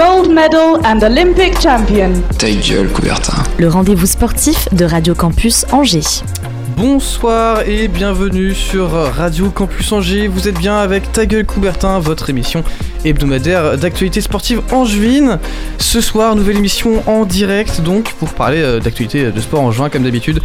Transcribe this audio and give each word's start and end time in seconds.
Gold 0.00 0.30
medal 0.30 0.80
and 0.86 1.02
Olympic 1.02 1.60
champion. 1.60 2.12
Ta 2.38 2.50
gueule, 2.50 2.88
Coubertin. 2.88 3.34
le 3.58 3.68
rendez-vous 3.68 4.06
sportif 4.06 4.66
de 4.72 4.86
Radio 4.86 5.14
Campus 5.14 5.66
Angers. 5.72 6.22
Bonsoir 6.74 7.68
et 7.68 7.86
bienvenue 7.86 8.54
sur 8.54 8.92
Radio 8.92 9.50
Campus 9.50 9.92
Angers. 9.92 10.26
Vous 10.26 10.48
êtes 10.48 10.58
bien 10.58 10.78
avec 10.78 11.12
Ta 11.12 11.26
gueule 11.26 11.44
Coubertin, 11.44 11.98
votre 11.98 12.30
émission 12.30 12.64
hebdomadaire 13.04 13.76
d'actualité 13.76 14.22
sportive 14.22 14.62
angevine. 14.72 15.38
Ce 15.76 16.00
soir, 16.00 16.34
nouvelle 16.34 16.56
émission 16.56 17.02
en 17.06 17.26
direct 17.26 17.82
donc 17.82 18.14
pour 18.14 18.32
parler 18.32 18.62
euh, 18.62 18.80
d'actualité 18.80 19.30
de 19.30 19.40
sport 19.42 19.60
en 19.60 19.70
juin 19.70 19.90
comme 19.90 20.04
d'habitude. 20.04 20.40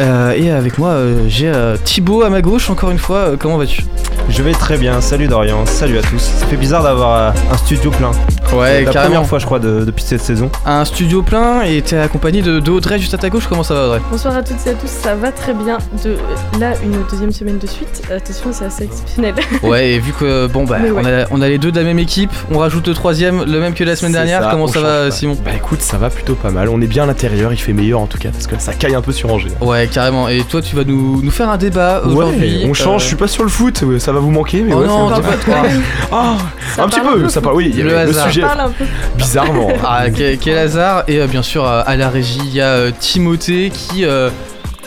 Euh, 0.00 0.32
et 0.36 0.50
avec 0.50 0.78
moi, 0.78 0.90
euh, 0.90 1.24
j'ai 1.28 1.48
euh, 1.48 1.76
Thibaut 1.82 2.22
à 2.22 2.30
ma 2.30 2.40
gauche 2.40 2.70
encore 2.70 2.90
une 2.90 2.98
fois. 2.98 3.16
Euh, 3.18 3.36
comment 3.38 3.56
vas-tu? 3.58 3.82
Je 4.28 4.42
vais 4.42 4.52
très 4.52 4.76
bien, 4.76 5.00
salut 5.00 5.26
Dorian, 5.26 5.64
salut 5.66 5.98
à 5.98 6.02
tous. 6.02 6.18
Ça 6.20 6.46
fait 6.46 6.56
bizarre 6.56 6.82
d'avoir 6.82 7.16
euh, 7.16 7.30
un 7.52 7.56
studio 7.56 7.90
plein. 7.90 8.10
Ouais, 8.54 8.78
C'est 8.80 8.84
la 8.84 8.92
carrément. 8.92 9.14
première 9.14 9.28
fois 9.28 9.38
je 9.38 9.46
crois 9.46 9.58
de- 9.58 9.84
depuis 9.84 10.04
cette 10.04 10.20
saison. 10.20 10.50
Un 10.66 10.84
studio 10.84 11.22
plein 11.22 11.62
et 11.62 11.82
t'es 11.82 11.98
accompagné 11.98 12.42
de, 12.42 12.60
de 12.60 12.70
Audrey 12.70 12.98
juste 12.98 13.14
à 13.14 13.18
ta 13.18 13.28
gauche. 13.30 13.46
Comment 13.48 13.62
ça 13.62 13.74
va 13.74 13.84
Audrey? 13.86 14.00
Bonsoir 14.10 14.36
à 14.36 14.42
toutes 14.42 14.64
et 14.66 14.70
à 14.70 14.74
tous, 14.74 14.86
ça 14.88 15.14
va 15.16 15.32
très 15.32 15.54
bien. 15.54 15.78
De 16.04 16.14
là, 16.60 16.74
une 16.84 16.96
deuxième 17.10 17.32
semaine 17.32 17.58
de 17.58 17.66
suite. 17.66 18.02
Attention, 18.14 18.50
c'est 18.52 18.66
assez 18.66 18.84
exceptionnel. 18.84 19.34
Ouais, 19.62 19.90
et 19.92 19.98
vu 19.98 20.12
que 20.12 20.46
bon 20.46 20.64
bah 20.64 20.76
Mais 20.80 20.90
on, 20.90 21.04
a, 21.04 21.24
on 21.30 21.40
a 21.42 21.48
les 21.48 21.58
deux 21.58 21.72
de 21.72 21.78
la 21.78 21.84
même 21.84 21.98
équipe, 21.98 22.30
on 22.52 22.58
rajoute 22.58 22.86
le 22.86 22.94
troisième, 22.94 23.44
le 23.44 23.60
même 23.60 23.74
que 23.74 23.82
la 23.82 23.96
semaine 23.96 24.12
C'est 24.12 24.18
dernière. 24.18 24.42
ça, 24.44 24.48
Comment 24.52 24.64
on 24.64 24.68
ça 24.68 24.74
change 24.74 24.82
va 24.84 25.04
pas. 25.06 25.10
Simon? 25.10 25.36
Bah 25.44 25.50
écoute, 25.56 25.80
ça 25.82 25.96
va 25.98 26.10
plutôt 26.10 26.34
pas 26.34 26.50
mal. 26.50 26.68
On 26.68 26.80
est 26.80 26.86
bien 26.86 27.02
à 27.02 27.06
l'intérieur, 27.06 27.52
il 27.52 27.56
fait 27.58 27.72
meilleur 27.72 28.00
en 28.00 28.06
tout 28.06 28.18
cas, 28.18 28.28
parce 28.30 28.46
que 28.46 28.54
ça 28.58 28.72
caille 28.74 28.94
un 28.94 29.02
peu 29.02 29.12
sur 29.12 29.32
Angers. 29.32 29.48
Ouais, 29.60 29.87
carrément. 29.90 30.28
Et 30.28 30.42
toi, 30.48 30.60
tu 30.62 30.74
vas 30.76 30.84
nous, 30.84 31.20
nous 31.22 31.30
faire 31.30 31.48
un 31.48 31.56
débat 31.56 32.02
aujourd'hui. 32.04 32.62
Ouais, 32.64 32.66
on 32.70 32.74
change, 32.74 32.96
Euh, 33.02 33.04
je 33.04 33.06
suis 33.08 33.16
pas 33.16 33.28
sur 33.28 33.42
le 33.42 33.48
foot, 33.48 33.82
ouais, 33.82 33.98
ça 33.98 34.12
va 34.12 34.20
vous 34.20 34.30
manquer, 34.30 34.62
mais 34.62 34.72
Oh 34.74 34.78
ouais, 34.80 34.86
non, 34.86 35.08
pas 35.10 35.20
toi. 35.20 35.54
Ah, 36.12 36.36
un 36.78 36.88
petit 36.88 37.00
un 37.00 37.04
peu, 37.04 37.28
ça 37.28 37.40
parle, 37.40 37.56
oui, 37.56 37.70
il 37.72 37.78
y 37.78 37.82
Le 37.82 37.90
avait 37.96 38.04
le 38.04 38.10
hasard. 38.10 38.26
sujet, 38.28 38.40
Parle 38.42 38.60
un 38.60 38.70
peu. 38.70 38.84
bizarrement. 39.16 39.68
Ah, 39.84 40.04
quel, 40.14 40.38
quel 40.38 40.58
hasard. 40.58 41.04
Et 41.08 41.18
euh, 41.20 41.26
bien 41.26 41.42
sûr, 41.42 41.66
euh, 41.66 41.82
à 41.86 41.96
la 41.96 42.08
régie, 42.08 42.40
il 42.44 42.54
y 42.54 42.60
a 42.60 42.66
euh, 42.68 42.90
Timothée 42.98 43.70
qui 43.72 44.04
euh, 44.04 44.30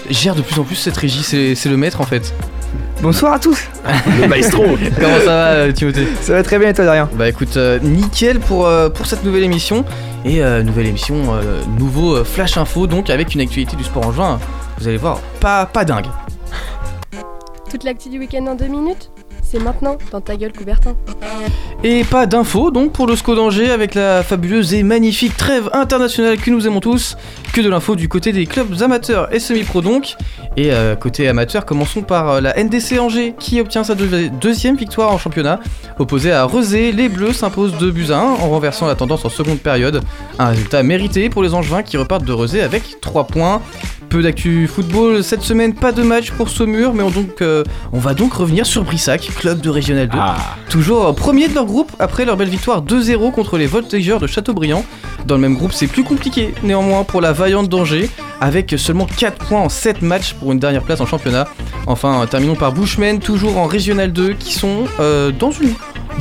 gère 0.09 0.35
de 0.35 0.41
plus 0.41 0.59
en 0.59 0.63
plus 0.63 0.75
cette 0.75 0.97
régie. 0.97 1.23
C'est 1.23 1.55
c'est 1.55 1.69
le 1.69 1.77
maître 1.77 2.01
en 2.01 2.05
fait. 2.05 2.33
Bonsoir 3.01 3.33
à 3.33 3.39
tous 3.39 3.57
le 4.21 4.27
maestro. 4.27 4.63
Comment 4.99 5.17
ça 5.19 5.25
va, 5.25 5.45
euh, 5.47 5.71
Timothée? 5.71 6.07
Ça 6.21 6.33
va 6.33 6.43
très 6.43 6.59
bien 6.59 6.69
et 6.69 6.73
toi 6.73 6.85
Darien 6.85 7.09
Bah 7.15 7.27
écoute, 7.27 7.57
euh, 7.57 7.79
nickel 7.81 8.39
pour, 8.39 8.67
euh, 8.67 8.89
pour 8.89 9.07
cette 9.07 9.23
nouvelle 9.23 9.43
émission. 9.43 9.83
Et 10.23 10.43
euh, 10.43 10.61
nouvelle 10.61 10.85
émission, 10.85 11.15
euh, 11.33 11.61
nouveau 11.79 12.15
euh, 12.17 12.23
Flash 12.23 12.55
Info, 12.57 12.85
donc 12.85 13.09
avec 13.09 13.33
une 13.33 13.41
actualité 13.41 13.75
du 13.75 13.83
sport 13.83 14.05
en 14.05 14.11
juin. 14.11 14.39
Vous 14.81 14.87
allez 14.87 14.97
voir, 14.97 15.19
pas, 15.39 15.67
pas 15.67 15.85
dingue. 15.85 16.07
Toute 17.69 17.83
l'actu 17.83 18.09
du 18.09 18.17
week-end 18.17 18.47
en 18.47 18.55
deux 18.55 18.65
minutes 18.65 19.11
C'est 19.43 19.59
maintenant, 19.59 19.95
dans 20.11 20.21
ta 20.21 20.35
gueule, 20.35 20.51
Coubertin. 20.53 20.95
Et 21.83 22.03
pas 22.03 22.25
d'infos 22.25 22.71
donc 22.71 22.91
pour 22.91 23.05
le 23.05 23.15
SCO 23.15 23.35
d'Angers 23.35 23.69
avec 23.69 23.93
la 23.93 24.23
fabuleuse 24.23 24.73
et 24.73 24.81
magnifique 24.81 25.37
trêve 25.37 25.69
internationale 25.73 26.37
que 26.37 26.49
nous 26.49 26.65
aimons 26.65 26.79
tous, 26.79 27.15
que 27.53 27.61
de 27.61 27.69
l'info 27.69 27.95
du 27.95 28.07
côté 28.09 28.31
des 28.33 28.47
clubs 28.47 28.81
amateurs 28.81 29.31
et 29.31 29.39
semi-pro 29.39 29.81
donc. 29.81 30.15
Et 30.57 30.73
euh, 30.73 30.95
côté 30.95 31.27
amateur, 31.27 31.63
commençons 31.65 32.01
par 32.01 32.29
euh, 32.29 32.41
la 32.41 32.55
NDC 32.61 32.99
Angers 32.99 33.35
qui 33.37 33.61
obtient 33.61 33.83
sa 33.83 33.93
deux- 33.93 34.29
deuxième 34.29 34.77
victoire 34.77 35.11
en 35.11 35.17
championnat. 35.19 35.59
Opposé 35.99 36.31
à 36.31 36.43
Rezé, 36.45 36.91
les 36.91 37.07
Bleus 37.07 37.33
s'imposent 37.33 37.77
2 37.77 37.91
buts 37.91 38.07
à 38.11 38.17
1 38.17 38.21
en 38.21 38.35
renversant 38.49 38.87
la 38.87 38.95
tendance 38.95 39.25
en 39.25 39.29
seconde 39.29 39.59
période. 39.59 40.01
Un 40.39 40.47
résultat 40.47 40.81
mérité 40.83 41.29
pour 41.29 41.43
les 41.43 41.53
Angevins 41.53 41.83
qui 41.83 41.97
repartent 41.97 42.25
de 42.25 42.33
Rezé 42.33 42.61
avec 42.63 42.99
3 42.99 43.27
points. 43.27 43.61
Peu 44.11 44.21
d'actu 44.21 44.67
football 44.67 45.23
cette 45.23 45.41
semaine, 45.41 45.73
pas 45.73 45.93
de 45.93 46.03
match 46.03 46.31
pour 46.31 46.49
Saumur, 46.49 46.93
mais 46.93 47.01
on, 47.01 47.09
donc, 47.09 47.41
euh, 47.41 47.63
on 47.93 47.99
va 47.99 48.13
donc 48.13 48.33
revenir 48.33 48.65
sur 48.65 48.83
Brissac, 48.83 49.21
club 49.37 49.61
de 49.61 49.69
Régional 49.69 50.09
2. 50.09 50.17
Ah, 50.19 50.35
Toujours 50.69 51.07
euh, 51.07 51.13
premier 51.13 51.47
de 51.47 51.55
leur 51.55 51.65
groupe 51.65 51.89
après 51.97 52.25
leur 52.25 52.35
belle 52.35 52.49
victoire 52.49 52.83
2-0 52.83 53.31
contre 53.31 53.57
les 53.57 53.67
Voltigeurs 53.67 54.19
de 54.19 54.27
Châteaubriand. 54.27 54.83
Dans 55.25 55.35
le 55.35 55.41
même 55.41 55.55
groupe, 55.55 55.71
c'est 55.71 55.87
plus 55.87 56.03
compliqué 56.03 56.53
néanmoins 56.61 57.05
pour 57.05 57.21
la 57.21 57.31
Vaillante 57.31 57.69
d'Angers, 57.69 58.09
avec 58.41 58.75
seulement 58.77 59.05
4 59.05 59.45
points 59.45 59.61
en 59.61 59.69
7 59.69 60.01
matchs 60.01 60.33
pour 60.33 60.51
une 60.51 60.59
dernière 60.59 60.83
place 60.83 60.99
en 60.99 61.05
championnat. 61.05 61.47
Enfin, 61.87 62.27
terminons 62.29 62.55
par 62.55 62.73
Bushmen, 62.73 63.19
toujours 63.19 63.57
en 63.57 63.65
Régional 63.65 64.11
2, 64.11 64.33
qui 64.33 64.53
sont 64.53 64.87
euh, 64.99 65.31
dans 65.31 65.51
une 65.51 65.73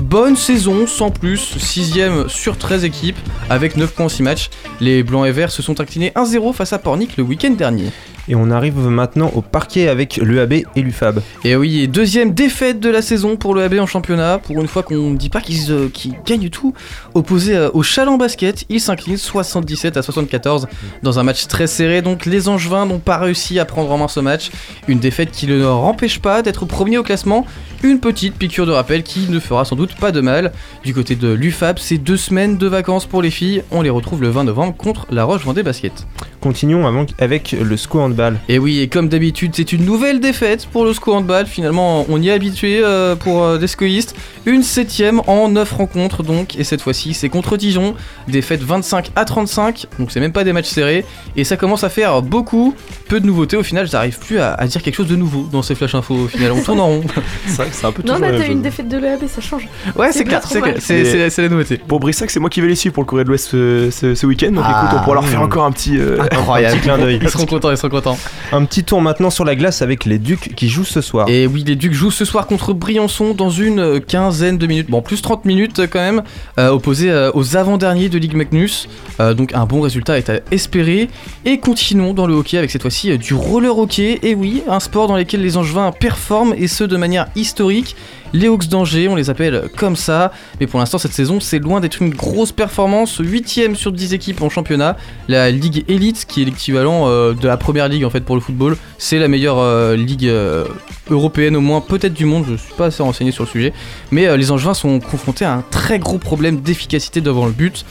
bonne 0.03 0.37
saison, 0.37 0.87
sans 0.87 1.11
plus, 1.11 1.57
6ème 1.57 2.29
sur 2.29 2.57
13 2.57 2.85
équipes, 2.85 3.19
avec 3.49 3.77
9 3.77 3.93
points 3.93 4.07
en 4.07 4.09
6 4.09 4.23
matchs. 4.23 4.51
Les 4.81 5.03
Blancs 5.03 5.27
et 5.27 5.33
Verts 5.33 5.51
se 5.51 5.63
sont 5.63 5.81
inclinés 5.81 6.13
1-0 6.15 6.53
face 6.53 6.73
à 6.73 6.79
Pornic 6.79 7.17
le 7.17 7.23
week-end 7.23 7.51
dernier. 7.51 7.91
Et 8.31 8.37
on 8.37 8.53
arrive 8.53 8.79
maintenant 8.79 9.33
au 9.35 9.43
parquet 9.43 9.89
avec 9.89 10.19
l'EAB 10.19 10.53
et 10.53 10.83
l'UFAB. 10.83 11.21
Et 11.43 11.57
oui, 11.57 11.81
et 11.81 11.89
deuxième 11.89 12.33
défaite 12.33 12.79
de 12.79 12.89
la 12.89 13.03
saison 13.03 13.37
pour 13.37 13.57
le 13.57 13.65
AB 13.65 13.81
en 13.81 13.87
championnat. 13.87 14.39
Pour 14.39 14.61
une 14.61 14.69
fois 14.69 14.85
qu'on 14.85 15.11
ne 15.11 15.17
dit 15.17 15.31
pas 15.31 15.41
qu'ils 15.41 15.73
euh, 15.73 15.89
gagnent 16.25 16.49
tout. 16.49 16.73
Opposé 17.15 17.57
euh, 17.57 17.71
au 17.75 17.83
Chaland 17.83 18.19
Basket, 18.19 18.67
ils 18.69 18.81
s'inclinent 18.81 19.17
77 19.17 19.97
à 19.97 20.03
74 20.03 20.69
dans 21.03 21.19
un 21.19 21.25
match 21.25 21.49
très 21.49 21.67
serré. 21.67 22.03
Donc 22.03 22.25
les 22.25 22.49
Angevins 22.49 22.87
n'ont 22.87 23.01
pas 23.01 23.19
réussi 23.19 23.59
à 23.59 23.65
prendre 23.65 23.91
en 23.91 23.99
main 23.99 24.07
ce 24.07 24.21
match. 24.21 24.53
Une 24.87 25.01
défaite 25.01 25.33
qui 25.33 25.49
ne 25.49 25.59
leur 25.59 25.79
empêche 25.79 26.21
pas 26.21 26.43
d'être 26.43 26.67
premier 26.67 26.99
au 26.99 27.03
classement. 27.03 27.45
Une 27.83 27.99
petite 27.99 28.37
piqûre 28.37 28.67
de 28.67 28.73
rappel 28.73 29.03
qui 29.03 29.29
ne 29.29 29.41
fera 29.41 29.65
sans 29.65 29.75
doute 29.75 29.97
pas 29.97 30.13
de 30.13 30.21
mal. 30.21 30.53
Du 30.85 30.95
côté 30.95 31.17
de 31.17 31.33
l'UFAB, 31.33 31.81
c'est 31.81 31.99
deux 31.99 32.19
semaines 32.19 32.59
de 32.59 32.69
vacances 32.69 33.07
pour 33.07 33.23
les 33.23 33.31
filles. 33.33 33.65
On 33.73 33.83
les 33.83 33.91
retrouve 33.91 34.23
le 34.23 34.29
20 34.29 34.45
novembre 34.45 34.77
contre 34.77 35.09
la 35.11 35.25
Roche 35.25 35.45
Vendée 35.45 35.65
Basket. 35.65 36.07
Continuons 36.41 37.07
avec 37.19 37.53
le 37.53 37.77
SCO 37.77 38.01
Handball. 38.01 38.20
Et 38.49 38.59
oui, 38.59 38.81
et 38.81 38.89
comme 38.89 39.09
d'habitude, 39.09 39.53
c'est 39.55 39.73
une 39.73 39.85
nouvelle 39.85 40.21
défaite 40.21 40.67
pour 40.73 40.85
le 40.85 40.93
SCO 40.93 41.15
Handball. 41.15 41.47
Finalement, 41.47 42.05
on 42.09 42.21
y 42.21 42.29
est 42.29 42.33
habitué 42.33 42.81
euh, 42.83 43.17
pour 43.17 43.43
euh, 43.43 43.59
des 43.59 43.67
scoïstes. 43.67 44.15
Une 44.47 44.63
septième 44.63 45.21
en 45.27 45.49
9 45.49 45.73
rencontres, 45.73 46.23
donc. 46.23 46.57
Et 46.59 46.65
cette 46.65 46.81
fois-ci, 46.83 47.15
c'est 47.15 47.29
contre 47.29 47.57
Dijon. 47.57 47.95
Défaite 48.29 48.63
25 48.63 49.11
à 49.17 49.25
35. 49.25 49.87
Donc, 49.99 50.11
c'est 50.13 50.21
même 50.21 50.33
pas 50.33 50.45
des 50.45 50.53
matchs 50.53 50.69
serrés. 50.69 51.05
Et 51.37 51.45
ça 51.45 51.57
commence 51.57 51.85
à 51.85 51.89
faire 51.89 52.23
beaucoup. 52.23 52.75
Peu 53.09 53.21
de 53.21 53.27
nouveautés. 53.27 53.57
Au 53.57 53.63
final, 53.63 53.89
j'arrive 53.89 54.19
plus 54.19 54.39
à, 54.39 54.55
à 54.55 54.67
dire 54.67 54.83
quelque 54.83 54.95
chose 54.97 55.09
de 55.09 55.17
nouveau 55.17 55.49
dans 55.51 55.63
ces 55.63 55.75
flash 55.75 55.95
infos. 55.95 56.15
Au 56.25 56.29
final, 56.29 56.53
on 56.53 56.63
tourne 56.63 56.81
en 56.81 56.87
rond. 56.87 57.03
c'est 57.47 57.57
vrai 57.57 57.69
que 57.69 57.75
c'est 57.75 57.87
un 57.87 57.93
peu 57.93 58.03
Non, 58.07 58.19
mais 58.19 58.37
t'as 58.37 58.47
une 58.47 58.63
défaite 58.63 58.89
de 58.89 58.97
l'EAB, 58.99 59.27
ça 59.29 59.41
change. 59.41 59.69
Ouais, 59.97 60.13
C'est 60.13 60.25
clair. 60.25 60.41
C'est 60.47 61.39
la 61.43 61.49
nouveauté. 61.49 61.77
Pour 61.79 62.01
Brissac, 62.01 62.31
c'est 62.31 62.41
moi 62.41 62.51
qui 62.51 62.61
vais 62.61 62.69
les 62.69 62.75
suivre 62.75 62.95
pour 62.95 63.03
le 63.03 63.07
courrier 63.09 63.25
de 63.25 63.29
l'Ouest 63.29 63.49
ce, 63.51 63.89
ce- 63.91 64.15
ce 64.15 64.27
week-end, 64.27 64.51
donc 64.53 64.65
Ah, 64.67 64.83
écoute, 64.85 64.99
on 65.01 65.05
pourra 65.05 65.15
leur 65.15 65.27
faire 65.29 65.41
mmh. 65.41 65.45
encore 65.45 65.65
un 65.65 65.73
petit. 65.73 65.99
euh, 65.99 66.19
Incroyable. 66.31 66.77
Petit 66.77 66.83
clin 66.83 66.99
d'œil. 66.99 67.19
Ils 67.23 67.29
seront 67.31 67.47
contents, 67.47 67.71
ils 67.71 67.77
seront 67.77 67.89
contents. 67.91 68.10
Un 68.53 68.65
petit 68.65 68.85
tour 68.85 69.01
maintenant 69.01 69.31
sur 69.31 69.45
la 69.45 69.55
glace 69.55 69.83
avec 69.83 70.05
les 70.05 70.19
Ducs 70.19 70.55
qui 70.55 70.69
jouent 70.69 70.85
ce 70.85 71.01
soir. 71.01 71.29
Et 71.29 71.47
oui, 71.47 71.65
les 71.67 71.77
Ducs 71.77 71.93
jouent 71.93 72.11
ce 72.11 72.25
soir 72.25 72.47
contre 72.47 72.73
Briançon 72.73 73.35
dans 73.35 73.51
une 73.51 74.01
quinzaine 74.01 74.59
de 74.59 74.67
minutes. 74.67 74.91
Bon, 74.91 75.03
plus 75.03 75.23
30 75.23 75.45
minutes 75.45 75.81
euh, 75.81 75.87
quand 75.87 76.01
même, 76.01 76.23
euh, 76.59 76.71
opposés 76.71 77.11
euh, 77.11 77.31
aux 77.35 77.57
avant-derniers 77.57 78.09
de 78.09 78.19
Ligue 78.19 78.35
Magnus. 78.35 78.89
Euh, 79.21 79.35
donc 79.35 79.55
un 79.55 79.67
bon 79.67 79.81
résultat 79.81 80.19
est 80.19 80.31
à 80.31 80.41
espérer. 80.51 81.09
Et 81.45 81.59
continuons 81.59 82.15
dans 82.15 82.27
le 82.27 82.35
hockey 82.35 82.59
avec 82.59 82.71
cette 82.71 82.83
fois-ci 82.83 83.17
du 83.19 83.35
roller 83.35 83.77
hockey. 83.77 84.19
Et 84.23 84.35
oui, 84.35 84.63
un 84.69 84.81
sport 84.81 85.09
dans 85.09 85.17
lequel 85.17 85.43
les 85.43 85.57
Angevins 85.57 85.93
performent 85.93 86.55
et 86.57 86.69
ce 86.69 86.85
de 86.85 86.97
manière 86.97 87.29
historique. 87.37 87.97
Les 88.33 88.47
Hawks 88.47 88.69
d'Angers, 88.69 89.09
on 89.09 89.17
les 89.17 89.29
appelle 89.29 89.65
comme 89.77 89.97
ça. 89.97 90.33
Mais 90.61 90.67
pour 90.67 90.79
l'instant, 90.79 90.99
cette 90.99 91.13
saison, 91.13 91.41
c'est 91.41 91.59
loin 91.59 91.81
d'être 91.81 92.01
une 92.01 92.11
grosse 92.11 92.53
performance. 92.53 93.21
8ème 93.21 93.75
sur 93.75 93.91
10 93.91 94.15
équipes 94.15 94.43
en 94.43 94.49
championnat. 94.49 94.97
La 95.29 95.51
Ligue 95.51 95.85
Elite, 95.89 96.27
qui 96.27 96.43
est 96.43 96.45
l'équivalent 96.45 97.09
euh, 97.09 97.35
de 97.35 97.49
la 97.49 97.57
première 97.57 97.89
ligue 97.89 98.05
en 98.05 98.11
fait 98.11 98.21
pour 98.21 98.37
le 98.37 98.41
football, 98.41 98.77
c'est 98.99 99.19
la 99.19 99.27
meilleure 99.27 99.59
euh, 99.59 99.97
ligue 99.97 100.27
euh, 100.27 100.65
européenne 101.09 101.57
au 101.57 101.61
moins, 101.61 101.81
peut-être 101.81 102.15
du 102.15 102.25
monde. 102.25 102.45
Je 102.49 102.55
suis 102.55 102.75
pas 102.75 102.87
assez 102.87 103.03
renseigné 103.03 103.33
sur 103.33 103.45
le 103.45 103.51
sujet. 103.51 103.73
Mais 104.13 104.37
les 104.37 104.51
Angevins 104.53 104.75
sont 104.75 105.01
confrontés 105.01 105.45
à 105.45 105.55
un 105.55 105.65
très 105.71 105.99
gros 105.99 106.19
problème 106.19 106.61
d'efficacité 106.61 107.21
devant 107.21 107.47
le 107.47 107.53
but. 107.53 107.85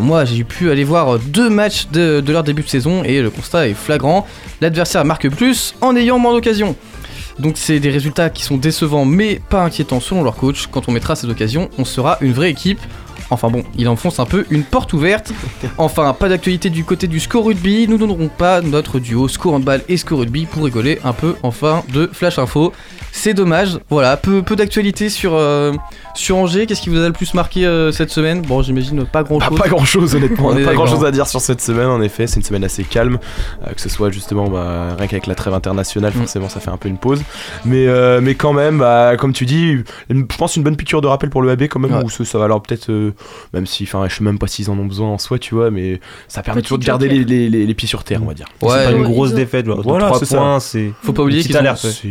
Moi, 0.00 0.24
j'ai 0.24 0.42
pu 0.42 0.68
aller 0.72 0.82
voir 0.82 1.20
deux 1.20 1.48
matchs 1.48 1.86
de, 1.92 2.20
de 2.20 2.32
leur 2.32 2.42
début 2.42 2.62
de 2.62 2.68
saison 2.68 3.04
et 3.04 3.22
le 3.22 3.30
constat 3.30 3.68
est 3.68 3.74
flagrant. 3.74 4.26
L'adversaire 4.60 5.04
marque 5.04 5.28
plus 5.30 5.76
en 5.80 5.94
ayant 5.94 6.18
moins 6.18 6.32
d'occasions. 6.32 6.74
Donc 7.38 7.56
c'est 7.56 7.80
des 7.80 7.90
résultats 7.90 8.30
qui 8.30 8.42
sont 8.42 8.56
décevants 8.56 9.04
mais 9.04 9.40
pas 9.48 9.62
inquiétants 9.62 10.00
selon 10.00 10.22
leur 10.22 10.36
coach. 10.36 10.68
Quand 10.68 10.88
on 10.88 10.92
mettra 10.92 11.16
ces 11.16 11.28
occasions, 11.28 11.68
on 11.78 11.84
sera 11.84 12.18
une 12.20 12.32
vraie 12.32 12.50
équipe. 12.50 12.80
Enfin 13.30 13.50
bon, 13.50 13.64
il 13.76 13.88
enfonce 13.88 14.20
un 14.20 14.24
peu 14.24 14.46
une 14.50 14.62
porte 14.62 14.92
ouverte. 14.92 15.32
Enfin, 15.78 16.12
pas 16.14 16.28
d'actualité 16.28 16.70
du 16.70 16.84
côté 16.84 17.06
du 17.08 17.20
score 17.20 17.44
rugby. 17.44 17.86
Nous 17.88 17.98
n'aurons 17.98 18.28
pas 18.28 18.60
notre 18.60 18.98
duo 18.98 19.28
score 19.28 19.54
handball 19.54 19.82
et 19.88 19.96
score 19.96 20.20
rugby 20.20 20.46
pour 20.46 20.64
rigoler 20.64 20.98
un 21.04 21.12
peu 21.12 21.34
en 21.42 21.50
fin 21.50 21.82
de 21.92 22.08
flash 22.12 22.38
info. 22.38 22.72
C'est 23.18 23.32
dommage. 23.32 23.78
Voilà, 23.88 24.16
peu, 24.18 24.42
peu 24.42 24.56
d'actualité 24.56 25.08
sur, 25.08 25.34
euh, 25.34 25.72
sur 26.14 26.36
Angers. 26.36 26.66
Qu'est-ce 26.66 26.82
qui 26.82 26.90
vous 26.90 26.98
a 27.00 27.06
le 27.06 27.12
plus 27.14 27.32
marqué 27.32 27.64
euh, 27.64 27.90
cette 27.90 28.10
semaine? 28.10 28.42
Bon, 28.42 28.60
j'imagine 28.62 29.04
pas 29.06 29.22
grand 29.22 29.38
Bah, 29.38 29.46
chose. 29.48 29.58
pas 29.58 29.68
grand 29.68 29.84
chose 29.86 30.14
honnêtement, 30.14 30.48
On 30.50 30.54
pas 30.54 30.60
grand 30.60 30.70
d'accord. 30.84 30.86
chose 30.88 31.04
à 31.04 31.10
dire 31.10 31.26
sur 31.26 31.40
cette 31.40 31.62
semaine 31.62 31.86
en 31.88 32.02
effet, 32.02 32.26
c'est 32.26 32.36
une 32.36 32.42
semaine 32.42 32.62
assez 32.62 32.84
calme, 32.84 33.18
euh, 33.66 33.72
que 33.72 33.80
ce 33.80 33.88
soit 33.88 34.10
justement 34.10 34.48
bah, 34.50 34.94
rien 34.98 35.06
qu'avec 35.06 35.26
la 35.26 35.34
trêve 35.34 35.54
internationale, 35.54 36.12
Mm. 36.14 36.18
forcément 36.18 36.48
ça 36.50 36.60
fait 36.60 36.68
un 36.70 36.76
peu 36.76 36.88
une 36.90 36.98
pause, 36.98 37.22
mais, 37.64 37.86
euh, 37.88 38.20
mais 38.22 38.34
quand 38.34 38.52
même, 38.52 38.78
bah, 38.78 39.14
comme 39.18 39.32
tu 39.32 39.46
dis, 39.46 39.78
une- 40.10 40.26
je 40.30 40.36
pense 40.36 40.56
une 40.56 40.62
bonne 40.62 40.76
piqûre 40.76 41.00
de 41.00 41.06
rappel 41.06 41.30
pour 41.30 41.40
le 41.40 41.50
AB 41.50 41.62
quand 41.68 41.80
même, 41.80 41.94
Ouais. 41.94 42.04
où 42.04 42.10
ça, 42.10 42.24
ça 42.26 42.38
va 42.38 42.44
alors 42.44 42.60
peut-être, 42.62 42.90
euh, 42.90 43.12
même 43.54 43.64
si, 43.66 43.84
enfin 43.84 44.04
je 44.08 44.14
sais 44.14 44.24
même 44.24 44.38
pas 44.38 44.46
s'ils 44.46 44.70
en 44.70 44.78
ont 44.78 44.84
besoin 44.86 45.08
en 45.08 45.18
soi, 45.18 45.38
tu 45.38 45.54
vois, 45.54 45.70
mais 45.70 46.00
ça 46.28 46.42
permet 46.42 46.60
toujours 46.60 46.78
de 46.78 46.84
garder 46.84 47.08
les, 47.08 47.24
les- 47.24 47.48
les- 47.48 47.64
les 47.66 47.74
pieds 47.74 47.88
sur 47.88 48.04
terre 48.04 48.20
on 48.22 48.26
va 48.26 48.34
dire. 48.34 48.46
Ouais, 48.60 48.68
c'est 48.76 48.84
pas 48.84 48.92
une 48.92 49.04
grosse 49.04 49.32
défaite, 49.32 49.66
Voilà, 49.66 50.06
3 50.08 50.18
c'est 50.18 50.26
ça. 50.26 50.36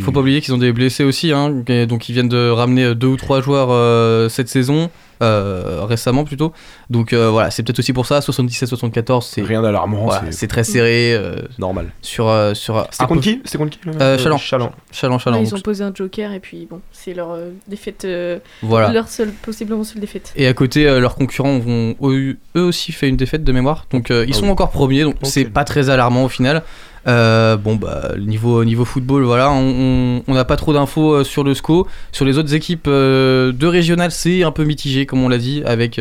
faut 0.02 0.10
pas 0.12 0.20
oublier 0.20 0.40
qu'ils 0.40 0.52
ont 0.54 0.58
des 0.58 0.72
blessés 0.72 0.95
aussi, 1.04 1.32
hein, 1.32 1.62
et 1.68 1.86
donc 1.86 2.08
ils 2.08 2.12
viennent 2.12 2.28
de 2.28 2.48
ramener 2.50 2.94
deux 2.94 3.08
ou 3.08 3.16
trois 3.16 3.40
joueurs 3.40 3.68
euh, 3.70 4.28
cette 4.28 4.48
saison, 4.48 4.90
euh, 5.22 5.80
récemment 5.84 6.24
plutôt. 6.24 6.52
Donc 6.90 7.12
euh, 7.12 7.30
voilà, 7.30 7.50
c'est 7.50 7.62
peut-être 7.62 7.78
aussi 7.78 7.92
pour 7.92 8.06
ça, 8.06 8.20
77-74, 8.20 9.22
c'est 9.30 9.42
Rien 9.42 9.62
d'alarmant, 9.62 10.04
voilà, 10.04 10.30
c'est 10.32 10.46
très 10.46 10.64
serré 10.64 11.14
euh, 11.14 11.36
normal. 11.58 11.90
sur 12.02 12.28
euh, 12.28 12.54
sur. 12.54 12.86
C'était 12.90 13.04
un 13.04 13.06
contre 13.06 13.20
peu- 13.22 13.30
qui 13.30 13.40
C'était 13.44 13.58
contre 13.58 13.78
qui 13.78 13.88
Euh, 14.00 14.18
Chaland. 14.18 14.38
Chaland. 14.38 14.72
Chaland, 14.92 15.40
ils 15.40 15.54
ont 15.54 15.60
posé 15.60 15.84
un 15.84 15.92
joker 15.94 16.32
et 16.32 16.40
puis 16.40 16.66
bon, 16.70 16.80
c'est 16.92 17.14
leur 17.14 17.30
euh, 17.32 17.50
défaite, 17.68 18.04
euh, 18.04 18.38
voilà. 18.62 18.92
leur 18.92 19.08
seule, 19.08 19.30
possiblement 19.30 19.84
seule 19.84 20.00
défaite. 20.00 20.32
Et 20.36 20.46
à 20.46 20.54
côté, 20.54 20.86
euh, 20.88 21.00
leurs 21.00 21.14
concurrents 21.14 21.60
ont, 21.66 21.94
ont 21.98 22.12
eu 22.12 22.38
eux 22.56 22.62
aussi 22.64 22.92
fait 22.92 23.08
une 23.08 23.16
défaite 23.16 23.44
de 23.44 23.52
mémoire. 23.52 23.86
Donc 23.90 24.10
euh, 24.10 24.24
ils 24.26 24.34
Ah 24.34 24.38
sont 24.38 24.44
oui. 24.44 24.50
encore 24.50 24.70
premiers, 24.70 25.02
donc 25.04 25.16
c'est 25.22 25.44
pas 25.46 25.64
très 25.64 25.90
alarmant 25.90 26.24
au 26.24 26.28
final. 26.28 26.62
Euh, 27.08 27.56
bon 27.56 27.76
bah 27.76 28.14
niveau 28.18 28.64
niveau 28.64 28.84
football 28.84 29.22
voilà 29.22 29.52
on- 29.52 30.22
n'a 30.26 30.44
pas 30.44 30.56
trop 30.56 30.72
d'infos 30.72 31.12
euh, 31.14 31.24
sur 31.24 31.44
le 31.44 31.54
SCO 31.54 31.86
sur 32.10 32.24
les 32.24 32.36
autres 32.36 32.52
équipes 32.52 32.88
euh, 32.88 33.52
de 33.52 33.66
régional 33.68 34.10
c'est 34.10 34.42
un 34.42 34.50
peu 34.50 34.64
mitigé 34.64 35.06
comme 35.06 35.22
on 35.22 35.28
l'a 35.28 35.38
dit 35.38 35.62
avec 35.64 36.00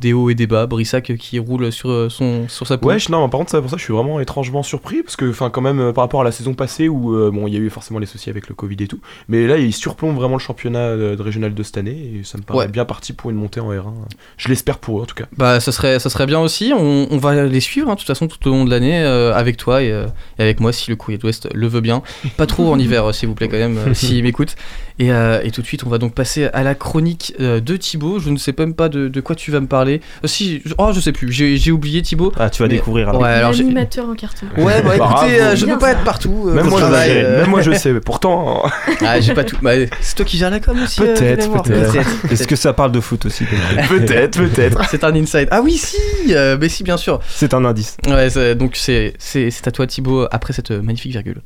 des 0.00 0.12
hauts 0.12 0.28
et 0.28 0.34
des 0.34 0.46
bas 0.46 0.66
Brissac 0.66 1.14
qui 1.16 1.38
roule 1.38 1.70
sur 1.72 1.88
euh, 1.88 2.08
son 2.08 2.48
sur 2.48 2.66
sa 2.66 2.76
peau 2.78 2.88
Ouais, 2.88 2.98
non, 3.10 3.28
par 3.28 3.38
contre, 3.38 3.50
ça, 3.52 3.60
pour 3.60 3.70
ça, 3.70 3.76
je 3.76 3.82
suis 3.82 3.92
vraiment 3.92 4.18
étrangement 4.20 4.62
surpris 4.62 5.02
parce 5.02 5.16
que, 5.16 5.30
enfin, 5.30 5.50
quand 5.50 5.60
même, 5.60 5.80
euh, 5.80 5.92
par 5.92 6.02
rapport 6.04 6.20
à 6.20 6.24
la 6.24 6.32
saison 6.32 6.52
passée 6.54 6.88
où, 6.88 7.14
euh, 7.14 7.30
bon, 7.32 7.46
il 7.46 7.54
y 7.54 7.56
a 7.56 7.60
eu 7.60 7.70
forcément 7.70 8.00
les 8.00 8.06
soucis 8.06 8.28
avec 8.28 8.48
le 8.48 8.54
Covid 8.54 8.76
et 8.80 8.88
tout, 8.88 8.98
mais 9.28 9.46
là, 9.46 9.56
il 9.56 9.72
surplombe 9.72 10.16
vraiment 10.16 10.34
le 10.34 10.40
championnat 10.40 10.96
de 10.96 11.16
régional 11.22 11.54
de 11.54 11.62
cette 11.62 11.78
année 11.78 11.92
et 12.20 12.24
ça 12.24 12.38
me 12.38 12.42
paraît 12.42 12.58
Ouais. 12.58 12.68
bien 12.68 12.84
parti 12.84 13.12
pour 13.12 13.30
une 13.30 13.36
montée 13.36 13.60
en 13.60 13.70
R1. 13.72 13.92
Je 14.36 14.48
l'espère 14.48 14.78
pour 14.78 14.98
eux, 14.98 15.02
en 15.02 15.06
tout 15.06 15.14
cas. 15.14 15.24
Bah 15.36 15.60
ça 15.60 15.70
serait, 15.72 15.98
ça 15.98 16.10
serait 16.10 16.26
bien 16.26 16.40
aussi, 16.40 16.72
on, 16.76 17.06
on 17.10 17.16
va 17.18 17.44
les 17.44 17.60
suivre 17.60 17.88
hein, 17.88 17.94
de 17.94 17.98
toute 17.98 18.06
façon 18.08 18.26
tout 18.26 18.46
au 18.48 18.50
long 18.50 18.64
de 18.64 18.70
l'année 18.70 19.00
euh, 19.02 19.32
avec 19.34 19.56
toi 19.56 19.82
et, 19.82 19.90
euh, 19.92 20.06
et 20.38 20.42
avec 20.42 20.60
moi 20.60 20.72
si 20.72 20.90
le 20.90 20.96
courrier 20.96 21.18
de 21.18 21.22
l'Ouest 21.22 21.48
le 21.54 21.66
veut 21.68 21.80
bien. 21.80 22.02
Pas 22.36 22.46
trop 22.46 22.70
en 22.72 22.78
hiver 22.78 23.14
s'il 23.14 23.28
vous 23.28 23.34
plaît 23.34 23.48
quand 23.48 23.56
même, 23.58 23.94
s'il 23.94 24.22
m'écoute. 24.24 24.56
Et, 25.00 25.10
euh, 25.10 25.40
et 25.42 25.50
tout 25.50 25.60
de 25.60 25.66
suite 25.66 25.82
on 25.84 25.88
va 25.90 25.98
donc 25.98 26.14
passer 26.14 26.46
à 26.52 26.62
la 26.62 26.76
chronique 26.76 27.34
euh, 27.40 27.58
de 27.60 27.76
Thibaut, 27.76 28.20
je 28.20 28.30
ne 28.30 28.36
sais 28.36 28.54
même 28.56 28.74
pas 28.74 28.88
de, 28.88 29.08
de 29.08 29.20
quoi 29.20 29.34
tu 29.34 29.50
vas 29.50 29.58
me 29.60 29.66
parler. 29.66 30.00
Euh, 30.24 30.28
si, 30.28 30.62
je- 30.64 30.72
oh 30.78 30.90
je 30.94 31.00
sais 31.00 31.10
plus, 31.10 31.32
j'ai 31.32 31.72
oublié 31.72 32.00
Thibaut. 32.02 32.32
Ah, 32.38 32.48
tu 32.48 32.62
vas 32.62 32.68
Mais- 32.68 32.74
découvrir 32.74 33.08
alors. 33.08 33.20
Ouais 33.20 33.28
alors 33.28 33.52
j'ai... 33.52 33.64
L'animateur 33.64 34.08
en 34.08 34.14
carton. 34.14 34.46
Ouais 34.56 34.82
bah 34.82 34.94
écoutez, 34.96 35.40
euh, 35.42 35.56
je 35.56 35.64
Bien 35.66 35.74
peux 35.74 35.80
pas 35.80 35.86
ça. 35.86 35.92
être 35.98 36.04
partout. 36.04 36.44
euh, 36.48 36.54
même, 36.54 36.66
moi, 36.68 36.78
je 36.78 36.84
travail, 36.84 37.08
sais, 37.10 37.24
euh. 37.24 37.40
même 37.40 37.50
moi, 37.50 37.60
je 37.62 37.72
sais, 37.72 37.92
mais 37.92 38.00
pourtant. 38.00 38.62
Ah 39.04 39.20
j'ai 39.20 39.34
pas 39.34 39.42
tout. 39.44 39.56
Bah, 39.62 39.72
c'est 40.00 40.14
toi 40.14 40.24
qui 40.24 40.36
gères 40.38 40.50
la 40.50 40.60
com 40.60 40.76
aussi. 40.82 41.02
euh, 41.02 41.14
Peut-être, 41.14 41.62
peut-être. 41.62 42.32
Est-ce 42.32 42.46
que 42.46 42.54
ça 42.56 42.72
parle 42.72 42.92
de 42.92 43.00
foot 43.00 43.26
aussi 43.26 43.44
peut-être, 43.88 44.38
peut-être. 44.38 44.88
C'est 44.90 45.02
un 45.02 45.14
inside. 45.16 45.48
Ah 45.50 45.60
oui 45.60 45.72
si, 45.72 45.96
euh, 46.30 46.56
mais 46.60 46.68
si 46.68 46.84
bien 46.84 46.96
sûr. 46.96 47.18
C'est 47.28 47.52
un 47.52 47.64
indice. 47.64 47.96
Ouais, 48.06 48.54
donc 48.54 48.76
c'est 48.76 49.14
c'est- 49.18 49.50
c'est 49.50 49.66
à 49.66 49.72
toi 49.72 49.86
Thibaut 49.88 50.26
après 50.30 50.52
cette 50.52 50.70
magnifique 50.70 51.10
virgule. 51.12 51.40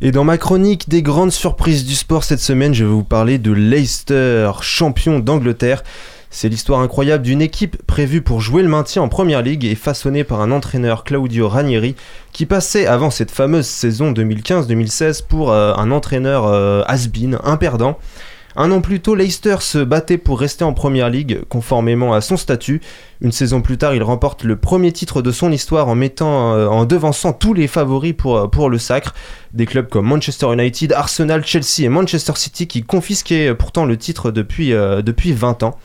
Et 0.00 0.12
dans 0.12 0.24
ma 0.24 0.38
chronique 0.38 0.88
des 0.88 1.02
grandes 1.02 1.32
surprises 1.32 1.84
du 1.84 1.94
sport 1.94 2.24
cette 2.24 2.40
semaine, 2.40 2.72
je 2.72 2.84
vais 2.84 2.90
vous 2.90 3.04
parler 3.04 3.38
de 3.38 3.52
Leicester, 3.52 4.50
champion 4.62 5.18
d'Angleterre. 5.18 5.82
C'est 6.30 6.48
l'histoire 6.48 6.80
incroyable 6.80 7.24
d'une 7.24 7.42
équipe 7.42 7.84
prévue 7.86 8.22
pour 8.22 8.40
jouer 8.40 8.62
le 8.62 8.68
maintien 8.68 9.02
en 9.02 9.08
Première 9.08 9.42
Ligue 9.42 9.64
et 9.64 9.74
façonnée 9.74 10.22
par 10.22 10.40
un 10.40 10.52
entraîneur 10.52 11.02
Claudio 11.02 11.48
Ranieri 11.48 11.96
qui 12.32 12.46
passait 12.46 12.86
avant 12.86 13.10
cette 13.10 13.32
fameuse 13.32 13.66
saison 13.66 14.12
2015-2016 14.12 15.24
pour 15.26 15.50
euh, 15.50 15.74
un 15.74 15.90
entraîneur 15.90 16.46
euh, 16.46 16.82
has-been, 16.86 17.38
un 17.42 17.56
perdant. 17.56 17.98
Un 18.56 18.72
an 18.72 18.80
plus 18.80 19.00
tôt, 19.00 19.14
Leicester 19.14 19.56
se 19.60 19.78
battait 19.78 20.18
pour 20.18 20.40
rester 20.40 20.64
en 20.64 20.72
Première 20.72 21.08
Ligue 21.08 21.42
conformément 21.48 22.12
à 22.12 22.20
son 22.20 22.36
statut. 22.36 22.80
Une 23.20 23.30
saison 23.30 23.62
plus 23.62 23.78
tard, 23.78 23.94
il 23.94 24.02
remporte 24.02 24.42
le 24.42 24.56
premier 24.56 24.90
titre 24.92 25.22
de 25.22 25.30
son 25.30 25.52
histoire 25.52 25.88
en 25.88 25.94
mettant 25.94 26.54
euh, 26.54 26.66
en 26.66 26.84
devançant 26.84 27.32
tous 27.32 27.54
les 27.54 27.68
favoris 27.68 28.14
pour, 28.16 28.36
euh, 28.36 28.48
pour 28.48 28.68
le 28.68 28.78
sacre. 28.78 29.14
Des 29.52 29.66
clubs 29.66 29.88
comme 29.88 30.06
Manchester 30.06 30.52
United, 30.52 30.92
Arsenal, 30.92 31.44
Chelsea 31.44 31.82
et 31.84 31.88
Manchester 31.88 32.32
City 32.34 32.66
qui 32.66 32.82
confisquaient 32.82 33.54
pourtant 33.54 33.84
le 33.84 33.96
titre 33.96 34.32
depuis, 34.32 34.72
euh, 34.72 35.00
depuis 35.00 35.32
20 35.32 35.62
ans. 35.62 35.78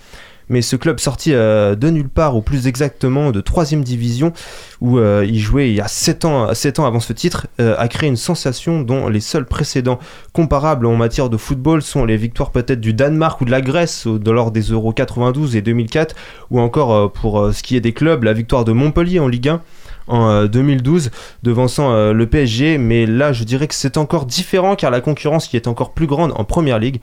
Mais 0.50 0.62
ce 0.62 0.76
club 0.76 1.00
sorti 1.00 1.34
euh, 1.34 1.76
de 1.76 1.90
nulle 1.90 2.10
part, 2.10 2.36
ou 2.36 2.42
plus 2.42 2.68
exactement 2.68 3.32
de 3.32 3.42
3 3.42 3.66
division, 3.78 4.32
où 4.80 5.00
euh, 5.00 5.26
il 5.28 5.40
jouait 5.40 5.70
il 5.70 5.76
y 5.76 5.82
a 5.82 5.88
7 5.88 6.26
ans, 6.26 6.54
7 6.54 6.80
ans 6.80 6.86
avant 6.86 7.00
ce 7.00 7.14
titre, 7.14 7.48
euh, 7.60 7.76
a 7.78 7.88
créé 7.88 8.08
une 8.10 8.16
sensation 8.16 8.82
dont 8.82 9.08
les 9.08 9.22
seuls 9.22 9.46
précédents 9.46 9.98
comparables 10.34 10.86
en 10.86 10.96
matière 10.96 11.30
de 11.30 11.38
football 11.38 11.82
sont 11.82 12.06
les 12.06 12.18
victoires 12.18 12.52
peut-être 12.52 12.80
du 12.82 12.94
Danemark 12.94 13.42
ou 13.42 13.46
de 13.46 13.52
la 13.52 13.62
Grèce 13.62 14.06
au- 14.06 14.20
lors 14.20 14.52
des 14.52 14.62
Euros 14.62 14.94
92 14.94 15.56
et 15.56 15.62
2004, 15.62 16.16
ou 16.52 16.60
encore 16.60 17.12
pour 17.12 17.52
ce 17.54 17.64
qui 17.64 17.76
est 17.76 17.82
des 17.82 17.94
clubs, 17.94 18.24
la 18.24 18.34
victoire 18.34 18.66
de 18.66 18.72
Montpellier 18.72 19.20
en 19.20 19.28
Ligue 19.28 19.50
1 19.50 19.62
en 20.08 20.30
euh, 20.30 20.48
2012 20.48 21.10
devançant 21.42 22.12
le 22.14 22.28
PSG 22.28 22.78
mais 22.78 23.08
là 23.08 23.34
je 23.34 23.44
dirais 23.44 23.68
que 23.68 23.74
c'est 23.74 23.98
encore 23.98 24.28
différent 24.28 24.76
car 24.76 24.92
la 24.92 25.02
concurrence 25.02 25.48
qui 25.48 25.56
est 25.56 25.68
encore 25.68 25.94
plus 25.94 26.06
grande 26.06 26.32
en 26.36 26.44
première 26.44 26.78
ligue. 26.78 27.00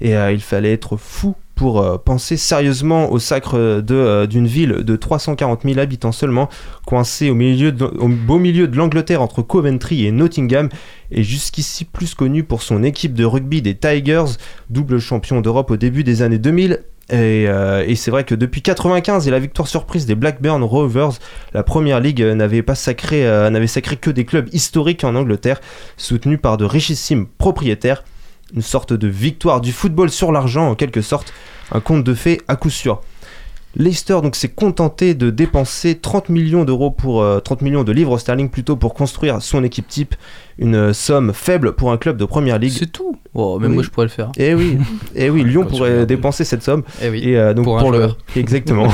Et 0.00 0.14
il 0.32 0.40
fallait 0.40 0.72
être 0.72 0.96
fou 0.96 1.36
pour 1.62 1.80
euh, 1.80 1.96
penser 1.96 2.36
sérieusement 2.36 3.12
au 3.12 3.20
sacre 3.20 3.56
euh, 3.56 4.26
d'une 4.26 4.48
ville 4.48 4.78
de 4.82 4.96
340 4.96 5.60
000 5.62 5.78
habitants 5.78 6.10
seulement, 6.10 6.48
coincée 6.86 7.30
au, 7.30 7.36
milieu 7.36 7.72
au 8.00 8.08
beau 8.08 8.40
milieu 8.40 8.66
de 8.66 8.76
l'Angleterre 8.76 9.22
entre 9.22 9.42
Coventry 9.42 10.04
et 10.04 10.10
Nottingham, 10.10 10.70
et 11.12 11.22
jusqu'ici 11.22 11.84
plus 11.84 12.16
connue 12.16 12.42
pour 12.42 12.62
son 12.62 12.82
équipe 12.82 13.14
de 13.14 13.24
rugby 13.24 13.62
des 13.62 13.76
Tigers, 13.76 14.24
double 14.70 14.98
champion 14.98 15.40
d'Europe 15.40 15.70
au 15.70 15.76
début 15.76 16.02
des 16.02 16.22
années 16.22 16.38
2000. 16.38 16.80
Et, 17.10 17.46
euh, 17.46 17.84
et 17.86 17.94
c'est 17.94 18.10
vrai 18.10 18.24
que 18.24 18.34
depuis 18.34 18.62
95 18.62 19.28
et 19.28 19.30
la 19.30 19.38
victoire 19.38 19.68
surprise 19.68 20.04
des 20.04 20.16
Blackburn 20.16 20.64
Rovers, 20.64 21.12
la 21.54 21.62
première 21.62 22.00
ligue 22.00 22.22
n'avait 22.24 22.62
pas 22.62 22.74
sacré, 22.74 23.22
n'avait 23.22 23.68
sacré 23.68 23.94
que 23.94 24.10
des 24.10 24.24
clubs 24.24 24.48
historiques 24.52 25.04
en 25.04 25.14
Angleterre, 25.14 25.60
soutenus 25.96 26.40
par 26.42 26.56
de 26.56 26.64
richissimes 26.64 27.28
propriétaires 27.38 28.02
une 28.54 28.62
sorte 28.62 28.92
de 28.92 29.08
victoire 29.08 29.60
du 29.60 29.72
football 29.72 30.10
sur 30.10 30.32
l'argent 30.32 30.68
en 30.68 30.74
quelque 30.74 31.00
sorte, 31.00 31.32
un 31.72 31.80
conte 31.80 32.04
de 32.04 32.14
fées 32.14 32.40
à 32.48 32.56
coup 32.56 32.70
sûr. 32.70 33.00
Leicester 33.74 34.18
donc 34.22 34.36
s'est 34.36 34.48
contenté 34.48 35.14
de 35.14 35.30
dépenser 35.30 35.94
30 35.94 36.28
millions 36.28 36.64
d'euros 36.64 36.90
pour 36.90 37.22
euh, 37.22 37.40
30 37.40 37.62
millions 37.62 37.84
de 37.84 37.92
livres 37.92 38.18
sterling 38.18 38.50
plutôt 38.50 38.76
pour 38.76 38.94
construire 38.94 39.40
son 39.40 39.64
équipe 39.64 39.88
type, 39.88 40.14
une 40.58 40.74
euh, 40.74 40.92
somme 40.92 41.32
faible 41.32 41.72
pour 41.72 41.90
un 41.90 41.96
club 41.96 42.16
de 42.16 42.24
première 42.24 42.58
ligue. 42.58 42.72
C'est 42.78 42.92
tout. 42.92 43.16
Oh, 43.34 43.58
même 43.58 43.70
Oui. 43.70 43.74
moi 43.76 43.82
je 43.82 43.88
pourrais 43.88 44.06
le 44.06 44.10
faire. 44.10 44.30
Et 44.36 44.54
oui, 44.54 44.78
et 45.14 45.30
oui, 45.30 45.42
Lyon 45.44 45.62
Quand 45.62 45.70
tu 45.70 45.76
pourrait 45.76 46.06
dépenser 46.06 46.44
cette 46.44 46.62
somme. 46.62 46.82
Eh 47.02 47.08
oui. 47.08 47.22
Et 47.24 47.38
euh, 47.38 47.54
donc 47.54 47.64
Pour 47.64 47.78
pour, 47.78 47.90
le 47.90 48.10
exactement 48.36 48.88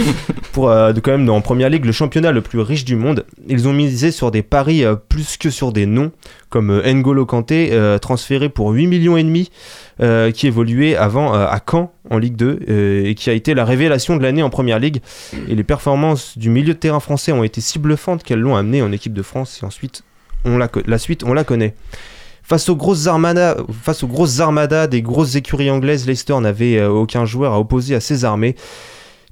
pour 0.52 0.70
euh, 0.70 0.92
quand 1.02 1.10
même 1.10 1.28
en 1.28 1.40
première 1.40 1.68
ligue 1.68 1.84
le 1.84 1.92
championnat 1.92 2.30
le 2.30 2.40
plus 2.40 2.60
riche 2.60 2.84
du 2.84 2.94
monde, 2.94 3.26
ils 3.48 3.66
ont 3.66 3.72
misé 3.72 4.12
sur 4.12 4.30
des 4.30 4.42
paris 4.42 4.84
plus 5.08 5.36
que 5.36 5.50
sur 5.50 5.72
des 5.72 5.86
noms 5.86 6.12
comme 6.48 6.82
N'Golo 6.82 7.26
Kanté 7.26 7.76
transféré 8.02 8.48
pour 8.48 8.70
8 8.70 8.86
millions 8.88 9.16
et 9.16 9.22
demi 9.22 9.50
qui 10.34 10.46
évoluait 10.46 10.96
avant 10.96 11.32
à 11.32 11.60
Caen 11.64 11.92
en 12.10 12.18
Ligue 12.18 12.36
2 12.36 12.60
euh, 12.68 13.04
et 13.04 13.14
qui 13.14 13.30
a 13.30 13.32
été 13.32 13.54
la 13.54 13.64
révélation 13.64 14.16
de 14.16 14.19
l'année 14.20 14.42
en 14.42 14.50
première 14.50 14.78
ligue 14.78 15.00
et 15.48 15.54
les 15.54 15.64
performances 15.64 16.36
du 16.38 16.50
milieu 16.50 16.74
de 16.74 16.78
terrain 16.78 17.00
français 17.00 17.32
ont 17.32 17.44
été 17.44 17.60
si 17.60 17.78
bluffantes 17.78 18.22
qu'elles 18.22 18.40
l'ont 18.40 18.56
amené 18.56 18.82
en 18.82 18.92
équipe 18.92 19.12
de 19.12 19.22
France 19.22 19.60
et 19.62 19.66
ensuite 19.66 20.02
on 20.44 20.58
la, 20.58 20.68
la 20.86 20.98
suite 20.98 21.24
on 21.24 21.32
la 21.32 21.44
connaît. 21.44 21.74
Face 22.42 22.68
aux 22.68 22.74
grosses 22.74 23.06
armadas, 23.06 23.58
face 23.82 24.02
aux 24.02 24.08
grosses 24.08 24.40
armadas 24.40 24.88
des 24.88 25.02
grosses 25.02 25.36
écuries 25.36 25.70
anglaises, 25.70 26.06
Leicester 26.06 26.38
n'avait 26.40 26.78
euh, 26.78 26.88
aucun 26.88 27.24
joueur 27.24 27.52
à 27.52 27.60
opposer 27.60 27.94
à 27.94 28.00
ses 28.00 28.24
armées. 28.24 28.56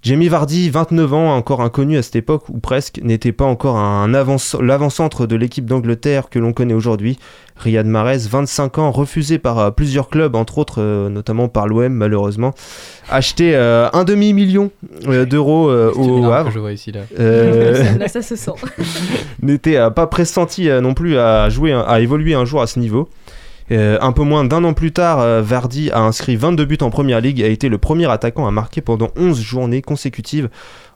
Jamie 0.04 0.28
Vardy, 0.28 0.70
29 0.70 1.12
ans, 1.12 1.34
encore 1.34 1.60
inconnu 1.60 1.98
à 1.98 2.02
cette 2.02 2.14
époque, 2.14 2.48
ou 2.48 2.60
presque, 2.60 3.00
n'était 3.02 3.32
pas 3.32 3.44
encore 3.44 3.76
un 3.76 4.06
l'avant-centre 4.06 5.26
de 5.26 5.34
l'équipe 5.34 5.66
d'Angleterre 5.66 6.30
que 6.30 6.38
l'on 6.38 6.52
connaît 6.52 6.74
aujourd'hui. 6.74 7.18
Riyad 7.58 7.86
Mahrez, 7.86 8.18
25 8.30 8.78
ans, 8.78 8.90
refusé 8.90 9.38
par 9.38 9.58
euh, 9.58 9.70
plusieurs 9.70 10.08
clubs, 10.08 10.34
entre 10.34 10.58
autres, 10.58 10.80
euh, 10.80 11.08
notamment 11.08 11.48
par 11.48 11.66
l'OM 11.66 11.92
malheureusement, 11.92 12.54
acheté 13.10 13.54
euh, 13.54 13.88
un 13.92 14.04
demi-million 14.04 14.70
euh, 15.06 15.24
d'euros 15.24 15.68
euh, 15.68 15.92
au 15.94 16.24
Havre. 16.30 16.48
que 16.48 16.54
je 16.54 16.60
vois 16.60 16.72
ici 16.72 16.92
là. 16.92 17.00
Euh, 17.18 17.98
Là, 17.98 18.08
ça 18.08 18.22
se 18.22 18.36
sent. 18.36 18.52
n'était 19.42 19.76
euh, 19.76 19.90
pas 19.90 20.06
pressenti 20.06 20.68
euh, 20.70 20.80
non 20.80 20.94
plus 20.94 21.18
à 21.18 21.48
jouer, 21.48 21.72
à 21.72 22.00
évoluer 22.00 22.34
un 22.34 22.44
jour 22.44 22.62
à 22.62 22.66
ce 22.66 22.78
niveau. 22.78 23.08
Euh, 23.70 23.98
un 24.00 24.12
peu 24.12 24.22
moins 24.22 24.44
d'un 24.44 24.64
an 24.64 24.72
plus 24.72 24.92
tard, 24.92 25.20
euh, 25.20 25.42
Vardy 25.42 25.90
a 25.90 26.00
inscrit 26.00 26.36
22 26.36 26.64
buts 26.64 26.78
en 26.80 26.88
Première 26.88 27.20
Ligue 27.20 27.40
et 27.40 27.44
a 27.44 27.48
été 27.48 27.68
le 27.68 27.76
premier 27.76 28.10
attaquant 28.10 28.46
à 28.46 28.50
marquer 28.50 28.80
pendant 28.80 29.08
11 29.18 29.38
journées 29.42 29.82
consécutives 29.82 30.48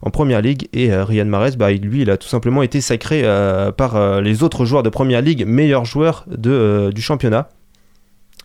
en 0.03 0.11
Première 0.11 0.43
Ligue. 0.43 0.69
Et 0.73 0.93
euh, 0.93 1.05
Riyad 1.05 1.27
Mahrez, 1.27 1.53
bah, 1.57 1.73
lui, 1.73 2.03
il 2.03 2.11
a 2.11 2.17
tout 2.17 2.29
simplement 2.29 2.63
été 2.63 2.81
sacré 2.81 3.23
euh, 3.25 3.73
par 3.73 3.97
euh, 3.97 4.21
les 4.21 4.43
autres 4.43 4.65
joueurs 4.65 4.83
de 4.83 4.91
Première 4.91 5.23
Ligue 5.23 5.47
meilleur 5.47 5.85
joueur 5.85 6.27
du 6.37 7.01
championnat. 7.01 7.49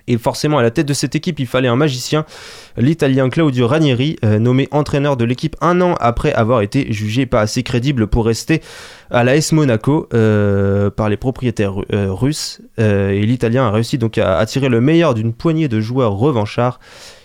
Et 0.09 0.17
forcément, 0.17 0.57
à 0.57 0.61
la 0.61 0.71
tête 0.71 0.87
de 0.87 0.93
cette 0.93 1.15
équipe, 1.15 1.37
il 1.37 1.47
fallait 1.47 1.67
un 1.67 1.75
magicien, 1.75 2.23
l'italien 2.77 3.29
Claudio 3.29 3.67
Ranieri, 3.67 4.15
nommé 4.23 4.69
entraîneur 4.71 5.17
de 5.17 5.25
l'équipe 5.25 5.57
un 5.59 5.81
an 5.81 5.95
après 5.99 6.31
avoir 6.31 6.61
été 6.61 6.93
jugé 6.93 7.25
pas 7.25 7.41
assez 7.41 7.61
crédible 7.61 8.07
pour 8.07 8.25
rester 8.25 8.61
à 9.11 9.25
l'AS 9.25 9.51
Monaco 9.51 10.07
euh, 10.13 10.89
par 10.89 11.09
les 11.09 11.17
propriétaires 11.17 11.73
ru- 11.73 11.85
russes. 11.91 12.61
Et 12.77 13.25
l'italien 13.25 13.67
a 13.67 13.71
réussi 13.71 13.97
donc 13.97 14.17
à 14.17 14.37
attirer 14.37 14.69
le 14.69 14.79
meilleur 14.79 15.13
d'une 15.13 15.33
poignée 15.33 15.67
de 15.67 15.81
joueurs 15.81 16.13
revanchards. 16.13 16.79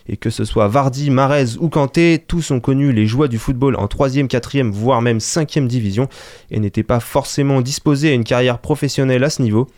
Et 0.09 0.17
que 0.17 0.31
ce 0.31 0.45
soit 0.45 0.69
Vardy, 0.69 1.11
Marez 1.11 1.57
ou 1.61 1.69
Kanté, 1.69 2.23
tous 2.27 2.51
ont 2.51 2.61
connu 2.61 2.93
les 2.93 3.07
joies 3.07 3.29
du 3.29 3.39
football 3.39 3.77
en 3.77 3.87
3e, 3.87 4.27
4e, 4.29 4.71
voire 4.71 5.01
même 5.03 5.19
5e 5.19 5.67
division 5.67 6.09
et 6.51 6.59
n'étaient 6.59 6.83
pas 6.83 7.01
forcément 7.01 7.61
disposés 7.61 8.11
à 8.11 8.15
une 8.15 8.25
carrière 8.25 8.59
professionnelle 8.59 9.23
à 9.25 9.31
ce 9.31 9.43
niveau. 9.43 9.69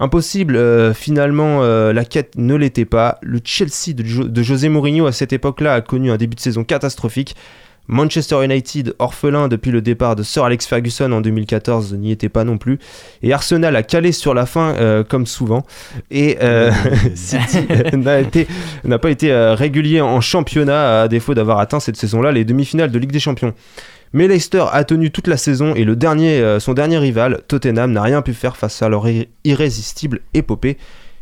Impossible, 0.00 0.54
euh, 0.54 0.94
finalement, 0.94 1.62
euh, 1.62 1.92
la 1.92 2.04
quête 2.04 2.34
ne 2.36 2.54
l'était 2.54 2.84
pas. 2.84 3.18
Le 3.20 3.40
Chelsea 3.42 3.94
de, 3.94 4.04
Jo- 4.04 4.28
de 4.28 4.42
José 4.42 4.68
Mourinho 4.68 5.06
à 5.06 5.12
cette 5.12 5.32
époque-là 5.32 5.74
a 5.74 5.80
connu 5.80 6.12
un 6.12 6.16
début 6.16 6.36
de 6.36 6.40
saison 6.40 6.62
catastrophique. 6.62 7.34
Manchester 7.88 8.44
United, 8.44 8.94
orphelin 8.98 9.48
depuis 9.48 9.70
le 9.70 9.80
départ 9.80 10.14
de 10.14 10.22
Sir 10.22 10.44
Alex 10.44 10.66
Ferguson 10.66 11.10
en 11.10 11.20
2014, 11.22 11.94
n'y 11.94 12.12
était 12.12 12.28
pas 12.28 12.44
non 12.44 12.58
plus. 12.58 12.78
Et 13.22 13.32
Arsenal 13.32 13.74
a 13.76 13.82
calé 13.82 14.12
sur 14.12 14.34
la 14.34 14.44
fin, 14.46 14.74
euh, 14.74 15.02
comme 15.04 15.26
souvent. 15.26 15.64
Et 16.10 16.36
euh, 16.42 16.70
City 17.14 17.66
n'a 17.94 18.20
été- 18.20 18.46
n'a 18.84 18.98
pas 18.98 19.10
été 19.10 19.32
euh, 19.32 19.54
régulier 19.54 20.00
en 20.02 20.20
championnat, 20.20 21.02
à 21.02 21.08
défaut 21.08 21.34
d'avoir 21.34 21.58
atteint 21.58 21.80
cette 21.80 21.96
saison-là 21.96 22.30
les 22.32 22.44
demi-finales 22.44 22.90
de 22.90 22.98
Ligue 22.98 23.12
des 23.12 23.20
Champions. 23.20 23.54
Mais 24.12 24.26
Leicester 24.28 24.64
a 24.72 24.84
tenu 24.84 25.10
toute 25.10 25.26
la 25.26 25.36
saison 25.36 25.74
et 25.74 25.84
le 25.84 25.96
dernier, 25.96 26.40
euh, 26.40 26.60
son 26.60 26.72
dernier 26.74 26.98
rival, 26.98 27.40
Tottenham, 27.48 27.92
n'a 27.92 28.02
rien 28.02 28.22
pu 28.22 28.32
faire 28.34 28.56
face 28.56 28.80
à 28.82 28.88
leur 28.88 29.06
ir- 29.08 29.26
irrésistible 29.44 30.20
épopée. 30.34 30.76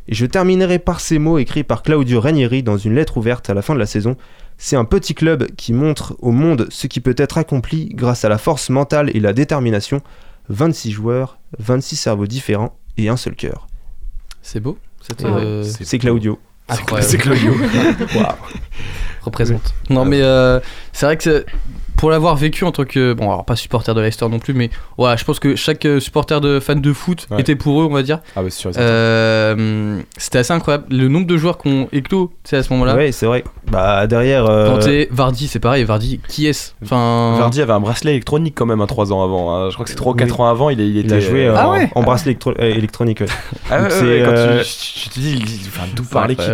Et 0.09 0.15
je 0.15 0.25
terminerai 0.25 0.79
par 0.79 1.01
ces 1.01 1.19
mots 1.19 1.39
écrits 1.39 1.65
par 1.65 1.83
Claudio 1.83 2.21
Ranieri 2.21 2.63
dans 2.63 2.77
une 2.77 2.95
lettre 2.95 3.17
ouverte 3.17 3.51
à 3.51 3.55
la 3.55 3.63
fin 3.63 3.75
de 3.75 3.81
la 3.81 3.87
saison. 3.87 4.17
C'est 4.59 4.77
un 4.77 4.85
petit 4.85 5.15
club 5.15 5.49
qui 5.57 5.73
montre 5.73 6.17
au 6.21 6.31
monde 6.33 6.67
ce 6.71 6.87
qui 6.87 7.01
peut 7.01 7.15
être 7.19 7.37
accompli 7.39 7.91
grâce 7.93 8.25
à 8.25 8.29
la 8.29 8.39
force 8.39 8.71
mentale 8.71 9.11
et 9.15 9.21
la 9.21 9.33
détermination. 9.33 10.01
26 10.49 10.93
joueurs, 10.93 11.39
26 11.59 11.97
cerveaux 11.97 12.27
différents 12.27 12.79
et 12.97 13.09
un 13.09 13.17
seul 13.17 13.35
cœur. 13.35 13.67
C'est 14.43 14.61
beau. 14.61 14.79
euh, 15.25 15.63
C'est 15.65 15.99
Claudio. 15.99 16.39
Incroyable. 16.69 17.11
C'est 17.11 17.19
Claudio. 17.19 17.53
Waouh. 18.17 18.27
représente. 19.23 19.75
Non 19.91 20.05
mais 20.05 20.21
euh, 20.23 20.61
c'est 20.93 21.07
vrai 21.07 21.17
que 21.17 21.23
c'est- 21.25 21.47
pour 21.97 22.11
l'avoir 22.11 22.37
vécu 22.37 22.65
en 22.65 22.73
tant 22.73 22.85
que 22.85 23.13
bon 23.13 23.25
alors 23.31 23.45
pas 23.45 23.57
supporter 23.57 23.95
de 23.95 24.01
Leicester 24.01 24.29
non 24.29 24.39
plus 24.39 24.53
mais 24.55 24.71
voilà 24.99 25.17
je 25.17 25.25
pense 25.25 25.39
que 25.39 25.57
chaque 25.57 25.85
euh, 25.87 25.99
supporter 26.01 26.41
de 26.41 26.61
fan 26.61 26.81
de 26.81 26.93
foot 26.93 27.27
Ouais. 27.31 27.41
était 27.41 27.57
pour 27.57 27.81
eux 27.83 27.87
on 27.91 27.95
va 27.95 28.03
dire. 28.03 28.21
Ah 28.37 28.43
bah 28.43 28.49
c'est 28.51 28.59
sûr. 28.59 28.71
Euh, 28.77 30.01
C'était 30.17 30.39
assez 30.39 30.53
incroyable 30.53 30.85
le 30.91 31.09
nombre 31.09 31.27
de 31.27 31.37
joueurs 31.37 31.59
qu'on 31.59 31.89
éclos 31.93 32.33
tu 32.45 32.51
sais 32.51 32.57
à 32.57 32.63
ce 32.63 32.73
moment-là. 32.73 32.95
Ouais, 32.95 33.13
c'est 33.13 33.27
vrai. 33.27 33.45
Bah 33.71 34.07
derrière. 34.07 34.47
euh, 34.47 34.71
Kanté, 34.75 35.09
Vardy 35.11 35.49
c'est 35.49 35.59
pareil 35.61 35.85
Vardy 35.85 36.21
qui 36.29 36.47
est-ce? 36.47 36.73
Enfin 36.83 37.37
Vardy 37.39 37.63
avait 37.63 37.73
un 37.73 37.81
bracelet 37.81 38.13
électronique 38.13 38.55
quand 38.57 38.67
même, 38.67 38.85
3 38.87 39.13
ans 39.13 39.23
avant. 39.25 39.55
hein. 39.55 39.69
Je 39.71 39.75
crois 39.75 39.85
que 39.85 39.91
c'est 39.91 39.97
3 39.97 40.13
ou 40.13 40.17
4 40.17 40.31
Oui. 40.35 40.41
ans 40.41 40.49
avant, 40.51 40.71
il, 40.71 40.81
est- 40.81 40.89
il 40.89 40.99
était. 40.99 41.15
a 41.15 41.21
joué 41.21 41.47
euh, 41.47 41.53
euh, 41.53 41.57
Ah 41.59 41.69
en- 41.69 41.73
ouais 41.73 41.91
en, 41.95 42.03
bracelet 42.03 42.33
électro- 42.33 42.55
électronique. 42.61 43.21
ouais. 43.21 43.27
Ah 43.71 43.83
ouais, 43.83 43.91
c'est, 43.91 44.23
quand 44.25 44.33
euh, 44.37 44.63
tu, 44.63 45.01
tu 45.03 45.09
te 45.09 45.19
dis, 45.21 45.33
il- 45.37 45.69
enfin, 45.69 45.87
d'où 45.95 46.05
part 46.05 46.27
l'équipe. 46.29 46.45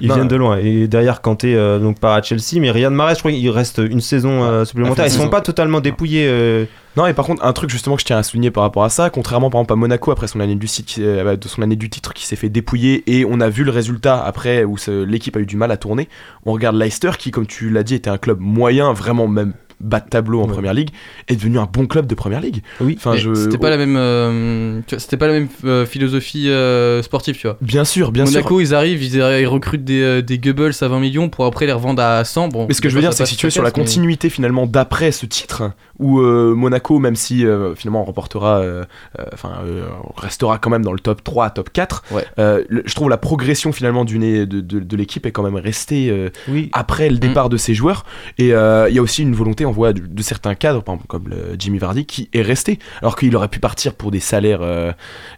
Ils 0.00 0.08
Non. 0.08 0.14
viennent 0.16 0.28
de 0.28 0.36
loin. 0.36 0.58
Et 0.58 0.88
derrière, 0.88 1.20
Kanté 1.22 1.54
euh, 1.54 1.78
donc 1.78 1.98
part 2.00 2.12
à 2.14 2.22
Chelsea, 2.22 2.60
mais 2.60 2.70
Riyad 2.70 2.92
Mahrez, 2.92 3.14
je 3.14 3.20
crois 3.20 3.30
qu'il 3.32 3.48
reste 3.50 3.78
une 3.78 4.00
saison 4.00 4.42
euh, 4.44 4.64
supplémentaire. 4.64 5.04
Ah, 5.04 5.08
Ils 5.08 5.10
une 5.10 5.14
sont 5.14 5.18
saison. 5.20 5.30
pas 5.30 5.40
totalement 5.40 5.80
dépouillés. 5.80 6.26
euh, 6.28 6.64
Non, 6.96 7.06
et 7.06 7.14
par 7.14 7.24
contre, 7.26 7.44
un 7.44 7.52
truc 7.52 7.70
justement 7.70 7.96
que 7.96 8.00
je 8.02 8.06
tiens 8.06 8.18
à 8.18 8.22
souligner 8.22 8.50
par 8.50 8.62
rapport 8.62 8.84
à 8.84 8.88
ça, 8.90 9.10
contrairement 9.10 9.50
par 9.50 9.60
exemple 9.60 9.72
à 9.72 9.76
Monaco 9.76 10.10
après 10.10 10.26
son 10.28 10.40
année 10.40 10.54
du, 10.54 10.66
site, 10.66 10.96
euh, 10.98 11.36
de 11.36 11.48
son 11.48 11.62
année 11.62 11.76
du 11.76 11.88
titre 11.90 12.12
qui 12.14 12.26
s'est 12.26 12.36
fait 12.36 12.48
dépouiller 12.48 13.02
et 13.06 13.24
on 13.28 13.40
a 13.40 13.48
vu 13.48 13.64
le 13.64 13.70
résultat 13.70 14.22
après 14.24 14.64
où 14.64 14.76
l'équipe 15.06 15.36
a 15.36 15.40
eu 15.40 15.46
du 15.46 15.56
mal 15.56 15.70
à 15.70 15.76
tourner. 15.76 16.08
On 16.44 16.52
regarde 16.52 16.76
Leicester 16.76 17.10
qui, 17.18 17.30
comme 17.30 17.46
tu 17.46 17.70
l'as 17.70 17.82
dit, 17.82 17.94
était 17.94 18.10
un 18.10 18.18
club 18.18 18.38
moyen, 18.40 18.92
vraiment 18.92 19.28
même 19.28 19.52
bas 19.80 20.00
de 20.00 20.08
tableau 20.08 20.40
en 20.40 20.46
Ouais. 20.46 20.52
première 20.52 20.74
ligue, 20.74 20.90
est 21.28 21.36
devenu 21.36 21.58
un 21.58 21.68
bon 21.70 21.86
club 21.86 22.06
de 22.06 22.14
première 22.14 22.40
ligue. 22.40 22.62
Oui. 22.80 22.94
Enfin, 22.98 23.12
Mais 23.12 23.18
je... 23.18 23.34
C'était 23.34 23.58
pas 23.58 23.70
la 23.70 23.76
même 23.76 23.96
euh, 23.96 24.80
c'était 24.98 25.16
pas 25.16 25.26
la 25.26 25.34
même 25.34 25.48
euh, 25.64 25.84
philosophie 25.86 26.48
euh, 26.48 27.02
sportive 27.02 27.36
tu 27.36 27.46
vois. 27.46 27.56
Bien 27.60 27.84
sûr, 27.84 28.12
bien 28.12 28.26
sûr. 28.26 28.36
Monaco 28.36 28.60
ils 28.60 28.74
arrivent 28.74 29.02
ils, 29.02 29.16
ils 29.16 29.46
recrutent 29.46 29.84
des, 29.84 30.22
des 30.22 30.38
Goebbels 30.38 30.72
à 30.80 30.88
20 30.88 31.00
millions 31.00 31.28
pour 31.28 31.44
après 31.46 31.66
les 31.66 31.72
revendre 31.72 32.02
à 32.02 32.24
100 32.24 32.48
bon. 32.48 32.66
Mais 32.68 32.74
ce 32.74 32.80
que 32.80 32.88
je 32.88 32.94
veux 32.94 33.00
dire, 33.00 33.12
c'est 33.12 33.24
que 33.24 33.28
si 33.28 33.36
tu 33.36 33.46
es 33.46 33.50
sur 33.50 33.62
la 33.62 33.70
continuité 33.70 34.30
finalement 34.30 34.66
d'après 34.66 35.12
ce 35.12 35.26
titre, 35.26 35.72
où 35.98 36.20
euh, 36.20 36.54
Monaco, 36.54 36.98
même 36.98 37.16
si 37.16 37.46
euh, 37.46 37.74
finalement 37.74 38.02
on 38.02 38.04
remportera, 38.04 38.58
euh, 38.58 38.84
euh, 39.18 39.24
enfin, 39.32 39.52
euh, 39.64 39.86
on 40.04 40.20
restera 40.20 40.58
quand 40.58 40.70
même 40.70 40.84
dans 40.84 40.92
le 40.92 40.98
top 41.00 41.22
3, 41.24 41.50
top 41.50 41.70
4, 41.72 42.02
Ouais. 42.10 42.24
euh, 42.38 42.64
le- 42.68 42.82
je 42.86 42.94
trouve 42.94 43.08
la 43.10 43.16
progression 43.16 43.72
finalement 43.72 44.04
d'une 44.04 44.44
de, 44.46 44.60
de, 44.60 44.80
de 44.80 44.96
l'équipe 44.96 45.24
est 45.26 45.32
quand 45.32 45.42
même 45.42 45.56
restée 45.56 46.10
euh, 46.10 46.30
Oui. 46.48 46.70
après 46.72 47.08
le 47.08 47.18
départ 47.18 47.48
de 47.48 47.56
ces 47.56 47.74
joueurs. 47.74 48.04
Et 48.38 48.52
euh, 48.54 48.88
il 48.88 48.94
y 48.94 48.98
a 48.98 49.02
aussi 49.02 49.22
une 49.22 49.34
volonté, 49.34 49.64
on 49.66 49.72
voit, 49.72 49.92
de, 49.92 50.00
de 50.00 50.22
certains 50.22 50.54
cadres, 50.54 50.82
par 50.82 50.94
exemple, 50.94 51.06
comme 51.08 51.28
le 51.28 51.56
Jimmy 51.58 51.78
Vardy, 51.78 52.06
qui 52.06 52.28
est 52.32 52.42
resté, 52.42 52.78
alors 53.00 53.16
qu'il 53.16 53.34
aurait 53.36 53.48
pu 53.48 53.58
partir 53.60 53.94
pour 53.94 54.10
des 54.10 54.20
salaires. 54.20 54.60
euh, 54.62 54.92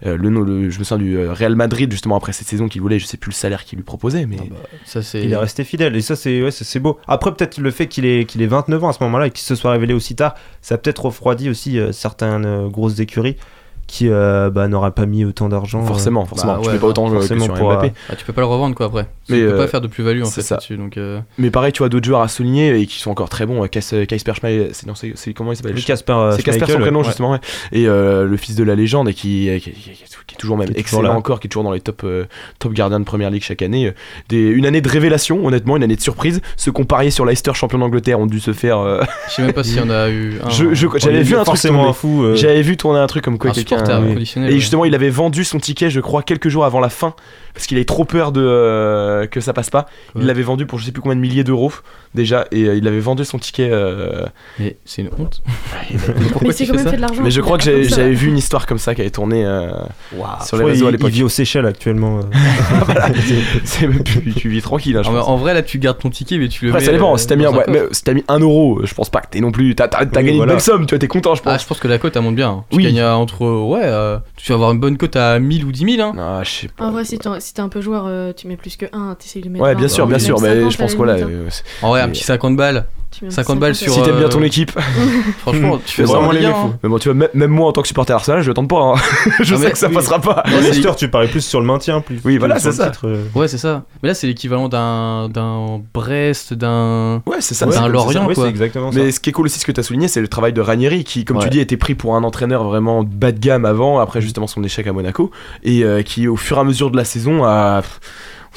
euh, 0.07 0.17
le, 0.17 0.31
nom- 0.31 0.41
le- 0.41 0.71
je 0.71 0.79
me 0.79 0.85
souviens 0.85 1.05
du 1.05 1.19
Real 1.29 1.55
Madrid, 1.57 1.91
justement, 1.91 2.17
après 2.17 2.33
cette 2.33 2.49
saison, 2.49 2.69
qu'il 2.69 2.81
voulait, 2.81 2.99
je 2.99 3.07
sais 3.07 3.17
plus 3.17 3.31
le 3.31 3.35
salaire 3.35 3.65
qu'il 3.65 3.77
lui 3.79 3.85
proposait, 3.85 4.27
mais. 4.27 4.37
ça 4.85 5.03
c'est 5.03 5.23
Il 5.23 5.33
est 5.33 5.37
resté 5.37 5.65
fidèle 5.65 5.95
et 5.97 6.01
ça 6.01 6.17
c'est 6.17 6.43
ouais, 6.43 6.51
c'est 6.51 6.65
c'est 6.65 6.81
beau. 6.81 6.99
Après 7.07 7.33
peut-être 7.35 7.59
le 7.59 7.71
fait 7.71 7.87
qu'il 7.87 8.05
ait 8.07 8.25
qu'il 8.25 8.43
ait 8.43 8.47
29 8.47 8.85
ans 8.85 8.89
à 8.89 8.93
ce 8.93 9.03
moment-là 9.05 9.27
et 9.27 9.31
qu'il 9.31 9.45
se 9.45 9.55
soit 9.55 9.71
révélé 9.73 9.95
aussi 9.95 10.15
tard, 10.17 10.35
ça 10.61 10.79
peut-être 10.79 11.07
refroidi 11.07 11.49
aussi 11.49 11.79
euh, 11.79 11.93
certaines 11.93 12.45
euh, 12.45 12.69
grosses 12.69 13.01
écuries 13.01 13.37
qui 13.89 14.07
euh, 14.09 14.51
bah, 14.51 14.69
n'auraient 14.69 14.93
pas 14.93 15.07
mis 15.07 15.25
autant 15.25 15.49
d'argent. 15.49 15.83
euh, 15.83 15.87
Forcément, 15.87 16.25
forcément. 16.27 16.53
bah 16.55 16.59
tu 16.63 16.69
ouais, 16.69 16.75
mets 16.75 16.79
pas 16.79 16.87
autant 16.87 17.07
euh, 17.07 17.11
que 17.11 17.15
forcément 17.17 17.45
sur 17.47 17.55
pour, 17.55 17.71
Mbappé. 17.73 17.93
Ah, 18.11 18.15
tu 18.17 18.25
peux 18.25 18.33
pas 18.35 18.43
le 18.43 18.47
revendre 18.47 18.75
quoi 18.77 18.87
après. 18.87 19.07
Mais, 19.31 19.39
tu 19.39 19.43
peux 19.45 19.53
euh, 19.55 19.57
pas 19.57 19.67
faire 19.67 19.81
de 19.81 19.89
plus-value 19.89 20.23
en 20.23 20.27
fait 20.27 20.43
ça. 20.43 20.59
donc. 20.77 20.97
euh, 20.99 21.21
Mais 21.39 21.51
pareil, 21.51 21.73
tu 21.73 21.79
vois 21.79 21.89
d'autres 21.89 22.07
joueurs 22.07 22.21
à 22.21 22.29
souligner 22.29 22.79
et 22.79 22.87
qui 22.87 22.99
sont 23.01 23.11
encore 23.11 23.29
très 23.31 23.47
bons. 23.47 23.65
euh, 23.65 23.67
Kasper 23.67 24.35
Schmeichel, 24.35 24.69
c'est 24.73 24.87
non, 24.87 24.95
c'est- 24.95 25.13
c'est- 25.17 25.33
comment 25.33 25.53
il 25.53 25.57
s'appelle? 25.57 25.75
Casper 25.83 26.13
euh, 26.13 26.33
C'est 26.37 26.43
Casper 26.43 26.67
son 26.71 26.79
prénom 26.79 26.99
ouais. 27.01 27.05
justement. 27.07 27.31
ouais. 27.33 27.41
Et 27.73 27.89
euh, 27.89 28.25
le 28.27 28.37
fils 28.37 28.55
de 28.57 28.63
la 28.63 28.75
légende 28.75 29.09
et 29.09 29.15
qui, 29.15 29.49
qui, 29.63 29.71
qui- 29.73 29.91
qui 30.27 30.35
est 30.35 30.39
toujours 30.39 30.59
même 30.59 30.69
est 30.69 30.79
excellent 30.79 31.15
encore, 31.17 31.41
qui 31.41 31.47
est 31.47 31.51
toujours 31.51 31.65
dans 31.65 31.73
les 31.73 31.81
top 31.81 32.03
euh, 32.05 32.25
top 32.59 32.75
gardiens 32.75 33.01
de 33.01 33.05
première 33.05 33.31
ligue 33.31 33.43
chaque 33.43 33.63
année. 33.63 33.87
Euh, 33.87 33.93
Des, 34.29 34.43
une 34.49 34.67
année 34.67 34.83
de 34.83 34.89
révélation, 34.89 35.45
honnêtement, 35.47 35.77
une 35.79 35.83
année 35.83 35.97
de 35.97 36.01
surprise. 36.03 36.43
Ceux 36.57 36.73
qui 36.73 36.81
ont 36.81 36.85
parié 36.85 37.11
sur 37.11 37.25
Leicester 37.25 37.53
champion 37.55 37.79
d'Angleterre 37.79 38.21
ont 38.21 38.27
dû 38.27 38.39
se 38.41 38.53
faire. 38.53 38.79
euh, 38.79 39.01
Je 39.31 39.35
sais 39.35 39.43
même 39.43 39.53
pas 39.55 39.65
s'il 39.65 39.77
y 39.79 39.81
en 39.81 39.89
a 39.91 40.11
eu 40.11 40.39
il 40.61 40.75
J'avais 40.99 41.23
vu 41.23 41.35
un 41.35 41.39
truc 41.39 41.47
forcément 41.47 41.95
euh, 42.05 42.35
J'avais 42.37 42.63
vu 42.63 42.77
tourner 42.77 42.99
un 42.99 43.07
truc 43.07 43.25
comme 43.25 43.39
quoi 43.39 43.51
quelqu'un. 43.53 43.78
Supporter 43.79 44.03
oui. 44.03 44.15
conditionnel. 44.15 44.53
Et 44.53 44.59
justement, 44.59 44.85
il 44.85 44.95
avait 44.95 45.11
vendu 45.11 45.45
son 45.45 45.59
ticket, 45.59 45.91
je 45.91 46.01
crois, 46.01 46.23
quelques 46.23 46.49
jours 46.49 46.65
avant 46.65 46.81
la 46.81 46.89
fin, 46.89 47.15
parce 47.59 47.67
qu'il 47.67 47.77
avait 47.77 47.85
trop 47.85 48.05
peur 48.05 48.31
de 48.31 48.41
euh, 48.41 49.27
que 49.27 49.41
ça 49.41 49.53
passe 49.53 49.69
pas. 49.69 49.87
Il 50.17 50.27
l'avait 50.27 50.43
vendu 50.43 50.65
pour 50.65 50.79
je 50.79 50.85
sais 50.85 50.93
plus 50.93 51.03
combien 51.03 51.17
de 51.17 51.21
milliers 51.21 51.43
d'euros 51.43 51.73
déjà, 52.15 52.47
et 52.53 52.65
euh, 52.65 52.77
il 52.77 52.87
avait 52.87 53.01
vendu 53.01 53.25
son 53.25 53.39
ticket. 53.39 53.69
euh, 53.73 54.25
Mais 54.61 54.77
c'est 54.85 55.03
une 55.03 55.11
honte. 55.19 55.43
Mais 56.43 56.53
c'est 56.53 56.67
quand 56.69 56.75
même 56.75 56.89
fait 56.89 56.97
de 56.97 57.01
l'argent. 57.01 57.23
Mais 57.23 57.33
je 57.33 57.41
crois 57.41 57.59
que 57.59 57.65
j'avais 57.65 58.13
vu 58.15 58.29
une 58.29 58.39
histoire 58.39 58.65
comme 58.67 58.79
ça 58.79 58.95
qui 58.95 59.01
avait 59.01 59.11
tourné 59.11 59.45
euh, 59.45 59.71
je 60.13 60.47
sur 60.47 60.57
les 60.59 60.65
réseaux 60.67 60.87
à 60.87 60.91
il, 60.91 60.93
l'époque. 60.93 61.09
il 61.11 61.15
vit 61.15 61.23
aux 61.25 61.29
Seychelles 61.29 61.67
actuellement. 61.67 62.21
tu 64.37 64.49
vis 64.49 64.63
tranquille. 64.63 64.97
hein, 64.97 65.03
je 65.03 65.09
En, 65.11 65.15
pense. 65.15 65.29
en 65.29 65.37
vrai 65.37 65.55
là 65.55 65.63
tu 65.63 65.79
gardes 65.79 65.99
ton 65.99 66.11
ticket 66.11 66.39
mais 66.39 66.49
tu 66.49 66.65
le 66.67 66.71
Après, 66.71 66.81
mets. 66.81 66.87
ça 66.87 66.93
dépend. 66.93 67.13
euh, 67.13 67.17
Si 67.17 67.27
t'as 67.27 67.37
mis, 67.37 67.45
un, 67.45 67.53
ouais, 67.53 67.65
mais 67.69 67.83
si 67.93 68.03
mis 68.15 68.25
1 68.29 68.39
euro, 68.41 68.81
je 68.85 68.95
pense 68.95 69.11
pas 69.11 69.21
que 69.21 69.29
t'es 69.31 69.41
non 69.41 69.53
plus. 69.53 69.75
T'as 69.75 69.89
Oui, 70.01 70.07
gagné 70.13 70.37
voilà. 70.37 70.53
une 70.53 70.57
belle 70.57 70.61
somme, 70.61 70.87
tu 70.87 70.95
vois, 70.95 70.99
t'es 70.99 71.09
content, 71.09 71.35
je 71.35 71.43
Ah, 71.45 71.53
pense. 71.53 71.63
je 71.63 71.67
pense 71.67 71.79
que 71.81 71.89
la 71.89 71.99
cote 71.99 72.17
elle 72.17 72.23
monte 72.23 72.37
bien. 72.37 72.65
Tu 72.71 72.77
Oui. 72.79 72.85
gagnes 72.85 73.01
à 73.01 73.17
entre. 73.17 73.45
Ouais, 73.47 73.83
tu 74.37 74.49
vas 74.53 74.55
avoir 74.55 74.73
une 74.73 74.81
bonne 74.81 74.97
cote 74.97 75.17
à 75.17 75.39
1000 75.39 75.65
ou 75.65 75.73
10 75.73 75.97
000. 75.97 76.09
Hein. 76.09 76.15
Ah, 76.19 76.41
je 76.45 76.51
sais 76.51 76.69
pas. 76.69 76.87
En 76.87 76.93
vrai, 76.93 77.05
si 77.05 77.19
si 77.49 77.55
t'es 77.55 77.61
un 77.61 77.69
peu 77.71 77.81
joueur, 77.81 78.05
euh, 78.07 78.33
tu 78.37 78.47
mets 78.47 78.57
plus 78.59 78.77
que 78.77 78.85
1, 78.93 79.15
t'essayes 79.15 79.41
de 79.43 79.49
mettre 79.49 79.65
Ouais, 79.65 79.73
20, 79.73 79.79
bien 79.79 79.89
sûr, 79.89 80.07
bien 80.07 80.19
sûr, 80.19 80.39
50 80.39 80.55
mais 80.65 80.71
je 80.71 80.79
pense 80.79 80.91
la 80.93 80.97
voilà. 80.97 81.15
hein. 81.15 81.29
euh, 81.31 81.47
c'est- 81.51 81.65
En 81.83 81.89
vrai, 81.89 82.03
un 82.03 82.09
petit 82.11 82.23
50 82.23 82.57
balles. 82.57 82.85
Tu 83.11 83.25
mets 83.25 83.31
50 83.31 83.59
balles 83.59 83.75
sur- 83.75 83.93
Si 83.93 84.03
t'aimes 84.03 84.17
bien 84.19 84.27
euh, 84.27 84.29
ton 84.29 84.43
équipe, 84.43 84.71
Franchement, 85.39 85.79
tu 85.85 85.95
fais 85.97 86.03
vraiment 86.05 86.31
les 86.31 86.41
bien. 86.41 86.53
fous. 86.53 86.69
hein. 86.69 86.79
mais 86.83 86.89
bon, 86.89 86.99
tu 86.99 87.09
vois, 87.09 87.15
même- 87.15 87.29
même 87.35 87.51
moi 87.51 87.69
en 87.69 87.73
tant 87.73 87.81
que 87.83 87.89
supporter 87.89 88.13
Arsenal, 88.13 88.43
je 88.43 88.49
le 88.49 88.55
tente 88.55 88.69
pas. 88.69 88.81
hein. 88.81 88.95
je 89.41 89.55
sais 89.57 89.71
que 89.71 89.79
ça 89.79 89.89
oui. 89.89 89.95
passera 89.95 90.21
pas. 90.21 90.43
Leicester, 90.47 90.91
tu 90.97 91.09
parais 91.09 91.27
plus 91.29 91.41
sur 91.41 91.59
le 91.61 91.67
maintien, 91.67 92.01
plus. 92.01 92.21
Oui, 92.25 92.37
voilà, 92.39 92.59
c'est 92.59 92.71
ça. 92.73 92.91
titre, 92.91 93.09
euh. 93.09 93.25
Ouais, 93.35 93.49
c'est 93.49 93.57
ça. 93.59 93.85
Mais 94.03 94.11
là, 94.11 94.15
c'est 94.15 94.27
l'équivalent 94.27 94.69
d'un 94.69 95.29
d'un 95.31 95.81
Brest, 95.95 96.53
d'un. 96.55 97.23
Ouais, 97.27 97.39
c'est 97.41 97.55
ça. 97.55 97.67
Ouais, 97.67 97.73
c'est 97.73 97.79
un 97.79 97.83
comme 97.85 97.93
Lorient. 97.93 98.27
Oui, 98.29 98.35
quoi. 98.35 98.45
c'est 98.45 98.51
exactement 98.51 98.93
ça. 98.93 98.99
Mais 98.99 99.11
ce 99.11 99.21
qui 99.21 99.31
est 99.31 99.33
cool 99.33 99.47
aussi, 99.47 99.59
ce 99.59 99.65
que 99.67 99.73
tu 99.73 99.81
as 99.81 99.85
souligné, 99.85 100.07
c'est 100.09 100.21
le 100.21 100.29
travail 100.29 100.53
de 100.53 100.61
Ranieri, 100.61 101.03
qui, 101.05 101.25
comme 101.25 101.39
tu 101.39 101.49
dis, 101.49 101.61
était 101.61 101.77
pris 101.79 101.95
pour 101.95 102.15
un 102.15 102.23
entraîneur 102.25 102.65
vraiment 102.65 103.03
bas 103.05 103.33
de 103.33 103.39
gamme 103.39 103.65
avant, 103.65 103.99
après 104.01 104.21
justement 104.21 104.47
son 104.47 104.63
échec 104.63 104.87
à 104.87 104.93
Monaco, 104.93 105.31
et 105.65 105.83
euh, 105.83 106.03
qui, 106.03 106.29
au 106.29 106.37
fur 106.37 106.59
et 106.59 106.61
à 106.61 106.65
mesure 106.65 106.91
de 106.91 106.97
la 106.97 107.05
saison, 107.05 107.45
a. 107.45 107.83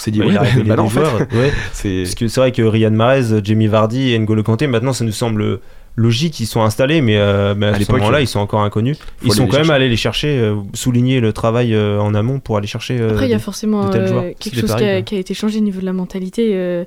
On 0.01 0.03
s'est 0.03 0.11
dit, 0.11 0.19
Ouais, 0.19 0.25
oui, 0.27 0.31
il 0.33 0.37
a 0.37 0.41
bah, 0.41 0.47
révélé 0.47 0.69
bah 0.69 0.75
non, 0.77 0.83
des 0.83 0.87
en 0.87 0.89
fait. 0.89 0.99
joueurs, 0.99 1.15
ouais. 1.33 1.51
C'est. 1.73 2.01
Parce 2.03 2.15
que 2.15 2.27
c'est 2.27 2.39
vrai 2.41 2.51
que 2.51 2.61
Riyad 2.63 2.91
Mahrez, 2.93 3.41
Jamie 3.43 3.67
Vardy 3.67 4.13
et 4.13 4.19
N'Golo 4.19 4.41
Kanté, 4.41 4.65
maintenant 4.67 4.93
ça 4.93 5.03
nous 5.05 5.11
semble 5.11 5.59
logique, 5.95 6.39
ils 6.39 6.45
sont 6.47 6.63
installés, 6.63 7.01
mais, 7.01 7.17
euh, 7.17 7.53
mais 7.55 7.67
à, 7.67 7.69
À 7.75 7.79
ce 7.79 7.91
moment-là, 7.91 8.21
ils 8.21 8.27
sont 8.27 8.39
encore 8.39 8.61
inconnus. 8.61 8.97
faut 8.97 9.27
Ils 9.27 9.33
sont 9.33 9.45
quand 9.47 9.59
même 9.59 9.69
allés 9.69 9.89
les 9.89 9.97
chercher, 9.97 10.39
euh, 10.39 10.55
souligner 10.73 11.19
le 11.19 11.33
travail 11.33 11.75
euh, 11.75 11.99
en 11.99 12.15
amont 12.15 12.39
pour 12.39 12.57
aller 12.57 12.65
chercher. 12.67 12.99
euh, 12.99 13.11
Après, 13.11 13.25
il 13.27 13.31
y 13.31 13.35
a 13.35 13.39
forcément 13.39 13.91
euh, 13.93 14.31
quelque 14.39 14.59
chose 14.59 14.73
qui 14.75 14.83
a, 14.83 14.93
quoi. 14.93 15.01
qui 15.03 15.15
a 15.15 15.19
été 15.19 15.33
changé 15.33 15.59
au 15.59 15.61
niveau 15.63 15.81
de 15.81 15.85
la 15.85 15.93
mentalité 15.93 16.51
euh, 16.53 16.83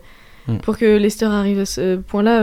Mm. 0.46 0.58
pour 0.58 0.76
que 0.76 0.98
Leicester 0.98 1.24
arrive 1.24 1.60
à 1.60 1.64
ce 1.64 1.96
point-là. 1.96 2.42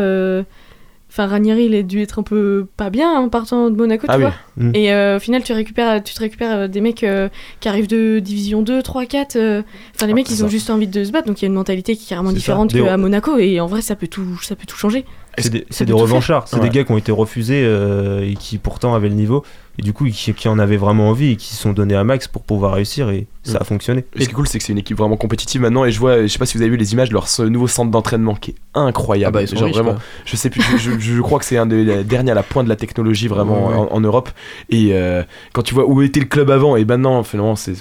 Enfin, 1.11 1.27
Ranieri, 1.27 1.65
il 1.65 1.75
a 1.75 1.83
dû 1.83 2.01
être 2.01 2.19
un 2.19 2.23
peu 2.23 2.65
pas 2.77 2.89
bien 2.89 3.11
en 3.11 3.27
partant 3.27 3.69
de 3.69 3.75
Monaco, 3.75 4.07
tu 4.07 4.13
Ah 4.13 4.15
oui. 4.17 4.23
vois. 4.23 4.33
Mm. 4.55 4.71
Et 4.75 4.93
euh, 4.93 5.17
au 5.17 5.19
final, 5.19 5.43
tu, 5.43 5.51
récupères, 5.51 6.01
tu 6.01 6.13
te 6.13 6.19
récupères 6.21 6.55
euh, 6.57 6.67
des 6.69 6.79
mecs 6.79 7.03
euh, 7.03 7.27
qui 7.59 7.67
arrivent 7.67 7.87
de 7.89 8.19
division 8.19 8.61
2, 8.61 8.81
3, 8.81 9.05
4. 9.05 9.35
euh, 9.35 9.61
Enfin, 9.93 10.05
les 10.05 10.13
Ah, 10.13 10.15
mecs, 10.15 10.31
ils 10.31 10.45
ont 10.45 10.47
juste 10.47 10.69
envie 10.69 10.87
de 10.87 11.03
se 11.03 11.11
battre. 11.11 11.27
Donc, 11.27 11.41
il 11.41 11.45
y 11.45 11.47
a 11.47 11.49
une 11.49 11.53
mentalité 11.55 11.97
qui 11.97 12.05
est 12.05 12.07
carrément 12.07 12.31
différente 12.31 12.71
qu'à 12.73 12.95
Monaco. 12.95 13.37
Et 13.39 13.59
en 13.59 13.67
vrai, 13.67 13.81
ça 13.81 13.97
peut 13.97 14.07
tout, 14.07 14.39
ça 14.41 14.55
peut 14.55 14.65
tout 14.65 14.77
changer. 14.77 15.03
C'est 15.37 15.49
des, 15.51 15.65
des 15.85 15.93
revanchards, 15.93 16.47
c'est 16.47 16.57
Ouais. 16.57 16.61
des 16.63 16.69
gars 16.69 16.83
qui 16.85 16.91
ont 16.91 16.97
été 16.97 17.11
refusés 17.11 17.61
euh, 17.63 18.21
et 18.29 18.33
qui 18.35 18.57
pourtant 18.57 18.93
avaient 18.95 19.07
le 19.07 19.15
niveau, 19.15 19.43
et 19.81 19.83
du 19.83 19.93
coup 19.93 20.05
qui, 20.05 20.33
qui 20.33 20.47
en 20.47 20.59
avaient 20.59 20.77
vraiment 20.77 21.09
envie 21.09 21.31
et 21.31 21.35
qui 21.35 21.47
se 21.55 21.61
sont 21.61 21.73
donnés 21.73 21.95
à 21.95 22.03
max 22.03 22.27
pour 22.27 22.43
pouvoir 22.43 22.73
réussir, 22.75 23.09
et 23.09 23.27
ça 23.43 23.57
a 23.61 23.63
fonctionné. 23.63 24.05
Et 24.15 24.21
ce 24.21 24.25
qui 24.25 24.31
est 24.31 24.33
cool, 24.35 24.47
c'est 24.47 24.59
que 24.59 24.63
c'est 24.63 24.71
une 24.71 24.77
équipe 24.77 24.97
vraiment 24.97 25.17
compétitive 25.17 25.61
maintenant. 25.61 25.83
Et 25.85 25.91
je 25.91 25.99
vois, 25.99 26.21
je 26.21 26.27
sais 26.27 26.37
pas 26.37 26.45
si 26.45 26.55
vous 26.57 26.61
avez 26.61 26.69
vu 26.71 26.77
les 26.77 26.93
images 26.93 27.09
de 27.09 27.13
leur 27.15 27.27
ce 27.27 27.41
nouveau 27.41 27.67
centre 27.67 27.89
d'entraînement 27.89 28.35
qui 28.35 28.51
est 28.51 28.55
incroyable. 28.75 29.37
Ah 29.39 29.41
bah, 29.41 29.45
Genre 29.47 29.63
riches, 29.65 29.73
vraiment, 29.75 29.93
quoi. 29.93 30.01
je 30.25 30.35
sais 30.35 30.49
plus, 30.51 30.61
je, 30.77 30.77
je- 30.77 30.99
je 30.99 31.21
crois 31.21 31.39
que 31.39 31.45
c'est 31.45 31.57
un 31.57 31.65
des 31.65 32.03
derniers 32.03 32.31
à 32.31 32.35
la 32.35 32.43
pointe 32.43 32.65
de 32.65 32.69
la 32.69 32.75
technologie 32.75 33.27
vraiment 33.27 33.67
Ouais, 33.69 33.73
ouais. 33.73 33.79
En, 33.91 33.95
en 33.95 33.99
Europe. 34.01 34.29
Et 34.69 34.89
euh, 34.93 35.23
quand 35.53 35.63
tu 35.63 35.73
vois 35.73 35.85
où 35.87 36.01
était 36.03 36.19
le 36.19 36.27
club 36.27 36.51
avant 36.51 36.75
et 36.75 36.85
maintenant, 36.85 37.23
finalement, 37.23 37.55
c'est, 37.55 37.73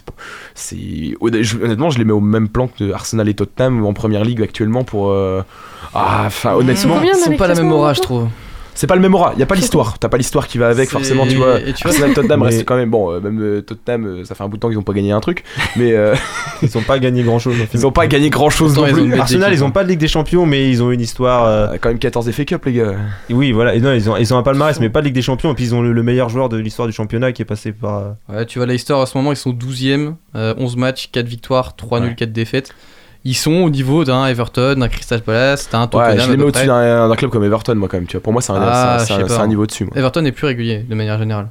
c'est 0.55 1.15
honnêtement, 1.21 1.91
je 1.91 1.99
les 1.99 2.05
mets 2.05 2.13
au 2.13 2.21
même 2.21 2.49
plan 2.49 2.69
que 2.69 2.93
Arsenal 2.93 3.29
et 3.29 3.35
Tottenham 3.35 3.85
en 3.85 3.93
première 3.93 4.25
ligue 4.25 4.43
actuellement 4.43 4.85
pour. 4.85 5.11
euh, 5.11 5.43
ah, 5.95 6.23
enfin, 6.27 6.55
honnêtement, 6.55 7.01
Ils 7.03 7.15
sont 7.15 7.33
pas 7.37 7.49
la 7.49 7.55
même 7.55 7.73
aura, 7.73 7.93
je 7.95 8.01
trouve. 8.01 8.29
C'est 8.75 8.87
pas 8.87 8.95
le 8.95 9.01
même 9.01 9.15
aura. 9.15 9.35
Y 9.37 9.43
a 9.43 9.47
pas 9.47 9.55
l'histoire. 9.55 9.99
T'as 9.99 10.09
pas 10.09 10.17
l'histoire 10.17 10.47
qui 10.47 10.59
va 10.59 10.69
avec 10.69 10.89
forcément. 10.89 11.27
Tu 11.27 11.37
vois. 11.37 11.61
et 11.61 11.73
tu 11.73 11.83
vois, 11.83 11.91
Arsenal, 11.93 12.15
Tottenham 12.15 12.41
Mais- 12.41 12.47
reste 12.47 12.65
quand 12.65 12.77
même 12.77 12.91
bon. 12.91 13.11
euh, 13.13 13.21
même 13.21 13.41
euh, 13.41 13.61
Tottenham, 13.63 14.07
euh, 14.07 14.25
ça 14.25 14.35
fait 14.35 14.45
un 14.45 14.49
bout 14.49 14.57
de 14.57 14.61
temps 14.61 14.69
qu'ils 14.69 14.79
ont 14.79 14.83
pas 14.83 14.93
gagné 14.93 15.13
un 15.13 15.21
truc, 15.21 15.45
mais 15.77 15.93
euh, 15.93 16.15
Ils 16.63 16.77
ont 16.79 16.83
pas 16.83 16.99
gagné 16.99 17.23
grand 17.23 17.39
chose. 17.39 17.57
ils 17.75 17.87
ont 17.87 17.93
pas 17.93 18.07
gagné 18.07 18.31
grand 18.31 18.51
chose 18.51 18.77
non 18.77 18.85
plus. 18.87 19.19
Arsenal, 19.19 19.53
ils 19.53 19.63
ont 19.65 19.69
hein. 19.69 19.71
pas 19.71 19.85
de 19.85 19.89
Ligue 19.89 19.99
des 20.01 20.09
Champions, 20.09 20.47
mais 20.47 20.69
ils 20.71 20.83
ont 20.83 20.91
une 20.91 21.01
histoire. 21.01 21.45
euh, 21.47 21.67
Euh, 21.73 21.79
quand 21.81 21.89
même 21.91 21.99
14 21.99 22.31
FA 22.31 22.45
Cup 22.45 22.65
les 22.67 22.73
gars. 22.75 22.95
et 23.29 23.35
oui, 23.35 23.53
voilà. 23.53 23.75
Et 23.75 23.81
non, 23.81 23.93
ils 23.93 24.09
ont, 24.11 24.17
ils 24.17 24.33
ont 24.35 24.39
un 24.39 24.43
palmarès, 24.43 24.79
mais 24.81 24.89
pas 24.91 25.01
de 25.01 25.07
Ligue 25.07 25.15
des 25.15 25.23
Champions. 25.23 25.53
Et 25.53 25.55
puis 25.55 25.65
ils 25.65 25.75
ont 25.75 25.83
le, 25.83 25.93
le 25.93 26.03
meilleur 26.03 26.29
joueur 26.29 26.49
de 26.49 26.57
l'histoire 26.57 26.87
du 26.89 26.93
championnat 26.95 27.33
qui 27.33 27.43
est 27.43 27.47
passé 27.47 27.73
par. 27.73 28.15
Ouais, 28.29 28.47
tu 28.47 28.59
vois, 28.59 28.67
Leicester 28.67 28.95
à 28.95 29.07
ce 29.07 29.17
moment, 29.17 29.33
ils 29.33 29.37
sont 29.37 29.53
12ème, 29.53 30.15
euh, 30.37 30.55
11 30.59 30.77
matchs, 30.77 31.11
4 31.13 31.27
victoires, 31.27 31.77
3 31.77 32.01
nuls, 32.01 32.09
Ouais. 32.11 32.15
4 32.15 32.33
défaites. 32.33 32.73
Ils 33.25 33.35
sont 33.37 33.53
au 33.53 33.69
niveau 33.71 34.05
d'un 34.05 34.27
Everton, 34.27 34.77
d'un 34.79 34.89
Crystal 34.89 35.21
Palace, 35.21 35.69
d'un 35.71 35.87
Tottenham. 35.87 36.15
Ouais, 36.17 36.21
je 36.21 36.31
les 36.31 36.37
mets 36.39 36.45
au-dessus 36.45 36.67
d'un 36.67 37.09
d'un 37.09 37.17
club 37.17 37.31
comme 37.31 37.45
Everton, 37.45 37.75
moi, 37.75 37.89
quand 37.89 37.99
même. 37.99 38.07
Tu 38.07 38.17
vois, 38.17 38.23
pour 38.23 38.33
moi, 38.33 38.41
c'est 38.41 38.53
un, 38.53 38.57
Ah, 38.57 38.99
un- 39.09 39.25
un, 39.31 39.41
un 39.41 39.47
niveau 39.47 39.65
au-dessus. 39.65 39.85
moi. 39.85 39.93
Everton 39.97 40.25
est 40.25 40.33
plus 40.33 40.47
régulier 40.47 40.79
de 40.79 40.95
manière 40.95 41.19
générale. 41.19 41.49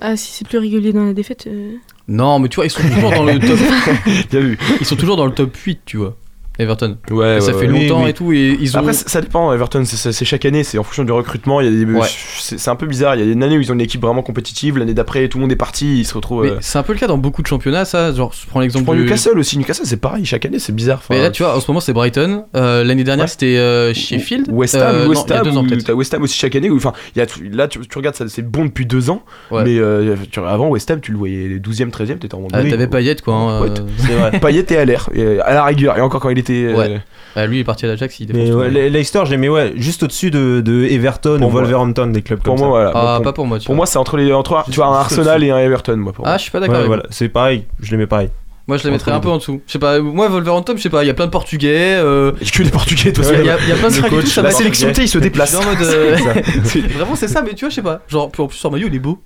Ah, 0.00 0.16
si 0.16 0.32
c'est 0.32 0.46
plus 0.48 0.58
régulier 0.58 0.92
dans 0.92 1.04
la 1.04 1.12
défaite. 1.12 1.44
euh, 1.46 1.72
Non, 2.08 2.38
mais 2.38 2.48
tu 2.48 2.56
vois, 2.56 2.64
ils 2.66 2.70
sont 2.70 2.82
toujours 2.82 3.10
dans 3.10 3.24
le 3.24 3.38
top. 3.38 3.58
Bien 4.30 4.40
vu. 4.40 4.58
Ils 4.80 4.86
sont 4.86 4.96
toujours 4.96 5.16
dans 5.16 5.26
le 5.26 5.32
top 5.32 5.54
8, 5.56 5.80
tu 5.84 5.98
vois. 5.98 6.16
Everton. 6.58 6.98
Ouais, 7.10 7.38
Et 7.38 7.40
ça 7.40 7.48
ouais, 7.48 7.52
fait 7.52 7.58
ouais. 7.66 7.80
longtemps 7.80 7.98
Oui, 7.98 8.04
oui. 8.04 8.10
et 8.10 8.12
tout. 8.12 8.32
Et 8.32 8.56
ils 8.60 8.76
ont. 8.76 8.80
Après, 8.80 8.92
ça 8.92 9.20
dépend. 9.20 9.52
Everton, 9.52 9.84
c'est- 9.84 10.24
chaque 10.24 10.44
année, 10.44 10.62
c'est 10.62 10.78
en 10.78 10.84
fonction 10.84 11.02
du 11.04 11.10
recrutement. 11.12 11.60
Il 11.60 11.64
y 11.64 11.68
a 11.68 11.84
des, 11.84 11.92
Ouais. 11.92 12.06
c'est 12.08 12.68
un 12.70 12.76
peu 12.76 12.86
bizarre. 12.86 13.16
Il 13.16 13.24
y 13.24 13.28
a 13.28 13.32
une 13.32 13.42
année 13.42 13.56
où 13.58 13.60
ils 13.60 13.70
ont 13.70 13.74
une 13.74 13.80
équipe 13.80 14.00
vraiment 14.02 14.22
compétitive. 14.22 14.78
L'année 14.78 14.94
d'après, 14.94 15.26
tout 15.28 15.38
le 15.38 15.42
monde 15.42 15.52
est 15.52 15.56
parti. 15.56 15.98
Ils 15.98 16.04
se 16.04 16.14
retrouvent. 16.14 16.44
euh, 16.44 16.58
c'est 16.60 16.78
un 16.78 16.82
peu 16.84 16.92
le 16.92 16.98
cas 16.98 17.06
dans 17.08 17.18
beaucoup 17.18 17.42
de 17.42 17.46
championnats, 17.48 17.84
ça. 17.84 18.12
Genre, 18.12 18.32
je 18.32 18.46
prends 18.48 18.60
l'exemple 18.60 18.94
du. 18.94 19.02
Newcastle 19.02 19.38
aussi. 19.38 19.58
Newcastle, 19.58 19.84
c'est 19.86 19.96
pareil. 19.96 20.24
Chaque 20.24 20.46
année, 20.46 20.58
c'est 20.60 20.74
bizarre. 20.74 20.98
Enfin, 20.98 21.14
Mais 21.14 21.22
là, 21.22 21.30
tu 21.30 21.42
vois, 21.42 21.56
en 21.56 21.60
ce 21.60 21.68
moment, 21.70 21.80
c'est 21.80 21.92
Brighton. 21.92 22.44
Euh, 22.54 22.84
L'année 22.84 23.04
dernière, 23.04 23.24
Ouais. 23.24 23.28
c'était 23.30 23.56
euh, 23.58 23.92
Sheffield. 23.92 24.46
West 24.52 24.76
Ham, 24.76 24.82
Euh, 24.94 25.02
non, 25.04 25.10
West 25.10 25.24
il 25.26 25.30
y 25.30 25.32
a 25.32 25.40
Ham, 25.40 25.44
deux 25.44 25.56
ans 25.56 25.64
ou- 25.64 25.66
peut-être. 25.66 25.84
t'as 25.84 25.92
West 25.94 26.14
Ham 26.14 26.22
aussi 26.22 26.38
chaque 26.38 26.54
année. 26.54 26.70
où- 26.70 26.76
Enfin, 26.76 26.92
il 27.16 27.18
y 27.18 27.22
a 27.22 27.26
là, 27.52 27.66
tu, 27.68 27.80
tu 27.80 27.98
regardes 27.98 28.14
ça, 28.16 28.28
c'est 28.28 28.42
bon 28.48 28.64
depuis 28.66 28.86
deux 28.86 29.10
ans. 29.10 29.22
Ouais. 29.50 29.64
Mais 29.64 29.78
euh, 29.78 30.14
tu- 30.30 30.38
avant 30.40 30.68
West 30.68 30.90
Ham, 30.90 31.00
tu 31.00 31.10
le 31.12 31.18
voyais 31.18 31.58
12e, 31.58 31.90
13e, 31.90 32.18
t'étais 32.18 32.34
en 32.34 32.40
mode. 32.40 32.50
Ah, 32.54 32.62
T'avais. 32.62 32.86
Payet, 32.86 33.16
quoi. 33.24 33.34
hein. 33.34 34.30
Payet 34.40 34.64
et 34.70 34.76
à 34.76 34.84
l'air, 34.84 35.08
à 35.44 35.54
la 35.54 35.64
rigueur. 35.64 35.98
Et 35.98 36.00
encore 36.00 36.20
quand 36.20 36.30
il 36.30 36.38
était. 36.44 36.72
euh, 36.72 36.76
Ouais. 36.76 37.00
bah, 37.34 37.46
lui, 37.46 37.58
il 37.58 37.60
est 37.60 37.64
parti 37.64 37.84
à 37.84 37.88
l'Ajax, 37.88 38.20
il 38.20 38.26
défonce 38.26 38.42
Mais 38.44 38.50
tout. 38.50 38.56
ouais, 38.58 38.70
Le- 38.70 38.88
Leicester, 38.88 39.22
j'ai 39.26 39.36
mis 39.36 39.48
ouais, 39.48 39.72
juste 39.76 40.02
au-dessus 40.02 40.30
de, 40.30 40.60
de 40.60 40.84
Everton 40.84 41.38
Pour 41.38 41.48
ou 41.48 41.50
moi. 41.50 41.60
Wolverhampton, 41.62 42.06
des 42.08 42.22
clubs 42.22 42.40
Pour 42.40 42.54
comme 42.56 42.66
moi, 42.68 42.84
ça. 42.86 42.90
voilà. 42.92 42.92
Ah, 42.94 43.16
pour, 43.16 43.24
pas 43.24 43.32
pour 43.32 43.46
moi, 43.46 43.58
tu 43.58 43.66
pour 43.66 43.74
vois. 43.74 43.78
moi, 43.78 43.86
c'est 43.86 43.98
entre 43.98 44.16
les 44.16 44.32
entre 44.32 44.64
tu 44.70 44.76
vois 44.76 44.86
un 44.86 44.94
Arsenal 44.94 45.42
et 45.42 45.50
un 45.50 45.58
Everton, 45.58 45.96
moi. 45.96 46.12
Pour 46.12 46.26
Ah, 46.26 46.30
moi. 46.30 46.36
je 46.38 46.42
suis 46.42 46.50
pas 46.50 46.58
Ouais, 46.58 46.62
d'accord. 46.62 46.76
avec 46.76 46.86
voilà, 46.86 47.02
c'est 47.10 47.28
pareil, 47.28 47.64
je 47.80 47.90
les 47.90 47.96
mets 47.96 48.06
pareil. 48.06 48.28
Moi, 48.66 48.78
je 48.78 48.84
les 48.84 48.90
mettrais 48.92 49.12
un 49.12 49.20
peu 49.20 49.28
en 49.28 49.36
dessous. 49.36 49.60
Je 49.66 49.72
sais 49.72 49.78
pas, 49.78 50.00
moi, 50.00 50.26
Wolverhampton, 50.30 50.72
je 50.76 50.80
sais 50.82 50.88
pas, 50.88 51.04
il 51.04 51.06
y 51.06 51.10
a 51.10 51.14
plein 51.14 51.26
de 51.26 51.30
Portugais. 51.30 51.96
euh, 51.98 52.32
que 52.32 52.62
les 52.62 52.70
Portugais, 52.70 53.12
toi, 53.12 53.24
Il 53.28 53.32
y, 53.32 53.36
a- 53.36 53.42
il 53.42 53.46
y 53.46 53.50
a 53.50 53.56
il 53.62 53.68
y 53.68 53.72
a 53.72 53.74
plein 53.76 53.88
de 53.90 53.94
Le 53.94 53.98
cracks 54.00 54.12
et 54.12 54.14
coach, 54.16 54.24
tout, 54.24 54.30
ça 54.30 54.40
la 54.42 54.48
m'a- 54.48 54.54
sélection 54.54 54.90
T, 54.90 55.02
ils 55.02 55.08
se 55.08 55.18
Je 55.18 55.22
déplacent. 55.22 55.50
suis 55.54 55.58
en 55.58 55.68
mode. 55.70 55.82
euh, 55.82 56.16
Vraiment, 56.96 57.14
c'est 57.14 57.28
ça, 57.28 57.42
mais 57.42 57.52
tu 57.52 57.64
vois, 57.66 57.68
je 57.68 57.74
sais 57.74 57.82
pas. 57.82 58.00
Genre, 58.08 58.30
puis 58.30 58.42
en 58.42 58.46
plus, 58.46 58.56
sur 58.56 58.70
maillot, 58.70 58.86
il 58.88 58.94
est 58.94 58.98
beau. 59.00 59.18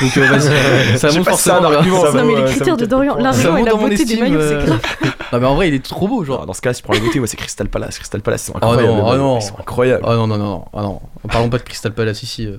Donc, 0.00 0.16
euh, 0.16 0.26
vas-y, 0.26 0.40
ça 0.98 1.08
si 1.08 1.14
c'est 1.14 1.20
un 1.20 1.24
forcément. 1.24 1.64
argument, 1.64 2.04
Non, 2.04 2.12
mais 2.14 2.22
vaut, 2.22 2.36
les 2.36 2.44
critères 2.44 2.74
vaut 2.74 2.80
de 2.80 2.86
Dorian, 2.86 3.16
l'argent 3.16 3.56
et 3.56 3.62
la 3.64 3.74
beauté 3.74 3.96
des 3.96 4.02
estime. 4.02 4.20
maillots, 4.20 4.40
c'est 4.40 4.54
euh, 4.54 4.66
grave. 4.66 4.80
Non, 5.32 5.40
mais 5.40 5.46
en 5.46 5.54
vrai, 5.54 5.68
il 5.68 5.74
est 5.74 5.82
trop 5.84 6.06
beau, 6.08 6.24
genre. 6.24 6.44
Dans 6.46 6.52
ce 6.52 6.60
cas, 6.60 6.72
si 6.74 6.82
tu 6.82 6.84
prends 6.84 6.92
les 6.92 7.00
beautés, 7.00 7.18
moi, 7.18 7.26
c'est 7.26 7.36
Crystal 7.38 7.66
Palace. 7.68 7.96
Crystal 7.96 8.20
Palace, 8.20 8.42
ils 8.42 8.46
sont 8.46 8.52
Oh 8.60 8.66
incroyables. 8.66 8.86
non, 8.98 9.08
oh 9.08 9.16
non. 9.16 9.38
Ils 9.38 9.42
sont 9.42 9.58
incroyables. 9.58 10.04
Ah 10.06 10.14
non, 10.14 10.26
non, 10.26 10.36
non, 10.38 10.44
non, 10.44 10.64
ah 10.74 10.82
non. 10.82 11.00
Parlons 11.30 11.48
pas 11.48 11.58
de 11.58 11.62
Crystal 11.62 11.92
Palace 11.92 12.22
ici. 12.22 12.46
euh, 12.46 12.58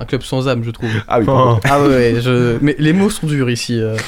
Un 0.00 0.04
club 0.04 0.22
sans 0.22 0.46
âme, 0.48 0.62
je 0.64 0.70
trouve. 0.70 0.90
Ah 1.08 1.18
oui. 1.18 1.26
Ah 1.64 1.80
ouais, 1.82 1.88
ouais, 1.88 2.14
je... 2.20 2.56
mais 2.60 2.76
les 2.78 2.92
mots 2.92 3.10
sont 3.10 3.26
durs 3.26 3.50
ici. 3.50 3.78
euh. 3.80 3.96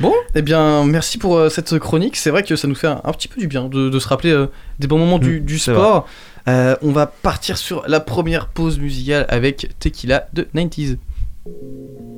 Bon, 0.00 0.12
eh 0.36 0.42
bien, 0.42 0.84
merci 0.84 1.18
pour 1.18 1.36
euh, 1.36 1.48
cette 1.48 1.76
chronique. 1.80 2.16
C'est 2.16 2.30
vrai 2.30 2.44
que 2.44 2.54
ça 2.54 2.68
nous 2.68 2.76
fait 2.76 2.86
un, 2.86 3.00
un 3.02 3.12
petit 3.12 3.26
peu 3.26 3.40
du 3.40 3.48
bien 3.48 3.64
de, 3.64 3.88
de 3.88 3.98
se 3.98 4.06
rappeler 4.06 4.30
euh, 4.30 4.46
des 4.78 4.86
bons 4.86 4.98
moments 4.98 5.18
du, 5.18 5.40
Mm, 5.40 5.44
du 5.44 5.58
c'est 5.58 5.72
sport. 5.72 6.06
Euh, 6.46 6.76
on 6.82 6.92
va 6.92 7.06
partir 7.06 7.58
sur 7.58 7.82
la 7.88 7.98
première 7.98 8.46
pause 8.46 8.78
musicale 8.78 9.26
avec 9.28 9.70
Tequila 9.80 10.26
de 10.34 10.46
90s. 10.54 10.98
thank 11.44 11.62
you 11.62 12.17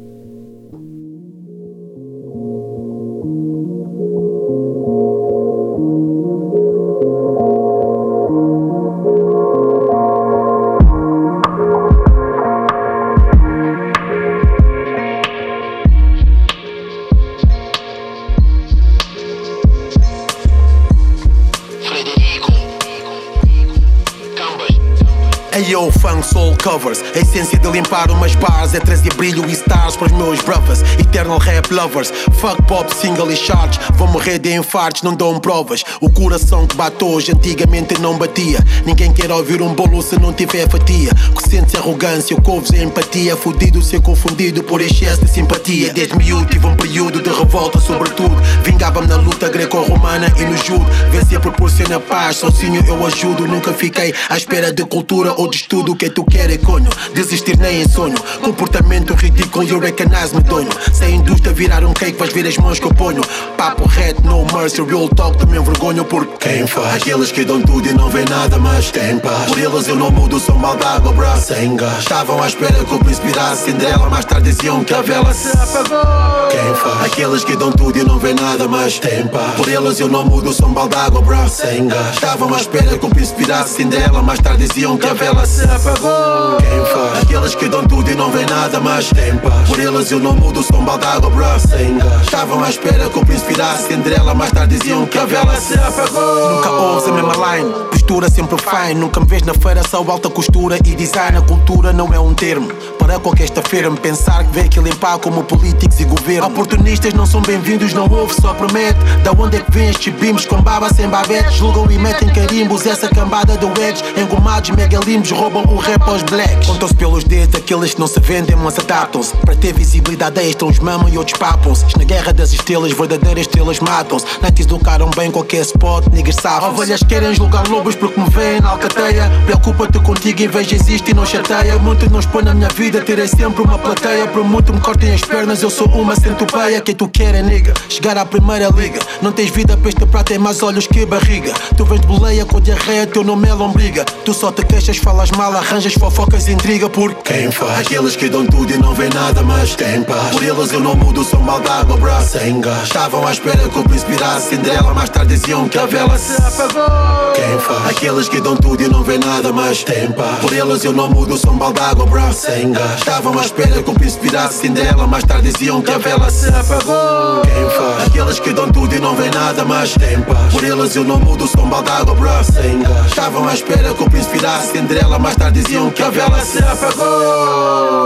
Ayo, 25.61 25.93
funk 25.93 26.25
soul 26.25 26.57
covers. 26.57 27.05
A 27.15 27.19
essência 27.19 27.59
de 27.59 27.71
limpar 27.71 28.11
umas 28.11 28.35
bars 28.35 28.73
é 28.73 28.81
trazer 28.81 29.13
brilho 29.13 29.47
e 29.47 29.53
stars 29.53 29.95
para 29.95 30.07
os 30.07 30.13
meus 30.13 30.41
brothers. 30.41 30.81
Eternal 30.99 31.37
rap 31.37 31.71
lovers. 31.71 32.11
Fuck 32.41 32.63
pop, 32.63 32.91
single 32.95 33.31
e 33.31 33.37
charts. 33.37 33.79
Vou 33.97 34.09
morrer 34.09 34.39
de 34.39 34.55
infartos, 34.55 35.03
não 35.03 35.15
dão 35.15 35.39
provas. 35.39 35.85
O 36.01 36.09
coração 36.09 36.67
que 36.67 36.75
bate 36.75 37.05
hoje, 37.05 37.33
antigamente 37.33 38.01
não 38.01 38.17
batia. 38.17 38.59
Ninguém 38.87 39.13
quer 39.13 39.31
ouvir 39.31 39.61
um 39.61 39.75
bolo 39.75 40.01
se 40.01 40.19
não 40.19 40.33
tiver 40.33 40.67
fatia. 40.67 41.11
Que 41.37 41.51
sente 41.51 41.77
arrogância, 41.77 42.35
couves 42.41 42.71
a 42.73 42.79
empatia. 42.83 43.37
Fudido 43.37 43.83
ser 43.83 44.01
confundido 44.01 44.63
por 44.63 44.81
excesso 44.81 45.27
de 45.27 45.31
simpatia. 45.31 45.93
Desde 45.93 46.17
miúdo 46.17 46.47
tive 46.47 46.67
um 46.67 46.75
período 46.75 47.21
de 47.21 47.29
revolta, 47.29 47.79
sobretudo. 47.79 48.35
Vingava-me 48.65 49.09
na 49.09 49.17
luta 49.17 49.51
greco-romana 49.51 50.33
e 50.39 50.45
no 50.47 50.57
judo. 50.57 50.87
Vencer 51.11 51.39
proporciona 51.39 52.01
paz, 52.01 52.37
sozinho 52.37 52.83
eu 52.87 53.07
ajudo. 53.07 53.47
Nunca 53.47 53.75
fiquei 53.75 54.15
à 54.31 54.39
espera 54.39 54.73
de 54.73 54.87
cultura 54.87 55.35
ou 55.37 55.51
de 55.51 55.60
estudo. 55.61 55.93
O 55.93 55.97
que 55.97 56.11
tu 56.11 56.25
queres, 56.25 56.59
conho? 56.59 56.89
Desistir 57.15 57.57
nem 57.59 57.83
em 57.83 57.89
sonho. 57.89 58.17
Comportamento 58.43 59.15
ridículo, 59.15 59.65
you 59.65 59.79
recognize 59.79 60.35
me 60.35 60.43
donho. 60.43 60.71
Se 60.93 61.05
a 61.05 61.11
indústria 61.11 61.53
virar 61.53 61.85
um 61.85 61.93
cake, 61.93 62.19
vais 62.19 62.33
ver 62.33 62.47
as 62.47 62.57
mãos 62.57 62.79
que 62.79 62.87
eu 62.87 62.95
ponho. 62.95 63.23
Papo 63.57 63.87
reto, 63.87 64.23
no 64.23 64.45
mercy, 64.53 64.83
real 64.83 65.09
talk, 65.09 65.39
também 65.39 65.63
vergonho 65.63 66.05
por 66.05 66.27
quem 66.39 66.67
faz. 66.67 66.97
Aqueles 66.97 67.31
que 67.33 67.45
dão 67.45 67.61
tudo 67.63 67.89
e 67.89 67.93
não 67.93 68.09
vê 68.09 68.25
nada, 68.29 68.59
mas 68.59 68.91
tem 68.91 69.19
paz. 69.19 69.47
Por 69.47 69.59
eles 69.59 69.89
eu 69.89 69.97
não 69.97 70.11
mudo, 70.11 70.39
sou 70.39 70.57
mal 70.57 70.77
d'água, 70.77 71.13
bro. 71.13 71.37
Sem 71.37 71.77
gás. 71.77 71.99
Estavam 71.99 72.43
à 72.43 72.47
espera 72.47 72.85
que 72.85 72.95
o 72.95 72.99
príncipe 72.99 73.29
virasse 73.29 73.65
Cinderela, 73.65 74.09
mais 74.09 74.25
tarde 74.25 74.51
diziam 74.51 74.83
que 74.83 74.95
a 74.95 75.03
vela 75.03 75.33
se 75.35 75.49
apagou. 75.49 76.49
Quem 76.51 76.75
faz? 76.75 77.05
Aqueles 77.05 77.45
que 77.45 77.57
dão 77.57 77.71
tudo 77.73 77.99
e 77.99 78.05
não 78.05 78.19
vê 78.19 78.35
nada, 78.35 78.67
mas 78.67 78.99
tem 78.99 79.27
paz. 79.27 79.55
Por 79.55 79.69
eles 79.69 80.01
eu 80.01 80.09
não 80.09 80.25
mudo, 80.25 80.53
sou 80.53 80.69
mal 80.69 80.89
d'água, 80.89 81.21
bro. 81.21 81.49
Sem 81.49 81.87
gás. 81.89 82.15
Estavam 82.15 82.53
à 82.55 82.57
espera 82.59 82.99
que 82.99 83.07
o 83.07 83.11
príncipe 83.11 83.45
virasse 83.45 83.75
Cinderela, 83.77 84.23
mais 84.23 84.41
tarde 84.41 84.67
diziam 84.67 84.97
que 84.97 85.07
a 85.07 85.15
vela 85.15 85.40
se 85.47 85.65
apagou. 85.65 86.57
Quem 86.59 86.85
faz? 86.87 87.23
Aqueles 87.23 87.55
que 87.55 87.69
dão 87.69 87.85
tudo 87.87 88.11
e 88.11 88.15
não 88.15 88.31
vê 88.31 88.45
nada, 88.47 88.81
mas 88.81 89.09
tem 89.11 89.37
paz. 89.39 89.69
Por 89.69 89.79
eles 89.79 90.11
eu 90.11 90.21
não 90.21 90.35
mudo, 90.35 90.63
sou 90.63 90.81
mal 90.81 90.99
d'água, 90.99 91.31
bro. 91.31 91.61
Sem 91.61 91.99
gás. 91.99 92.23
Estavam 92.23 92.63
à 92.63 92.71
espera 92.71 93.09
que 93.09 93.19
o 93.19 93.25
príncipe 93.25 93.53
virasse 93.53 93.89
Cinderela, 93.89 94.35
mais 94.35 94.53
tarde 94.53 94.79
diziam 94.79 95.07
que 95.07 95.19
a 95.19 95.27
vela 95.27 95.55
se 95.57 95.75
apagou. 95.75 96.57
Nunca 96.57 96.71
ouves 96.71 97.09
a 97.09 97.13
mesma 97.13 97.57
line, 97.57 97.73
postura 97.91 98.31
sempre 98.31 98.57
fine. 98.59 98.95
Nunca 98.95 99.21
me 99.21 99.27
vês 99.27 99.43
na 99.43 99.55
feira, 99.55 99.83
só 99.89 99.99
alta 99.99 100.29
costura 100.31 100.77
e 100.77 100.95
design. 100.95 101.39
A 101.39 101.43
cultura 101.43 101.93
não 101.93 102.13
é 102.13 102.21
um 102.21 102.35
termo. 102.35 102.69
Para 103.11 103.19
qualquer 103.19 103.43
esta 103.43 103.61
firme 103.61 103.99
pensar 103.99 104.45
que 104.45 104.53
vê 104.53 104.69
que 104.69 104.79
limpar 104.79 105.19
como 105.19 105.43
políticos 105.43 105.99
e 105.99 106.05
governo. 106.05 106.47
Oportunistas 106.47 107.13
não 107.13 107.27
são 107.27 107.43
bem-vindos, 107.43 107.93
não 107.93 108.09
ouve, 108.09 108.33
só 108.41 108.55
promete. 108.55 109.01
Da 109.25 109.33
onde 109.33 109.57
é 109.57 109.61
que 109.61 109.71
vem 109.73 109.89
estes 109.89 110.47
com 110.47 110.63
baba 110.63 110.89
sem 110.95 111.09
babete? 111.09 111.51
Julgam 111.57 111.91
e 111.91 111.99
metem 111.99 112.29
carimbos, 112.29 112.87
essa 112.87 113.09
cambada 113.09 113.57
do 113.57 113.67
edge. 113.83 114.05
Engomados, 114.17 114.71
megalimbos, 114.71 115.33
roubam 115.33 115.65
o 115.65 115.77
rap 115.77 116.09
aos 116.09 116.23
blacks. 116.23 116.69
Contam-se 116.69 116.95
pelos 116.95 117.25
dedos 117.25 117.57
aqueles 117.57 117.95
que 117.95 117.99
não 117.99 118.07
se 118.07 118.21
vendem, 118.21 118.55
mas 118.55 118.79
adaptam-se. 118.79 119.37
Para 119.39 119.57
ter 119.57 119.75
visibilidade 119.75 120.39
extra, 120.41 120.69
uns 120.69 120.79
mamam 120.79 121.09
e 121.09 121.19
outros 121.19 121.37
papam-se. 121.37 121.87
Na 121.99 122.05
guerra 122.05 122.33
das 122.33 122.53
estrelas, 122.53 122.93
verdadeiras 122.93 123.41
estrelas 123.41 123.81
matam-se. 123.81 124.25
Nights 124.41 124.67
educaram 124.67 125.11
bem 125.17 125.33
qualquer 125.33 125.63
spot, 125.63 126.07
niggas 126.13 126.37
safam. 126.37 126.71
Ovelhas 126.71 127.03
querem 127.03 127.35
julgar 127.35 127.67
lobos 127.67 127.97
porque 127.97 128.21
me 128.21 128.31
veem 128.31 128.61
na 128.61 128.71
alcateia. 128.71 129.29
Preocupa-te 129.47 129.99
contigo, 129.99 130.43
inveja 130.43 130.77
existe 130.77 131.11
e 131.11 131.15
não 131.15 131.27
chateia. 131.27 131.77
Muito 131.77 132.09
nos 132.09 132.25
põe 132.25 132.45
na 132.45 132.55
minha 132.55 132.69
vida, 132.69 133.00
terei 133.01 133.27
sempre 133.29 133.63
uma 133.63 133.79
plateia. 133.79 134.27
Por 134.29 134.45
muito 134.45 134.73
me 134.73 134.81
cortem 134.81 135.13
as 135.13 135.23
pernas, 135.23 135.63
eu 135.63 135.71
sou 135.71 135.87
uma 135.89 136.15
centopeia. 136.15 136.81
Quem 136.81 136.95
tu 136.95 137.09
quer 137.09 137.35
é 137.35 137.43
nigga, 137.43 137.75
chegar 137.89 138.17
à 138.17 138.25
primeira 138.25 138.69
liga. 138.69 139.01
Não 139.23 139.33
tens 139.33 139.51
vida 139.51 139.77
para 139.77 139.89
este 139.89 140.05
prato, 140.07 140.27
tem 140.27 140.39
mais 140.39 140.63
olhos 140.63 140.87
que 140.87 141.05
barriga. 141.07 141.53
Tu 141.77 141.85
vens 141.85 142.01
de 142.01 142.07
boleia 142.07 142.45
com 142.45 142.61
diarreia, 142.61 143.07
teu 143.07 143.25
nome 143.25 143.49
é 143.49 143.55
lombriga. 143.55 144.05
Tu 144.05 144.35
só 144.35 144.53
te 144.53 144.65
queixas, 144.65 144.99
falas 144.99 145.31
mal, 145.33 145.55
arranjas 145.55 145.95
fofocas 145.95 146.49
e 146.49 146.53
intriga. 146.53 146.89
Por 146.89 147.15
quem 147.15 147.51
faz? 147.51 147.81
Aqueles 147.81 148.17
que 148.17 148.29
dão 148.29 148.47
tudo 148.47 148.73
e 148.73 148.79
não 148.79 148.95
vê 148.95 149.09
nada, 149.09 149.43
mas 149.43 149.75
tem 149.75 150.03
paz. 150.03 150.31
Por 150.31 150.43
eles 150.43 150.73
eu 150.73 150.81
não 150.81 150.95
mudo, 150.95 151.25
sou 151.25 151.41
mal 151.41 151.61
d'água, 151.61 151.97
bra. 151.97 152.21
Sem 152.23 152.61
gás. 152.61 152.85
Estavam 152.85 153.27
à 153.27 153.33
espera 153.33 153.69
que 153.69 153.79
o 153.79 153.83
príncipe 153.85 154.13
virasse 154.13 154.51
Cinderela. 154.51 154.93
Mais 154.95 155.09
tarde 155.11 155.37
diziam 155.37 155.69
que 155.69 155.79
a 155.79 155.87
vela 155.87 156.19
se 156.19 156.41
apagou. 156.41 157.33
Quem 157.35 157.59
faz? 157.59 157.91
Aqueles 157.91 158.29
que 158.29 158.41
dão 158.41 158.57
tudo 158.57 158.83
e 158.83 158.89
não 158.89 159.03
vê 159.03 159.19
nada, 159.19 159.53
mas 159.53 159.85
tem 159.85 160.11
paz. 160.13 160.39
Por 160.41 160.53
eles 160.53 160.85
eu 160.85 160.93
não 160.93 161.09
mudo, 161.09 161.37
sou 161.37 161.53
mal 161.53 161.73
d'água, 161.73 162.07
bra. 162.07 162.33
Sem 162.33 162.73
gás. 162.73 162.80
Estavam 162.97 163.39
à 163.39 163.43
espera 163.43 163.83
que 163.83 163.91
o 163.91 163.95
príncipe 163.95 164.29
virasse 164.29 164.61
Cinderela. 164.61 165.07
Mais 165.07 165.25
tarde 165.25 165.53
diziam 165.53 165.83
que 165.83 165.91
a 165.91 165.99
vela 165.99 166.31
se 166.31 166.49
apagou. 166.49 167.43
Quem 167.43 167.71
faz? 167.71 168.07
Aqueles 168.07 168.41
que 168.41 168.53
dão 168.53 168.71
tudo 168.71 168.95
e 168.95 168.99
não 168.99 169.15
vê 169.15 169.31
nada, 169.31 169.65
mas 169.65 169.95
tem 169.95 170.21
paz. 170.23 170.53
Por 170.53 170.65
eles 170.65 170.97
eu 170.97 171.05
não 171.05 171.19
mudo, 171.19 171.47
sou 171.47 171.67
mal 171.67 171.83
d'água, 171.83 172.15
bra. 172.15 172.43
Sem 172.43 172.81
gás. 172.83 173.07
Estavam 173.07 173.49
à 173.49 173.55
espera 173.55 173.95
que 173.95 174.03
o 174.03 174.11
príncipe 174.11 174.39
virasse 174.39 174.73
Cinderela. 174.73 175.19
Mais 175.19 175.37
tarde 175.37 175.63
diziam 175.63 175.91
que 175.91 176.03
a 176.03 176.11
vela 176.11 176.41
se 176.41 176.59
apagou. 176.59 178.01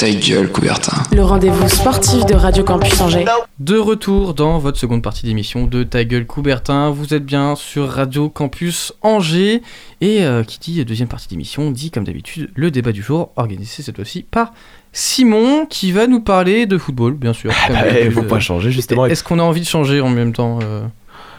Ta 0.00 0.10
gueule, 0.10 0.50
Coubertin. 0.50 0.96
Le 1.12 1.22
rendez-vous 1.22 1.68
sportif 1.68 2.24
de 2.24 2.32
Radio 2.32 2.64
Campus 2.64 2.98
Angers. 3.02 3.26
De 3.58 3.76
retour 3.76 4.32
dans 4.32 4.58
votre 4.58 4.78
seconde 4.78 5.02
partie 5.02 5.26
d'émission 5.26 5.66
de 5.66 5.82
Ta 5.82 6.04
gueule 6.04 6.26
Coubertin. 6.26 6.88
Vous 6.88 7.12
êtes 7.12 7.26
bien 7.26 7.54
sur 7.54 7.86
Radio 7.86 8.30
Campus 8.30 8.94
Angers. 9.02 9.60
Et 10.00 10.24
euh, 10.24 10.42
qui 10.42 10.58
dit 10.58 10.82
deuxième 10.86 11.08
partie 11.08 11.28
d'émission 11.28 11.70
dit 11.70 11.90
comme 11.90 12.04
d'habitude 12.04 12.50
le 12.54 12.70
débat 12.70 12.92
du 12.92 13.02
jour, 13.02 13.32
organisé 13.36 13.82
cette 13.82 13.96
fois-ci 13.96 14.22
par 14.22 14.54
Simon, 14.94 15.66
qui 15.66 15.92
va 15.92 16.06
nous 16.06 16.20
parler 16.20 16.64
de 16.64 16.78
football, 16.78 17.12
bien 17.12 17.34
sûr. 17.34 17.52
Ah 17.54 17.66
comme 17.66 17.76
bah, 17.76 18.10
faut 18.10 18.22
pas 18.22 18.40
changer, 18.40 18.70
justement. 18.70 19.04
Est-ce 19.04 19.22
qu'on 19.22 19.38
a 19.38 19.42
envie 19.42 19.60
de 19.60 19.66
changer 19.66 20.00
en 20.00 20.08
même 20.08 20.32
temps 20.32 20.60
euh, 20.62 20.80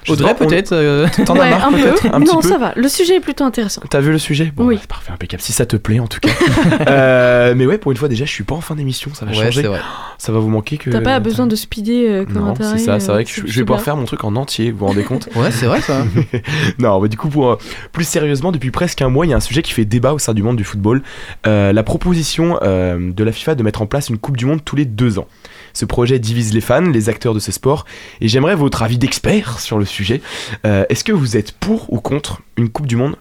Audrey, 0.10 0.36
peut-être 0.36 0.72
euh, 0.74 1.08
T'en 1.26 1.36
as 1.36 1.40
Ouais, 1.40 1.50
marre 1.52 1.68
un 1.68 1.72
peu. 1.72 1.78
peut-être 1.82 2.06
Un 2.14 2.20
petit 2.22 2.34
non, 2.34 2.42
peu 2.42 2.48
ça 2.48 2.58
va. 2.58 2.74
Le 2.76 2.88
sujet 2.88 3.16
est 3.18 3.20
plutôt 3.20 3.44
intéressant. 3.44 3.82
T'as 3.90 4.00
vu 4.02 4.12
le 4.12 4.18
sujet? 4.18 4.52
Bon, 4.56 4.66
Oui. 4.66 4.76
bah, 4.76 4.82
c'est 4.82 4.88
parfait, 4.90 5.12
impeccable. 5.12 5.42
Si 5.44 5.52
ça 5.54 5.66
te 5.66 5.76
plaît, 5.78 6.00
en 6.00 6.08
tout 6.08 6.20
cas. 6.20 6.30
Euh, 6.88 7.54
mais 7.56 7.66
ouais, 7.66 7.78
pour 7.78 7.92
une 7.92 7.98
fois, 7.98 8.08
déjà, 8.08 8.26
je 8.26 8.32
suis 8.32 8.44
pas 8.44 8.56
en 8.56 8.62
fin 8.62 8.76
d'émission, 8.76 9.12
ça 9.14 9.26
va 9.26 9.32
Ouais, 9.32 9.38
changer. 9.38 9.62
c'est 9.62 9.68
vrai. 9.68 9.80
Ça 10.18 10.32
va 10.32 10.40
vous 10.40 10.50
manquer 10.50 10.78
que. 10.78 10.90
T'as 10.90 11.02
pas 11.02 11.20
besoin 11.20 11.48
de 11.48 11.56
speeder 11.56 12.10
euh, 12.10 12.26
comme 12.26 12.34
Non, 12.46 12.54
c'est 12.56 12.78
ça, 12.78 13.00
c'est 13.00 13.10
euh, 13.10 13.14
vrai 13.14 13.24
que 13.26 13.30
je, 13.32 13.42
je 13.46 13.60
vais 13.60 13.66
pouvoir 13.66 13.82
faire 13.82 13.96
mon 13.96 14.06
truc 14.06 14.24
en 14.24 14.36
entier, 14.36 14.72
vous 14.72 14.80
vous 14.80 14.86
rendez 14.88 15.04
compte? 15.04 15.30
Ouais, 15.36 15.52
c'est 15.52 15.66
vrai 15.66 15.82
ça. 15.82 16.04
Non, 16.80 17.00
bah, 17.02 17.08
du 17.08 17.18
coup, 17.18 17.30
pour, 17.30 17.52
euh, 17.52 17.58
plus 17.92 18.04
sérieusement, 18.08 18.52
depuis 18.52 18.72
presque 18.72 19.02
un 19.02 19.10
mois, 19.10 19.26
il 19.26 19.30
y 19.30 19.34
a 19.34 19.38
un 19.38 19.42
sujet 19.42 19.62
qui 19.62 19.72
fait 19.74 19.86
débat 19.86 20.14
au 20.14 20.20
sein 20.20 20.34
du 20.34 20.44
monde 20.44 20.58
du 20.58 20.64
football. 20.64 21.02
Euh, 21.48 21.72
la 21.74 21.84
proposition 21.84 22.60
euh, 22.64 23.12
de 23.12 23.24
la 23.24 23.32
FIFA 23.32 23.56
de 23.56 23.64
mettre 23.64 23.82
en 23.82 23.86
place 23.86 24.10
une 24.10 24.18
Coupe 24.18 24.38
du 24.38 24.46
Monde 24.46 24.64
tous 24.64 24.76
les 24.76 24.86
deux 24.86 25.20
ans. 25.20 25.28
Ce 25.74 25.86
projet 25.86 26.20
divise 26.20 26.54
les 26.54 26.62
fans, 26.62 26.82
les 26.82 27.08
acteurs 27.10 27.34
de 27.34 27.40
ce 27.40 27.52
sport, 27.52 27.86
et 28.20 28.28
j'aimerais 28.28 28.56
votre 28.56 28.84
avis 28.84 28.98
d'expert 28.98 29.60
sur 29.60 29.80
le 29.80 29.86
sujet. 29.92 30.22
Euh, 30.66 30.86
Est-ce 30.90 31.04
que 31.04 31.12
vous 31.12 31.38
êtes 31.38 31.52
pour 31.52 31.92
ou 31.94 32.00
contre 32.00 32.42
une 32.58 32.70
Coupe 32.70 32.88
du 32.88 32.96
Monde 32.96 33.16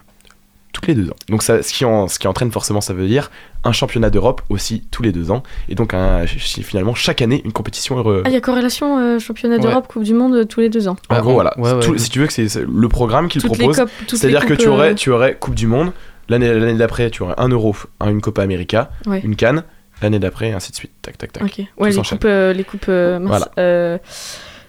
toutes 0.73 0.87
les 0.87 0.95
deux 0.95 1.09
ans? 1.09 1.15
Donc 1.29 1.43
ça, 1.43 1.61
ce, 1.61 1.71
qui 1.73 1.83
en- 1.85 2.07
ce 2.07 2.17
qui 2.17 2.27
entraîne 2.27 2.51
forcément, 2.51 2.81
ça 2.81 2.93
veut 2.93 3.07
dire 3.07 3.29
un 3.63 3.71
championnat 3.73 4.09
d'Europe 4.09 4.41
aussi 4.49 4.83
tous 4.89 5.03
les 5.03 5.11
deux 5.11 5.29
ans, 5.29 5.43
et 5.69 5.75
donc 5.75 5.93
un- 5.93 6.25
finalement 6.25 6.95
chaque 6.95 7.21
année 7.21 7.41
une 7.45 7.51
compétition 7.51 7.97
heureux. 7.97 8.23
Ah, 8.25 8.29
il 8.29 8.33
y 8.33 8.37
a 8.37 8.41
corrélation 8.41 8.97
euh, 8.97 9.19
championnat 9.19 9.57
Ouais. 9.57 9.61
d'Europe, 9.61 9.87
Coupe 9.87 10.03
du 10.03 10.13
Monde 10.15 10.33
euh, 10.35 10.45
tous 10.45 10.61
les 10.61 10.69
deux 10.69 10.87
ans. 10.87 10.95
En 11.09 11.19
gros, 11.21 11.33
voilà. 11.33 11.53
Ouais, 11.59 11.71
ouais. 11.73 11.79
Tout- 11.81 11.97
si 11.97 12.09
tu 12.09 12.19
veux 12.19 12.25
que 12.27 12.33
c'est 12.33 12.47
le 12.55 12.87
programme 12.89 13.27
qu'il 13.27 13.41
Toutes 13.41 13.51
les 13.57 13.65
propose, 13.67 13.85
c'est-à-dire 14.07 14.45
que 14.45 14.53
tu 14.55 14.67
aurais, 14.67 14.95
tu 14.95 15.11
aurais 15.11 15.35
Coupe 15.35 15.53
du 15.55 15.67
Monde, 15.67 15.91
l'année 16.29 16.51
l'année 16.53 16.77
d'après, 16.77 17.09
tu 17.11 17.21
aurais 17.21 17.35
un 17.37 17.49
Euro, 17.49 17.75
un- 17.99 18.09
une 18.09 18.21
Copa 18.21 18.41
América, 18.41 18.89
Ouais. 19.05 19.19
une 19.23 19.35
Cannes, 19.35 19.63
l'année 20.01 20.17
d'après, 20.19 20.49
et 20.49 20.53
ainsi 20.53 20.71
de 20.71 20.77
suite. 20.77 20.91
Tac, 21.03 21.17
tac, 21.19 21.31
tac. 21.33 21.43
Ok. 21.43 21.59
Ouais, 21.77 21.91
les 21.91 21.97
coupes, 22.01 22.25
euh, 22.25 22.53
les 22.53 22.63
coupes. 22.63 22.85
euh, 22.89 23.19
mince, 23.19 23.27
Voilà. 23.29 23.51
euh, 23.59 23.97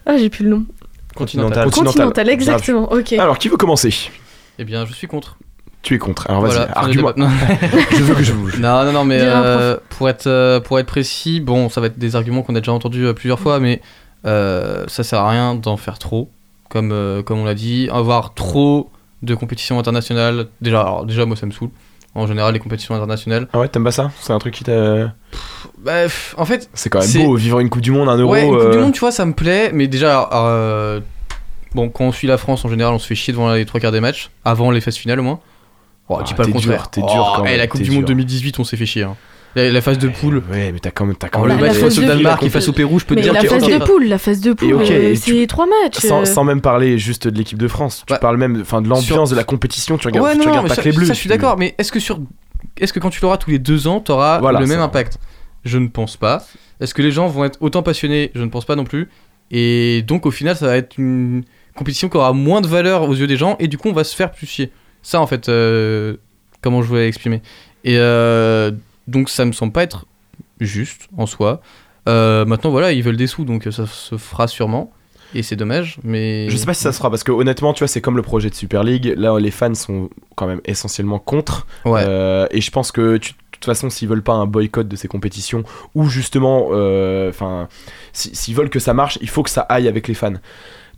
Ah, 0.04 0.16
j'ai 0.18 0.28
plus 0.28 0.42
le 0.44 0.50
nom. 0.50 0.66
Continental. 1.14 1.70
Continental, 1.70 2.28
exactement. 2.28 2.92
Ok. 2.92 3.12
Alors, 3.14 3.38
qui 3.38 3.48
veut 3.48 3.56
commencer? 3.56 3.94
Eh 4.58 4.64
bien, 4.64 4.86
je 4.86 4.92
suis 4.92 5.06
contre. 5.06 5.38
Tu 5.82 5.94
es 5.94 5.98
contre. 5.98 6.30
Alors, 6.30 6.42
vas-y, 6.42 6.52
Voilà, 6.52 6.78
argument. 6.78 7.12
je 7.90 8.02
veux 8.02 8.14
que 8.14 8.22
je 8.22 8.32
bouge. 8.32 8.58
Non, 8.60 8.84
non, 8.84 8.92
non, 8.92 9.04
mais 9.04 9.18
euh, 9.20 9.76
pour, 9.88 10.08
être, 10.08 10.28
euh, 10.28 10.60
pour 10.60 10.78
être 10.78 10.86
précis, 10.86 11.40
bon, 11.40 11.68
ça 11.68 11.80
va 11.80 11.88
être 11.88 11.98
des 11.98 12.14
arguments 12.14 12.42
qu'on 12.42 12.54
a 12.54 12.60
déjà 12.60 12.72
entendus 12.72 13.06
euh, 13.06 13.12
plusieurs 13.14 13.40
fois, 13.40 13.58
mais 13.58 13.80
euh, 14.24 14.84
ça 14.86 15.02
sert 15.02 15.18
à 15.18 15.30
rien 15.30 15.54
d'en 15.56 15.76
faire 15.76 15.98
trop. 15.98 16.30
Comme, 16.68 16.92
euh, 16.92 17.22
comme 17.22 17.40
on 17.40 17.44
l'a 17.44 17.54
dit, 17.54 17.88
avoir 17.92 18.32
trop 18.34 18.90
de 19.22 19.34
compétitions 19.34 19.78
internationales, 19.78 20.46
déjà, 20.60 20.82
alors, 20.82 21.04
déjà 21.04 21.26
moi 21.26 21.36
ça 21.36 21.46
me 21.46 21.50
saoule. 21.52 21.70
En 22.14 22.26
général, 22.26 22.52
les 22.52 22.58
compétitions 22.60 22.94
internationales. 22.94 23.48
Ah 23.54 23.58
ouais, 23.60 23.68
t'aimes 23.68 23.84
pas 23.84 23.90
ça? 23.92 24.10
C'est 24.20 24.32
un 24.34 24.38
truc 24.38 24.52
qui 24.54 24.64
t'a. 24.64 25.14
Bah, 25.78 26.04
en 26.36 26.44
fait, 26.44 26.68
C'est 26.74 26.90
quand 26.90 27.00
même 27.00 27.24
beau, 27.26 27.36
vivre 27.36 27.58
une 27.60 27.70
Coupe 27.70 27.80
du 27.80 27.90
Monde, 27.90 28.08
un 28.08 28.16
Euro. 28.18 28.32
ouais, 28.32 28.44
une 28.46 28.50
Coupe 28.52 28.70
du 28.70 28.76
euh, 28.78 28.82
Monde, 28.82 28.92
tu 28.92 29.00
vois, 29.00 29.12
ça 29.12 29.24
me 29.24 29.32
plaît, 29.32 29.70
mais 29.72 29.86
déjà, 29.88 30.28
euh, 30.32 31.00
bon, 31.74 31.88
quand 31.88 32.04
on 32.04 32.12
suit 32.12 32.28
la 32.28 32.36
France, 32.36 32.64
en 32.64 32.68
général, 32.68 32.92
on 32.92 32.98
se 32.98 33.06
fait 33.06 33.14
chier 33.14 33.32
devant 33.32 33.52
les 33.54 33.64
trois 33.64 33.80
quarts 33.80 33.92
des 33.92 34.00
matchs, 34.00 34.30
avant 34.44 34.70
les 34.70 34.80
phases 34.82 34.96
finales 34.96 35.20
au 35.20 35.22
moins. 35.22 35.40
Oh, 36.10 36.18
Ah, 36.20 36.22
dis 36.22 36.34
pas 36.34 36.42
le 36.44 36.52
dur, 36.52 36.60
contraire. 36.60 36.90
t'es 36.90 37.00
dur 37.00 37.08
Oh, 37.14 37.32
quand 37.36 37.44
et 37.46 37.50
même, 37.50 37.58
la 37.58 37.66
Coupe 37.66 37.80
du 37.80 37.90
Monde 37.90 38.00
dur. 38.00 38.08
2018, 38.08 38.58
on 38.60 38.64
s'est 38.64 38.76
fait 38.76 38.84
chier. 38.86 39.04
hein. 39.04 39.16
La, 39.54 39.70
la 39.70 39.80
phase 39.82 39.98
de 39.98 40.08
poule. 40.08 40.42
Ouais, 40.50 40.72
mais 40.72 40.78
t'as 40.78 40.90
quand 40.90 41.04
même. 41.04 41.16
T'as 41.16 41.28
quand 41.28 41.42
Oh, 41.42 41.46
même 41.46 41.58
le 41.58 41.64
la 41.66 41.72
match 41.72 41.80
face 41.80 41.98
au 41.98 42.02
Danemark 42.02 42.42
et 42.42 42.48
face 42.48 42.68
au 42.68 42.72
Pérou, 42.72 42.98
je 42.98 43.04
peux 43.04 43.14
te 43.16 43.20
dire 43.20 43.32
la 43.34 43.42
phase 43.42 43.62
de 43.66 43.78
poule, 43.84 44.04
la 44.06 44.18
phase 44.18 44.40
de 44.40 44.52
poule, 44.54 44.72
euh, 44.80 45.14
c'est 45.14 45.32
tu- 45.32 45.46
trois 45.46 45.66
matchs. 45.66 45.98
Sans, 45.98 46.22
euh. 46.22 46.24
sans 46.24 46.44
même 46.44 46.60
parler 46.62 46.96
juste 46.98 47.28
de 47.28 47.36
l'équipe 47.36 47.58
de 47.58 47.68
France, 47.68 48.04
tu 48.06 48.12
Ouais. 48.12 48.18
parles 48.18 48.38
même 48.38 48.58
enfin, 48.62 48.80
de 48.80 48.88
l'ambiance 48.88 49.30
de 49.30 49.36
la 49.36 49.44
compétition, 49.44 49.98
tu 49.98 50.06
regardes, 50.08 50.26
ouais, 50.26 50.32
tu 50.32 50.38
non, 50.38 50.44
regardes 50.46 50.68
pas 50.68 50.74
ça, 50.76 50.82
que 50.82 50.88
les 50.88 50.96
bleus. 50.96 51.06
ça, 51.06 51.12
je 51.12 51.18
suis 51.18 51.28
d'accord, 51.28 51.58
mais 51.58 51.74
est-ce 51.78 51.92
que 51.92 52.00
sur, 52.00 52.18
est-ce 52.78 52.92
que 52.94 52.98
quand 53.00 53.10
tu 53.10 53.20
l'auras 53.20 53.36
tous 53.36 53.50
les 53.50 53.58
deux 53.58 53.86
ans, 53.88 54.00
t'auras 54.00 54.38
Voilà, 54.40 54.60
le 54.60 54.66
même 54.66 54.78
ça. 54.78 54.84
impact? 54.84 55.18
Je 55.64 55.76
ne 55.78 55.88
pense 55.88 56.16
pas. 56.16 56.44
Est-ce 56.80 56.94
que 56.94 57.02
les 57.02 57.12
gens 57.12 57.28
vont 57.28 57.44
être 57.44 57.58
autant 57.60 57.82
passionnés? 57.82 58.30
Je 58.34 58.42
ne 58.42 58.48
pense 58.48 58.64
pas 58.64 58.74
non 58.74 58.84
plus. 58.84 59.08
Et 59.50 60.02
donc 60.06 60.24
au 60.24 60.30
final, 60.30 60.56
ça 60.56 60.66
va 60.66 60.76
être 60.78 60.96
une 60.98 61.44
compétition 61.76 62.08
qui 62.08 62.16
aura 62.16 62.32
moins 62.32 62.62
de 62.62 62.66
valeur 62.66 63.02
aux 63.08 63.14
yeux 63.14 63.26
des 63.26 63.36
gens, 63.36 63.56
et 63.60 63.68
du 63.68 63.76
coup, 63.76 63.88
on 63.90 63.92
va 63.92 64.04
se 64.04 64.16
faire 64.16 64.30
plus 64.30 64.46
chier. 64.46 64.70
Ça, 65.02 65.20
en 65.20 65.26
fait, 65.26 65.48
euh, 65.48 66.16
comment 66.62 66.80
je 66.82 66.88
voulais 66.88 67.04
l'exprimer? 67.04 67.42
Et 67.84 67.96
euh, 67.98 68.70
donc, 69.08 69.28
ça 69.28 69.44
me 69.44 69.52
semble 69.52 69.72
pas 69.72 69.82
être 69.82 70.06
juste 70.60 71.08
en 71.16 71.26
soi. 71.26 71.60
Euh, 72.08 72.44
maintenant, 72.44 72.70
voilà, 72.70 72.92
ils 72.92 73.02
veulent 73.02 73.16
des 73.16 73.26
sous, 73.26 73.44
donc 73.44 73.64
ça 73.70 73.86
se 73.86 74.16
fera 74.16 74.48
sûrement. 74.48 74.92
Et 75.34 75.42
c'est 75.42 75.56
dommage, 75.56 75.98
mais. 76.04 76.46
Je 76.50 76.56
sais 76.58 76.66
pas 76.66 76.74
si 76.74 76.82
ça 76.82 76.92
se 76.92 76.98
fera 76.98 77.08
parce 77.08 77.24
que 77.24 77.32
honnêtement, 77.32 77.72
tu 77.72 77.78
vois, 77.78 77.88
c'est 77.88 78.02
comme 78.02 78.16
le 78.16 78.22
projet 78.22 78.50
de 78.50 78.54
Super 78.54 78.84
League. 78.84 79.14
Là, 79.16 79.38
les 79.38 79.50
fans 79.50 79.74
sont 79.74 80.10
quand 80.36 80.46
même 80.46 80.60
essentiellement 80.66 81.18
contre. 81.18 81.66
Ouais. 81.86 82.02
Euh, 82.06 82.46
et 82.50 82.60
je 82.60 82.70
pense 82.70 82.92
que 82.92 83.16
tu- 83.16 83.32
de 83.32 83.36
toute 83.52 83.64
façon, 83.64 83.88
s'ils 83.88 84.08
veulent 84.08 84.22
pas 84.24 84.34
un 84.34 84.46
boycott 84.46 84.86
de 84.88 84.96
ces 84.96 85.08
compétitions 85.08 85.62
ou 85.94 86.04
justement, 86.08 86.68
euh, 86.72 87.30
enfin, 87.30 87.68
si- 88.12 88.34
s'ils 88.34 88.54
veulent 88.54 88.68
que 88.68 88.80
ça 88.80 88.92
marche, 88.92 89.18
il 89.22 89.28
faut 89.30 89.42
que 89.42 89.48
ça 89.50 89.62
aille 89.62 89.88
avec 89.88 90.06
les 90.08 90.14
fans. 90.14 90.34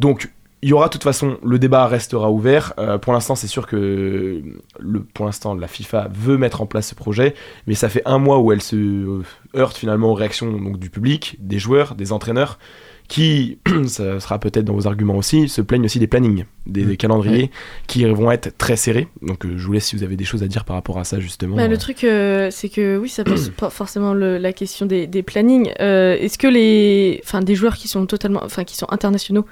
Donc, 0.01 0.33
il 0.65 0.71
y 0.71 0.73
aura 0.73 0.87
de 0.87 0.93
toute 0.93 1.03
façon, 1.05 1.37
le 1.45 1.59
débat 1.59 1.87
restera 1.87 2.31
ouvert. 2.31 2.73
Euh, 2.79 2.97
pour 2.97 3.13
l'instant, 3.13 3.35
c'est 3.35 3.47
sûr 3.49 3.67
que 3.67 4.43
le, 4.81 5.01
pour 5.03 5.27
l'instant, 5.27 5.55
la 5.55 5.69
FIFA 5.69 6.09
veut 6.11 6.39
mettre 6.39 6.63
en 6.63 6.67
place 6.67 6.89
ce 6.89 6.95
projet, 6.95 7.35
mais 7.67 7.75
ça 7.75 7.91
fait 7.91 8.01
un 8.07 8.17
mois 8.19 8.39
où 8.39 8.51
elle 8.51 8.63
se 8.63 8.75
euh, 8.77 9.23
heurte 9.55 9.77
finalement 9.77 10.11
aux 10.11 10.15
réactions 10.15 10.51
donc, 10.51 10.79
du 10.79 10.89
public, 10.89 11.37
des 11.39 11.59
joueurs, 11.59 11.95
des 11.95 12.13
entraîneurs 12.13 12.59
qui, 13.07 13.59
ça 13.87 14.19
sera 14.19 14.39
peut-être 14.39 14.65
dans 14.65 14.73
vos 14.73 14.87
arguments 14.87 15.17
aussi, 15.17 15.51
se 15.51 15.61
plaignent 15.61 15.85
aussi 15.85 15.99
des 15.99 16.07
plannings, 16.07 16.47
des, 16.65 16.85
des 16.85 16.97
calendriers 16.97 17.51
qui 17.87 18.03
vont 18.07 18.31
être 18.31 18.57
très 18.57 18.77
serrés. 18.77 19.09
Donc 19.21 19.45
euh, 19.45 19.59
je 19.59 19.67
vous 19.67 19.75
laisse 19.75 19.85
si 19.85 19.97
vous 19.97 20.03
avez 20.05 20.17
des 20.17 20.25
choses 20.25 20.43
à 20.43 20.47
dire 20.49 20.65
par 20.65 20.75
rapport 20.77 20.99
à 20.99 21.05
ça 21.05 21.21
justement. 21.21 21.57
Bah, 21.57 21.69
le 21.69 21.77
truc, 21.77 22.03
euh, 22.05 22.49
c'est 22.51 22.71
que 22.71 22.97
oui, 22.97 23.11
ça 23.11 23.23
pose 23.23 23.51
pas 23.51 23.69
forcément 23.69 24.15
le- 24.15 24.39
la 24.39 24.55
question 24.55 24.87
des, 24.87 25.07
des 25.07 25.23
plannings. 25.23 25.71
Euh, 25.81 26.17
Est-ce 26.19 26.39
que 26.39 26.47
les, 26.47 27.21
enfin, 27.23 27.43
des 27.43 27.55
joueurs 27.55 27.77
qui 27.77 27.89
sont 27.89 28.07
totalement, 28.07 28.41
enfin, 28.43 28.65
qui 28.65 28.75
sont 28.75 28.87
internationaux, 28.91 29.45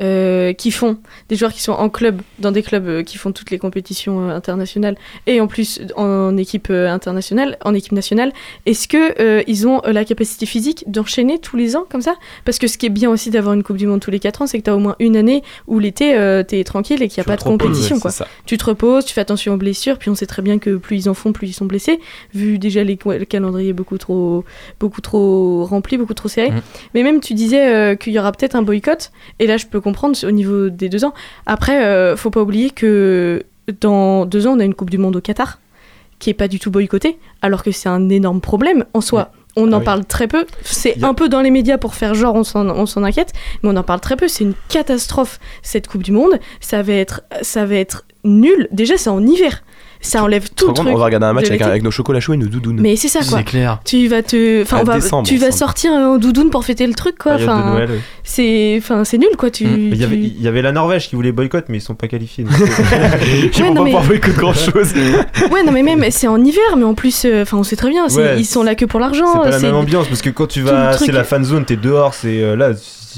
euh, 0.00 0.52
qui 0.52 0.70
font, 0.70 0.96
des 1.28 1.34
joueurs 1.34 1.52
qui 1.52 1.60
sont 1.60 1.72
en 1.72 1.88
club, 1.88 2.22
dans 2.38 2.52
des 2.52 2.62
clubs 2.62 2.86
euh, 2.86 3.02
qui 3.02 3.18
font 3.18 3.32
toutes 3.32 3.50
les 3.50 3.58
compétitions 3.58 4.28
euh, 4.28 4.36
internationales, 4.36 4.96
et 5.26 5.40
en 5.40 5.48
plus 5.48 5.80
en, 5.96 6.36
équipe 6.36 6.70
internationale, 6.70 7.58
en 7.64 7.74
équipe 7.74 7.90
nationale, 7.90 8.32
est-ce 8.64 8.86
que 8.86 9.42
ils 9.48 9.66
ont 9.66 9.82
la 9.84 10.04
capacité 10.04 10.46
physique 10.46 10.84
d'enchaîner 10.86 11.40
tous 11.40 11.56
les 11.56 11.74
ans 11.74 11.84
comme 11.90 12.00
ça? 12.00 12.14
Parce 12.44 12.58
que 12.58 12.68
ce 12.68 12.78
qui 12.78 12.86
est 12.86 12.90
bien 12.90 13.10
aussi 13.10 13.30
d'avoir 13.30 13.54
une 13.54 13.64
Coupe 13.64 13.76
du 13.76 13.88
Monde 13.88 14.00
tous 14.00 14.12
les 14.12 14.20
4 14.20 14.42
ans, 14.42 14.46
c'est 14.46 14.58
que 14.58 14.64
tu 14.64 14.70
as 14.70 14.76
au 14.76 14.78
moins 14.78 14.94
une 15.00 15.16
année 15.16 15.42
où 15.66 15.80
l'été, 15.80 16.12
t'es 16.12 16.44
t'es 16.44 16.64
tranquille 16.64 17.02
et 17.02 17.08
qu'il 17.08 17.20
n'y 17.20 17.22
a 17.22 17.24
Tu 17.24 17.28
pas 17.30 17.36
de 17.36 17.48
reposes, 17.48 17.68
compétition. 17.68 17.98
quoi. 17.98 18.12
Tu 18.46 18.56
te 18.56 18.64
reposes, 18.64 19.04
tu 19.04 19.14
fais 19.14 19.20
attention 19.20 19.54
aux 19.54 19.56
blessures, 19.56 19.98
puis 19.98 20.10
on 20.10 20.14
sait 20.14 20.26
très 20.26 20.42
bien 20.42 20.58
que 20.58 20.76
plus 20.76 20.96
ils 20.96 21.08
en 21.08 21.14
font, 21.14 21.32
plus 21.32 21.48
ils 21.48 21.52
sont 21.54 21.66
blessés, 21.66 21.98
vu 22.34 22.58
déjà 22.58 22.84
les, 22.84 22.96
le 23.04 23.24
calendrier 23.24 23.72
beaucoup 23.72 23.98
trop, 23.98 24.44
beaucoup 24.78 25.00
trop 25.00 25.64
rempli, 25.64 25.96
beaucoup 25.96 26.14
trop 26.14 26.28
serré. 26.28 26.50
Mhm. 26.50 26.60
Mais 26.94 27.02
même 27.02 27.20
tu 27.20 27.34
disais 27.34 27.96
qu'il 28.00 28.12
y 28.12 28.18
aura 28.18 28.30
peut-être 28.30 28.54
un 28.54 28.62
boycott, 28.62 29.10
et 29.40 29.46
là 29.48 29.56
je 29.56 29.66
peux 29.66 29.80
comprendre 29.88 30.16
au 30.26 30.30
niveau 30.30 30.68
des 30.68 30.88
deux 30.88 31.04
ans. 31.04 31.14
Après, 31.46 31.84
euh, 31.84 32.16
faut 32.16 32.30
pas 32.30 32.42
oublier 32.42 32.70
que 32.70 33.42
dans 33.80 34.26
deux 34.26 34.46
ans, 34.46 34.54
on 34.56 34.60
a 34.60 34.64
une 34.64 34.74
Coupe 34.74 34.90
du 34.90 34.98
Monde 34.98 35.16
au 35.16 35.20
Qatar, 35.20 35.58
qui 36.18 36.30
est 36.30 36.34
pas 36.34 36.48
du 36.48 36.58
tout 36.58 36.70
boycottée, 36.70 37.18
alors 37.42 37.62
que 37.62 37.70
c'est 37.72 37.88
un 37.88 38.08
énorme 38.08 38.40
problème 38.40 38.84
en 38.94 39.00
soi. 39.00 39.30
On 39.56 39.72
Ah 39.72 39.76
en 39.76 39.78
oui. 39.78 39.84
parle 39.84 40.04
très 40.04 40.28
peu. 40.28 40.44
C'est 40.62 41.02
a- 41.02 41.08
un 41.08 41.14
peu 41.14 41.28
dans 41.28 41.40
les 41.40 41.50
médias 41.50 41.78
pour 41.78 41.94
faire 41.94 42.14
genre 42.14 42.34
on 42.36 42.44
s'en, 42.44 42.68
on 42.68 42.86
s'en 42.86 43.02
inquiète, 43.02 43.32
mais 43.62 43.70
on 43.70 43.76
en 43.76 43.82
parle 43.82 44.00
très 44.00 44.14
peu. 44.16 44.28
C'est 44.28 44.44
une 44.44 44.54
catastrophe 44.68 45.40
cette 45.62 45.88
Coupe 45.88 46.02
du 46.02 46.12
Monde. 46.12 46.38
Ça 46.60 46.82
va 46.82 46.92
être, 46.92 47.22
ça 47.42 47.66
va 47.66 47.74
être 47.74 48.04
nul. 48.24 48.68
Déjà, 48.72 48.96
c'est 48.96 49.10
en 49.10 49.24
hiver. 49.26 49.62
Ça 50.00 50.22
enlève 50.22 50.48
tout 50.54 50.68
le 50.68 50.74
truc. 50.74 50.88
on 50.88 50.96
va 50.96 51.04
regarder 51.06 51.26
un 51.26 51.32
match 51.32 51.50
avec, 51.50 51.82
nos 51.82 51.90
chocolats 51.90 52.20
chauds 52.20 52.34
et 52.34 52.36
nos 52.36 52.46
doudounes. 52.46 52.80
Mais 52.80 52.94
c'est 52.96 53.08
ça 53.08 53.20
quoi. 53.28 53.38
C'est 53.38 53.44
clair. 53.44 53.80
Tu 53.84 54.06
vas 54.08 54.22
te, 54.22 54.62
enfin, 54.62 54.78
on 54.80 54.84
va- 54.84 54.94
décembre, 54.94 55.26
tu 55.26 55.36
vas 55.38 55.50
sortir 55.50 55.90
en 55.92 56.18
doudoune 56.18 56.50
pour 56.50 56.64
fêter 56.64 56.86
le 56.86 56.94
truc 56.94 57.18
quoi. 57.18 57.34
Enfin, 57.34 57.72
Noël, 57.74 57.88
oui. 57.92 57.98
c'est, 58.22 58.76
enfin, 58.78 59.04
c'est 59.04 59.18
nul 59.18 59.30
quoi. 59.36 59.50
Tu, 59.50 59.66
Mm. 59.66 59.88
Il 59.92 59.96
y, 59.96 60.04
avait, 60.04 60.16
tu- 60.16 60.22
il 60.22 60.42
y 60.42 60.48
avait 60.48 60.62
la 60.62 60.72
Norvège 60.72 61.08
qui 61.08 61.16
voulait 61.16 61.32
boycott, 61.32 61.64
mais 61.68 61.78
ils 61.78 61.80
sont 61.80 61.94
pas 61.96 62.06
qualifiés. 62.08 62.44
donc- 62.44 62.52
Ils 62.56 62.64
Ouais, 63.60 63.68
vont 63.68 63.74
pas 63.74 63.80
mais- 63.80 63.90
pouvoir 63.90 64.04
boycotter 64.04 64.38
grand 64.38 64.52
chose. 64.54 64.92
Ouais, 65.52 65.62
non 65.64 65.72
mais 65.72 65.82
même 65.82 66.04
c'est 66.10 66.28
en 66.28 66.42
hiver, 66.42 66.76
mais 66.76 66.84
en 66.84 66.94
plus, 66.94 67.24
euh, 67.24 67.42
enfin, 67.42 67.56
on 67.58 67.62
sait 67.64 67.76
très 67.76 67.90
bien. 67.90 68.06
Ouais, 68.08 68.36
ils 68.38 68.44
sont 68.46 68.62
là 68.62 68.74
que 68.74 68.84
pour 68.84 69.00
l'argent. 69.00 69.26
C'est 69.32 69.50
pas 69.50 69.50
la 69.50 69.58
même 69.58 69.74
ambiance 69.74 70.06
parce 70.06 70.22
que 70.22 70.30
quand 70.30 70.46
tu 70.46 70.60
vas, 70.62 70.96
c'est 70.96 71.10
la 71.12 71.24
fan 71.24 71.44
zone, 71.44 71.64
t'es 71.64 71.76
dehors, 71.76 72.14
c'est 72.14 72.40
euh, 72.42 72.54
là, 72.56 72.70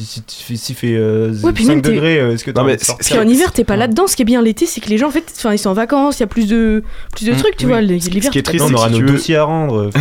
si, 0.04 0.22
si, 0.26 0.46
si, 0.46 0.56
si 0.56 0.74
fait 0.74 0.94
euh, 0.94 1.32
Ouais, 1.42 1.52
puis 1.52 1.64
5 1.64 1.72
même 1.74 1.82
t'es- 1.82 1.90
degrés, 1.90 2.20
euh, 2.20 2.32
est-ce 2.34 2.44
que 2.44 2.50
t'as 2.50 2.60
Non, 2.60 2.66
mais 2.66 2.72
envie 2.72 2.80
de 2.80 2.84
sortir 2.86 3.16
Puis 3.18 3.26
en 3.26 3.28
hiver, 3.28 3.52
t'es 3.52 3.64
pas 3.64 3.76
là-dedans. 3.76 4.06
Ce 4.06 4.16
qui 4.16 4.22
est 4.22 4.24
bien 4.24 4.42
l'été, 4.42 4.66
c'est 4.66 4.80
que 4.80 4.88
les 4.88 4.98
gens, 4.98 5.08
en 5.08 5.10
fait, 5.10 5.24
enfin, 5.36 5.52
ils 5.52 5.58
sont 5.58 5.70
en 5.70 5.74
vacances, 5.74 6.18
il 6.18 6.20
y 6.20 6.24
a 6.24 6.26
plus 6.28 6.48
de, 6.48 6.82
plus 7.14 7.26
de 7.26 7.32
Mm, 7.32 7.36
trucs, 7.36 7.56
tu 7.56 7.66
oui. 7.66 7.72
vois. 7.72 7.80
Ce 7.80 7.86
qui- 7.86 8.10
L'hiver, 8.10 8.24
ce 8.24 8.30
qui 8.30 8.38
est 8.38 8.42
triste, 8.42 8.64
on 8.64 8.68
c'est 8.68 8.74
aura 8.74 8.88
que 8.88 8.94
si 8.94 9.00
nos 9.00 9.06
tu 9.06 9.12
veux- 9.12 9.18
dossiers 9.18 9.36
à 9.36 9.44
rendre. 9.44 9.90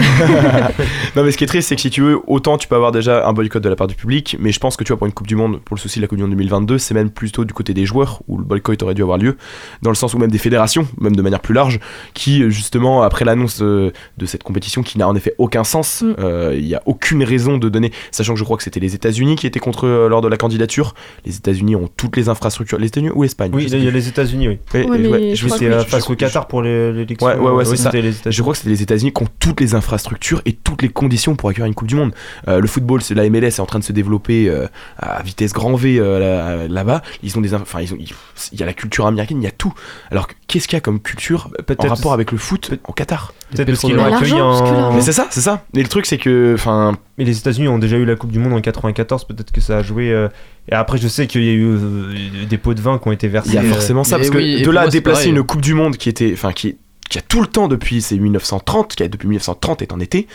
Non 1.16 1.24
mais 1.24 1.32
ce 1.32 1.38
qui 1.38 1.44
est 1.44 1.48
triste 1.48 1.70
c'est 1.70 1.76
que 1.76 1.82
si 1.82 1.90
tu 1.90 2.02
veux 2.02 2.20
autant 2.28 2.58
tu 2.58 2.68
peux 2.68 2.76
avoir 2.76 2.92
déjà 2.92 3.28
un 3.28 3.34
boycott 3.34 3.62
de 3.64 3.70
la 3.70 3.76
part 3.76 3.88
du 3.88 3.96
public 3.96 4.36
mais 4.40 4.52
je 4.52 4.60
pense 4.60 4.78
que 4.78 4.84
tu 4.84 4.90
vois 4.90 4.98
pour 4.98 5.08
une 5.08 5.14
Coupe 5.14 5.28
du 5.28 5.36
Monde 5.36 5.60
pour 5.62 5.76
le 5.76 5.82
souci 5.82 6.00
de 6.00 6.04
la 6.04 6.08
Coupe 6.08 6.18
du 6.18 6.24
Monde 6.24 6.32
2022 6.32 6.78
c'est 6.78 6.94
même 6.94 7.10
plutôt 7.10 7.46
du 7.46 7.54
côté 7.54 7.74
des 7.74 7.86
joueurs 7.86 8.22
où 8.28 8.38
le 8.38 8.44
boycott 8.44 8.82
aurait 8.84 8.94
dû 8.94 9.02
avoir 9.02 9.18
lieu 9.18 9.36
dans 9.82 9.90
le 9.90 9.96
sens 9.96 10.14
où 10.14 10.18
même 10.20 10.30
des 10.32 10.38
fédérations 10.38 10.88
même 11.00 11.16
de 11.16 11.22
manière 11.22 11.40
plus 11.40 11.54
large 11.54 11.80
qui 12.14 12.50
justement 12.52 13.02
après 13.02 13.26
l'annonce 13.26 13.60
de 13.62 13.92
cette 14.26 14.44
compétition 14.44 14.84
qui 14.84 14.98
n'a 14.98 15.08
en 15.08 15.16
effet 15.16 15.34
aucun 15.38 15.64
sens 15.64 16.02
Mm. 16.04 16.16
euh, 16.20 16.54
il 16.56 16.68
y 16.68 16.76
a 16.76 16.82
aucune 16.86 17.24
raison 17.24 17.58
de 17.58 17.68
donner 17.70 17.92
sachant 18.12 18.34
que 18.34 18.40
je 18.40 18.44
crois 18.44 18.58
que 18.58 18.64
c'était 18.64 18.80
les 18.80 18.94
États-Unis 18.96 19.36
qui 19.36 19.48
étaient 19.48 19.60
contre 19.60 19.86
euh, 19.90 20.08
lors 20.10 20.22
de 20.22 20.28
la 20.28 20.38
candidature 20.38 20.94
les 21.26 21.36
États-Unis 21.38 21.76
ont 21.76 21.90
toutes 21.98 22.16
les 22.18 22.30
infrastructures 22.30 22.78
les 22.80 22.88
États-Unis 22.88 23.12
ou 23.14 23.24
l'Espagne 23.24 23.52
Oui, 23.54 23.66
il 23.72 23.84
y 23.84 23.88
a 23.88 23.92
les 23.92 24.08
États-Unis, 24.08 24.48
oui. 24.48 24.60
Ouais, 24.74 24.86
Ouais, 24.88 24.98
et- 24.98 25.02
mais 25.02 25.08
ouais, 25.10 25.36
je 25.36 25.48
C'était 25.48 25.66
euh, 25.68 25.84
face 25.84 26.10
au 26.10 26.16
Qatar 26.16 26.48
pour 26.48 26.62
les- 26.62 26.94
l'élection. 26.94 27.28
Ouais, 27.28 27.36
ouais, 27.38 27.52
ouais, 27.52 27.66
c'est 27.66 27.76
ça. 27.78 27.92
c'était 27.92 28.02
les. 28.02 28.14
Je 28.32 28.42
crois 28.42 28.54
que 28.54 28.60
c'est 28.60 28.70
les 28.70 28.82
États-Unis 28.82 29.12
qui 29.14 29.24
ont 29.24 29.28
toutes 29.40 29.60
les 29.62 29.76
infrastructures 29.76 30.42
et 30.46 30.54
toutes 30.54 30.82
les 30.82 30.90
conditions 30.90 31.36
pour 31.36 31.50
accueillir 31.50 31.66
une 31.66 31.74
Coupe 31.74 31.88
du 31.88 31.96
Monde. 31.96 32.14
Euh, 32.48 32.60
le 32.60 32.68
football, 32.68 33.02
c'est 33.02 33.16
la 33.16 33.30
MLS 33.30 33.48
est 33.48 33.60
en 33.60 33.66
train 33.66 33.80
de 33.80 33.84
se 33.84 33.92
développer 33.94 34.48
euh, 34.50 34.68
à 34.98 35.22
vitesse 35.24 35.54
grand 35.54 35.74
V 35.76 36.00
euh, 36.00 36.20
là- 36.20 36.68
là-bas. 36.68 37.02
Ils 37.24 37.38
ont 37.38 37.42
des, 37.42 37.54
enfin, 37.54 37.82
ils 37.82 37.94
ont, 37.94 37.98
il 38.00 38.60
y 38.60 38.64
a 38.64 38.66
la 38.66 38.74
culture 38.74 39.06
américaine, 39.06 39.42
il 39.42 39.46
y 39.46 39.48
a 39.48 39.52
tout. 39.52 39.74
Alors 40.12 40.28
que 40.28 40.34
qu'est-ce 40.48 40.68
qu'il 40.68 40.76
y 40.76 40.78
a 40.78 40.82
comme 40.82 41.00
culture 41.00 41.50
en 41.78 41.88
rapport 41.88 42.14
avec 42.14 42.32
le 42.32 42.38
foot 42.38 42.72
en 42.86 42.94
Qatar? 42.94 43.34
Peut-être 43.52 43.68
parce 43.68 43.80
qu'ils 43.80 43.96
l'ont 43.96 44.14
accueilli 44.14 44.34
en. 44.34 44.94
Mais 44.94 45.02
c'est 45.02 45.12
ça, 45.12 45.28
c'est 45.30 45.42
ça. 45.42 45.64
Et 45.76 45.82
le 45.82 45.88
truc, 45.90 46.06
c'est 46.06 46.18
que, 46.18 46.54
enfin, 46.54 46.96
Mais 47.18 47.24
les 47.26 47.38
États-Unis 47.38 47.68
ont 47.68 47.80
déjà 47.80 47.98
eu 47.98 48.06
la 48.06 48.16
Coupe 48.16 48.32
du 48.32 48.40
Monde 48.40 48.54
en 48.54 48.62
94, 48.62 49.26
peut-être 49.26 49.52
que 49.52 49.62
ça 49.62 49.78
a 49.78 49.82
joué. 49.84 50.12
euh, 50.12 50.28
Et 50.72 50.74
après, 50.74 50.98
je 50.98 51.08
sais 51.08 51.26
qu'il 51.28 51.44
y 51.44 51.50
a 51.50 51.54
eu 51.54 51.66
euh, 51.66 52.14
des 52.48 52.58
pots 52.58 52.74
de 52.76 52.82
vin 52.82 53.00
qui 53.00 53.08
ont 53.08 53.12
été 53.12 53.28
versés. 53.28 53.50
il 53.50 53.56
y 53.56 53.58
a 53.58 53.62
euh, 53.62 53.70
forcément 53.70 54.04
ça 54.04 54.18
mais 54.18 54.24
parce 54.26 54.30
que 54.32 54.38
oui, 54.38 54.62
de 54.62 54.70
là 54.72 54.82
à 54.82 54.88
déplacer 54.88 55.24
pareil. 55.30 55.32
une 55.32 55.44
Coupe 55.44 55.62
du 55.62 55.74
Monde 55.74 55.98
qui 55.98 56.10
était, 56.10 56.32
enfin, 56.34 56.52
qui, 56.54 56.78
qui 57.10 57.18
a 57.18 57.22
tout 57.22 57.42
le 57.42 57.48
temps 57.48 57.68
depuis 57.68 58.02
c'est 58.02 58.18
1930, 58.18 58.96
qui 58.96 59.04
a 59.04 59.08
depuis 59.08 59.28
1930 59.28 59.82
est 59.82 59.92
en 59.94 60.00
été. 60.00 60.28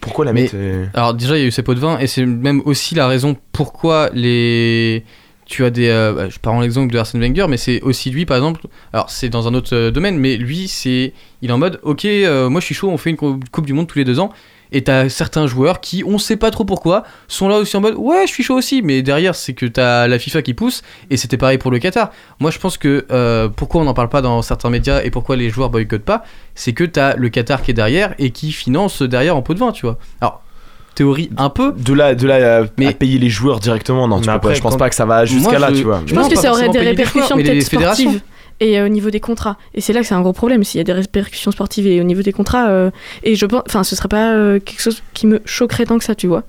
Pourquoi 0.00 0.24
la 0.26 0.32
mettre 0.34 0.54
Alors 0.92 1.14
déjà 1.14 1.36
il 1.36 1.40
y 1.40 1.44
a 1.44 1.46
eu 1.46 1.50
ces 1.50 1.62
pots 1.62 1.74
de 1.74 1.80
vin 1.80 1.98
et 1.98 2.06
c'est 2.06 2.26
même 2.26 2.60
aussi 2.66 2.94
la 2.94 3.06
raison 3.08 3.36
pourquoi 3.52 4.10
les 4.12 5.02
tu 5.46 5.64
as 5.64 5.70
des 5.70 5.88
euh, 5.88 6.12
bah, 6.12 6.28
je 6.28 6.38
prends 6.38 6.60
l'exemple 6.60 6.92
de 6.92 6.98
Arsène 6.98 7.20
Wenger 7.20 7.46
mais 7.48 7.56
c'est 7.56 7.80
aussi 7.82 8.10
lui 8.10 8.24
par 8.26 8.36
exemple. 8.36 8.62
Alors 8.92 9.10
c'est 9.10 9.28
dans 9.28 9.46
un 9.48 9.54
autre 9.54 9.74
euh, 9.74 9.90
domaine 9.90 10.18
mais 10.18 10.36
lui 10.36 10.68
c'est 10.68 11.12
il 11.42 11.50
est 11.50 11.52
en 11.52 11.58
mode 11.58 11.80
ok 11.82 12.04
euh, 12.04 12.48
moi 12.48 12.60
je 12.60 12.66
suis 12.66 12.74
chaud 12.74 12.90
on 12.90 12.96
fait 12.96 13.10
une 13.10 13.16
cou- 13.16 13.38
coupe 13.52 13.66
du 13.66 13.72
monde 13.72 13.86
tous 13.86 13.98
les 13.98 14.04
deux 14.04 14.20
ans. 14.20 14.30
Et 14.72 14.82
t'as 14.82 15.08
certains 15.08 15.46
joueurs 15.46 15.80
qui 15.80 16.02
on 16.04 16.18
sait 16.18 16.36
pas 16.36 16.50
trop 16.50 16.64
pourquoi 16.64 17.04
sont 17.28 17.46
là 17.46 17.58
aussi 17.58 17.76
en 17.76 17.80
mode 17.80 17.94
ouais 17.96 18.24
je 18.26 18.32
suis 18.32 18.42
chaud 18.42 18.56
aussi. 18.56 18.82
Mais 18.82 19.02
derrière 19.02 19.34
c'est 19.36 19.52
que 19.52 19.66
t'as 19.66 20.08
la 20.08 20.18
FIFA 20.18 20.42
qui 20.42 20.54
pousse 20.54 20.82
et 21.10 21.16
c'était 21.16 21.36
pareil 21.36 21.58
pour 21.58 21.70
le 21.70 21.78
Qatar. 21.78 22.10
Moi 22.40 22.50
je 22.50 22.58
pense 22.58 22.76
que 22.76 23.06
euh, 23.12 23.48
pourquoi 23.48 23.82
on 23.82 23.84
n'en 23.84 23.94
parle 23.94 24.08
pas 24.08 24.22
dans 24.22 24.42
certains 24.42 24.70
médias 24.70 25.02
et 25.02 25.10
pourquoi 25.10 25.36
les 25.36 25.50
joueurs 25.50 25.70
boycottent 25.70 26.02
pas 26.04 26.24
c'est 26.56 26.72
que 26.72 26.82
t'as 26.84 27.14
le 27.14 27.28
Qatar 27.28 27.62
qui 27.62 27.70
est 27.70 27.74
derrière 27.74 28.14
et 28.18 28.30
qui 28.30 28.50
finance 28.50 29.02
derrière 29.02 29.36
en 29.36 29.42
pot 29.42 29.54
de 29.54 29.60
vin 29.60 29.70
tu 29.70 29.86
vois. 29.86 29.98
Alors 30.20 30.42
théorie 30.94 31.30
un 31.36 31.50
peu 31.50 31.72
de 31.76 31.92
là, 31.92 32.14
de 32.14 32.26
là 32.26 32.60
à, 32.60 32.64
Mais- 32.78 32.88
à 32.88 32.92
payer 32.92 33.18
les 33.18 33.28
joueurs 33.28 33.60
directement, 33.60 34.06
non, 34.08 34.20
tu 34.20 34.28
après, 34.30 34.50
pas, 34.50 34.54
je 34.54 34.60
pense 34.62 34.72
quand- 34.72 34.78
pas 34.78 34.88
que 34.90 34.94
ça 34.94 35.04
va 35.06 35.24
jusqu'à 35.24 35.58
là, 35.58 35.68
je- 35.70 35.76
tu 35.78 35.84
vois. 35.84 36.02
Je 36.06 36.14
Non, 36.14 36.22
pense 36.22 36.32
que 36.32 36.38
ça 36.38 36.50
aurait 36.52 36.68
des 36.68 36.78
répercussions 36.80 37.36
peut-être 37.36 37.62
sportives 37.62 38.20
et 38.60 38.78
euh, 38.78 38.86
au 38.86 38.88
niveau 38.88 39.10
des 39.10 39.20
contrats. 39.20 39.56
Et 39.74 39.80
c'est 39.80 39.92
là 39.92 40.00
que 40.00 40.06
c'est 40.06 40.14
un 40.14 40.20
gros 40.22 40.32
problème 40.32 40.62
s'il 40.64 40.78
y 40.78 40.80
a 40.80 40.84
des 40.84 40.92
répercussions 40.92 41.50
sportives 41.50 41.86
et 41.86 42.00
au 42.00 42.04
niveau 42.04 42.22
des 42.22 42.32
contrats. 42.32 42.68
euh, 42.68 42.90
et 43.24 43.34
je 43.34 43.46
pense, 43.46 43.62
enfin, 43.68 43.82
ce 43.84 43.96
serait 43.96 44.08
pas 44.08 44.32
euh, 44.32 44.60
quelque 44.60 44.80
chose 44.80 45.02
qui 45.12 45.26
me 45.26 45.40
choquerait 45.44 45.86
tant 45.86 45.98
que 45.98 46.04
ça, 46.04 46.14
tu 46.14 46.26
vois. 46.28 46.44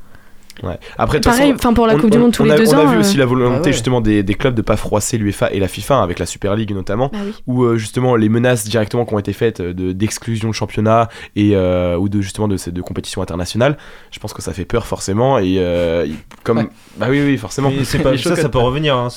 Ouais. 0.63 0.79
Après, 0.97 1.19
Pareil, 1.19 1.53
façon, 1.53 1.73
pour 1.73 1.85
la 1.85 1.95
on- 1.95 1.99
Coupe 1.99 2.11
du 2.11 2.17
on- 2.17 2.21
Monde 2.21 2.31
tous 2.33 2.43
on 2.43 2.45
les 2.45 2.51
a, 2.51 2.57
deux 2.57 2.69
on 2.73 2.77
ans. 2.77 2.87
a 2.87 2.91
vu 2.91 2.95
euh, 2.95 2.99
aussi 3.01 3.17
la 3.17 3.25
volonté 3.25 3.55
Ah 3.57 3.61
ouais. 3.65 3.71
justement 3.73 3.99
des, 4.01 4.23
des 4.23 4.33
clubs 4.35 4.55
de 4.55 4.61
pas 4.61 4.77
froisser 4.77 5.17
l'UEFA 5.17 5.51
et 5.51 5.59
la 5.59 5.67
FIFA 5.67 6.01
avec 6.01 6.17
la 6.19 6.25
Super 6.25 6.55
League 6.55 6.71
notamment, 6.73 7.09
bah 7.11 7.19
oui. 7.25 7.33
où 7.47 7.63
euh, 7.63 7.77
justement 7.77 8.15
les 8.15 8.29
menaces 8.29 8.63
directement 8.65 9.05
qui 9.05 9.13
ont 9.13 9.19
été 9.19 9.33
faites 9.33 9.59
euh, 9.59 9.73
de 9.73 9.91
d'exclusion 9.91 10.47
de 10.49 10.53
championnat 10.53 11.09
et 11.35 11.51
euh, 11.55 11.97
ou 11.97 12.07
de 12.09 12.21
justement 12.21 12.47
de, 12.47 12.55
ces- 12.57 12.71
de 12.71 12.81
compétitions 12.81 13.21
internationales, 13.21 13.77
je 14.11 14.19
pense 14.19 14.33
que 14.33 14.41
ça 14.41 14.53
fait 14.53 14.65
peur 14.65 14.87
forcément 14.87 15.39
et 15.39 15.55
euh, 15.57 16.07
comme 16.43 16.57
Ouais. 16.59 16.69
bah 16.97 17.07
oui 17.09 17.21
oui 17.21 17.37
forcément. 17.37 17.69
pas, 17.71 17.83
ça, 18.17 18.35
ça 18.35 18.49
peut 18.49 18.59
revenir. 18.59 18.95
hein, 18.95 19.09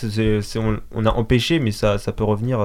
on, 0.57 0.77
on 0.95 1.07
a 1.07 1.11
empêché, 1.11 1.61
mais 1.61 1.71
ça, 1.71 1.99
ça 1.99 2.11
peut 2.13 2.25
revenir. 2.25 2.61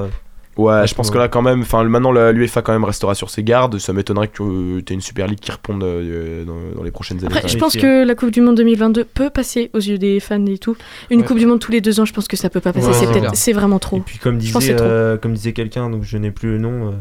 Euh. 0.57 0.61
Ouais, 0.61 0.87
je 0.87 0.93
pense 0.95 1.09
que 1.11 1.17
là 1.17 1.27
quand 1.27 1.41
même, 1.41 1.61
enfin 1.61 1.83
maintenant 1.83 2.11
la- 2.11 2.31
l'UEFA 2.31 2.61
quand 2.61 2.73
même 2.73 2.83
restera 2.83 3.15
sur 3.15 3.29
ses 3.29 3.43
gardes. 3.43 3.77
Ça 3.79 3.93
m'étonnerait 3.93 4.27
que 4.27 4.79
tu 4.81 4.93
aies 4.93 4.95
une 4.95 5.01
Super 5.01 5.27
League 5.27 5.39
qui 5.39 5.51
réponde 5.51 5.83
euh, 5.83 6.45
dans, 6.45 6.55
dans 6.77 6.83
les 6.83 6.91
prochaines 6.91 7.17
années. 7.19 7.27
Après, 7.35 7.47
je 7.47 7.57
pense 7.57 7.75
que 7.75 8.05
la 8.05 8.15
Coupe 8.15 8.31
du 8.31 8.41
Monde 8.41 8.55
2022 8.57 9.03
peut 9.05 9.29
passer 9.29 9.69
aux 9.73 9.79
yeux 9.79 9.97
des 9.97 10.19
fans 10.19 10.45
et 10.45 10.57
tout. 10.57 10.75
Une 11.09 11.21
Ouais. 11.21 11.25
Coupe 11.25 11.37
du 11.39 11.45
Monde 11.45 11.59
tous 11.59 11.71
les 11.71 11.81
deux 11.81 11.99
ans, 11.99 12.05
je 12.05 12.13
pense 12.13 12.27
que 12.27 12.37
ça 12.37 12.49
peut 12.49 12.59
pas 12.61 12.73
passer. 12.73 12.87
Ouais, 12.87 13.27
c'est 13.33 13.53
vraiment 13.53 13.77
Et 13.77 13.79
trop. 13.79 13.99
puis, 13.99 14.17
comme 14.19 14.37
disait, 14.37 14.75
euh, 14.79 15.17
comme 15.17 15.33
disait 15.33 15.53
quelqu'un, 15.53 15.89
donc 15.89 16.03
je 16.03 16.17
n'ai 16.17 16.31
plus 16.31 16.53
le 16.53 16.57
nom. 16.59 16.89
euh, 16.89 16.91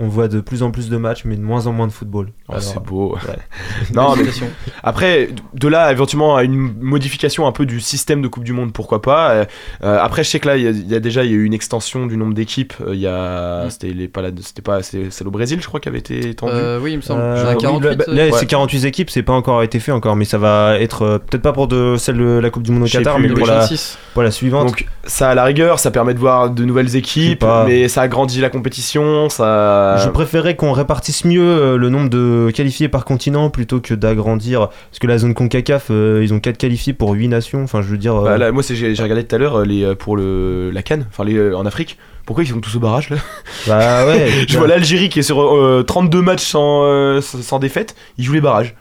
on 0.00 0.06
voit 0.08 0.28
de 0.28 0.40
plus 0.40 0.62
en 0.62 0.70
plus 0.70 0.88
de 0.88 0.96
matchs, 0.96 1.22
mais 1.24 1.36
de 1.36 1.42
moins 1.42 1.66
en 1.66 1.72
moins 1.72 1.86
de 1.88 1.92
football. 1.92 2.28
Oh, 2.48 2.52
Alors, 2.52 2.62
c'est 2.62 2.82
beau. 2.82 3.14
ouais. 3.14 3.34
non, 3.94 4.10
mais 4.10 4.18
Félicitations. 4.24 4.48
Après, 4.82 5.28
de 5.54 5.68
là 5.68 5.90
éventuellement 5.92 6.36
à 6.36 6.44
une 6.44 6.72
modification 6.80 7.46
un 7.46 7.52
peu 7.52 7.66
du 7.66 7.80
système 7.80 8.22
de 8.22 8.28
Coupe 8.28 8.44
du 8.44 8.52
Monde, 8.52 8.72
pourquoi 8.72 9.02
pas. 9.02 9.30
Euh, 9.30 9.44
euh, 9.82 9.98
après, 10.00 10.22
je 10.24 10.28
sais 10.30 10.40
que 10.40 10.46
là, 10.48 10.56
il 10.56 10.62
y, 10.62 10.66
a- 10.66 10.70
il 10.70 10.88
y 10.88 10.94
a 10.94 11.00
déjà 11.00 11.24
il 11.24 11.30
y 11.30 11.34
a 11.34 11.36
eu 11.36 11.44
une 11.44 11.52
extension 11.54 12.06
du 12.06 12.16
nombre 12.16 12.34
d'équipes. 12.34 12.74
Euh, 12.86 12.94
Il 12.94 13.00
y 13.00 13.06
a, 13.06 13.64
Mm. 13.66 13.70
c'était 13.70 13.88
les 13.88 14.08
pas 14.08 14.22
là, 14.22 14.28
c'était 14.42 14.62
pas, 14.62 14.82
c'est 14.82 15.10
c'est 15.10 15.26
au 15.26 15.30
Brésil, 15.30 15.58
je 15.60 15.66
crois, 15.66 15.80
qui 15.80 15.88
avait 15.88 15.98
été 15.98 16.28
étendu. 16.30 16.52
Euh, 16.54 16.78
oui 16.80 16.92
il 16.92 16.96
me 16.98 17.02
semble 17.02 17.20
Euh, 17.22 17.42
J'en 17.42 17.50
ai 17.50 17.54
oui, 17.54 17.60
48, 17.62 17.88
là, 17.88 17.94
bah, 17.96 18.04
euh, 18.08 18.14
là, 18.14 18.24
ouais. 18.26 18.32
c'est 18.32 18.46
48 18.46 18.84
équipes, 18.84 19.10
c'est 19.10 19.22
pas 19.22 19.32
encore 19.32 19.62
été 19.62 19.80
fait 19.80 19.92
encore, 19.92 20.14
mais 20.16 20.24
ça 20.24 20.38
va 20.38 20.78
être 20.78 21.02
euh, 21.02 21.18
peut-être 21.18 21.42
pas 21.42 21.52
pour 21.52 21.66
de 21.68 21.96
celle 21.98 22.18
de 22.18 22.38
la 22.38 22.50
Coupe 22.50 22.62
du 22.62 22.70
Monde 22.70 22.84
au 22.84 22.86
Qatar, 22.86 23.16
plus, 23.16 23.28
mais 23.28 23.34
pour 23.34 23.46
la, 23.46 23.66
pour 24.14 24.22
la 24.22 24.30
suivante. 24.30 24.68
Donc 24.68 24.86
ça, 25.04 25.30
à 25.30 25.34
la 25.34 25.44
rigueur, 25.44 25.78
ça 25.80 25.90
permet 25.90 26.14
de 26.14 26.18
voir 26.18 26.50
de 26.50 26.64
nouvelles 26.64 26.94
équipes, 26.96 27.44
mais 27.66 27.88
ça 27.88 28.02
agrandit 28.02 28.40
la 28.40 28.50
compétition. 28.50 29.28
Ça. 29.28 29.87
Je 29.96 30.08
préférais 30.10 30.54
qu'on 30.56 30.72
répartisse 30.72 31.24
mieux 31.24 31.40
euh, 31.42 31.76
le 31.76 31.88
nombre 31.88 32.10
de 32.10 32.50
qualifiés 32.54 32.88
par 32.88 33.04
continent 33.04 33.50
plutôt 33.50 33.80
que 33.80 33.94
d'agrandir. 33.94 34.68
Parce 34.68 34.98
que 35.00 35.06
la 35.06 35.18
zone 35.18 35.34
CONCACAF, 35.34 35.86
euh, 35.90 36.20
ils 36.22 36.34
ont 36.34 36.40
4 36.40 36.58
qualifiés 36.58 36.92
pour 36.92 37.12
8 37.12 37.28
nations. 37.28 37.62
Enfin, 37.62 37.80
je 37.82 37.88
veux 37.88 37.98
dire. 37.98 38.14
euh, 38.16 38.24
Bah, 38.24 38.38
là, 38.38 38.52
moi, 38.52 38.62
j'ai 38.68 38.92
regardé 39.02 39.24
tout 39.24 39.34
à 39.34 39.38
l'heure 39.38 39.60
euh, 39.60 39.64
les 39.64 39.82
euh, 39.84 39.94
pour 39.94 40.16
le 40.16 40.70
la 40.70 40.82
Cannes, 40.82 41.06
enfin 41.10 41.24
les 41.24 41.36
euh, 41.36 41.56
en 41.56 41.64
Afrique. 41.66 41.96
Pourquoi 42.26 42.44
ils 42.44 42.48
sont 42.48 42.60
tous 42.60 42.76
au 42.76 42.80
barrage 42.80 43.08
là? 43.08 43.16
Bah 43.66 44.06
ouais. 44.06 44.28
Je 44.48 44.58
vois 44.58 44.66
l'Algérie 44.66 45.08
qui 45.08 45.20
est 45.20 45.22
sur 45.22 45.40
euh, 45.40 45.82
32 45.86 46.20
matchs 46.20 46.44
sans, 46.44 46.82
euh, 46.84 47.20
sans 47.22 47.38
sans 47.40 47.58
défaite, 47.58 47.96
ils 48.18 48.24
jouent 48.24 48.34
les 48.34 48.40
barrages. 48.42 48.74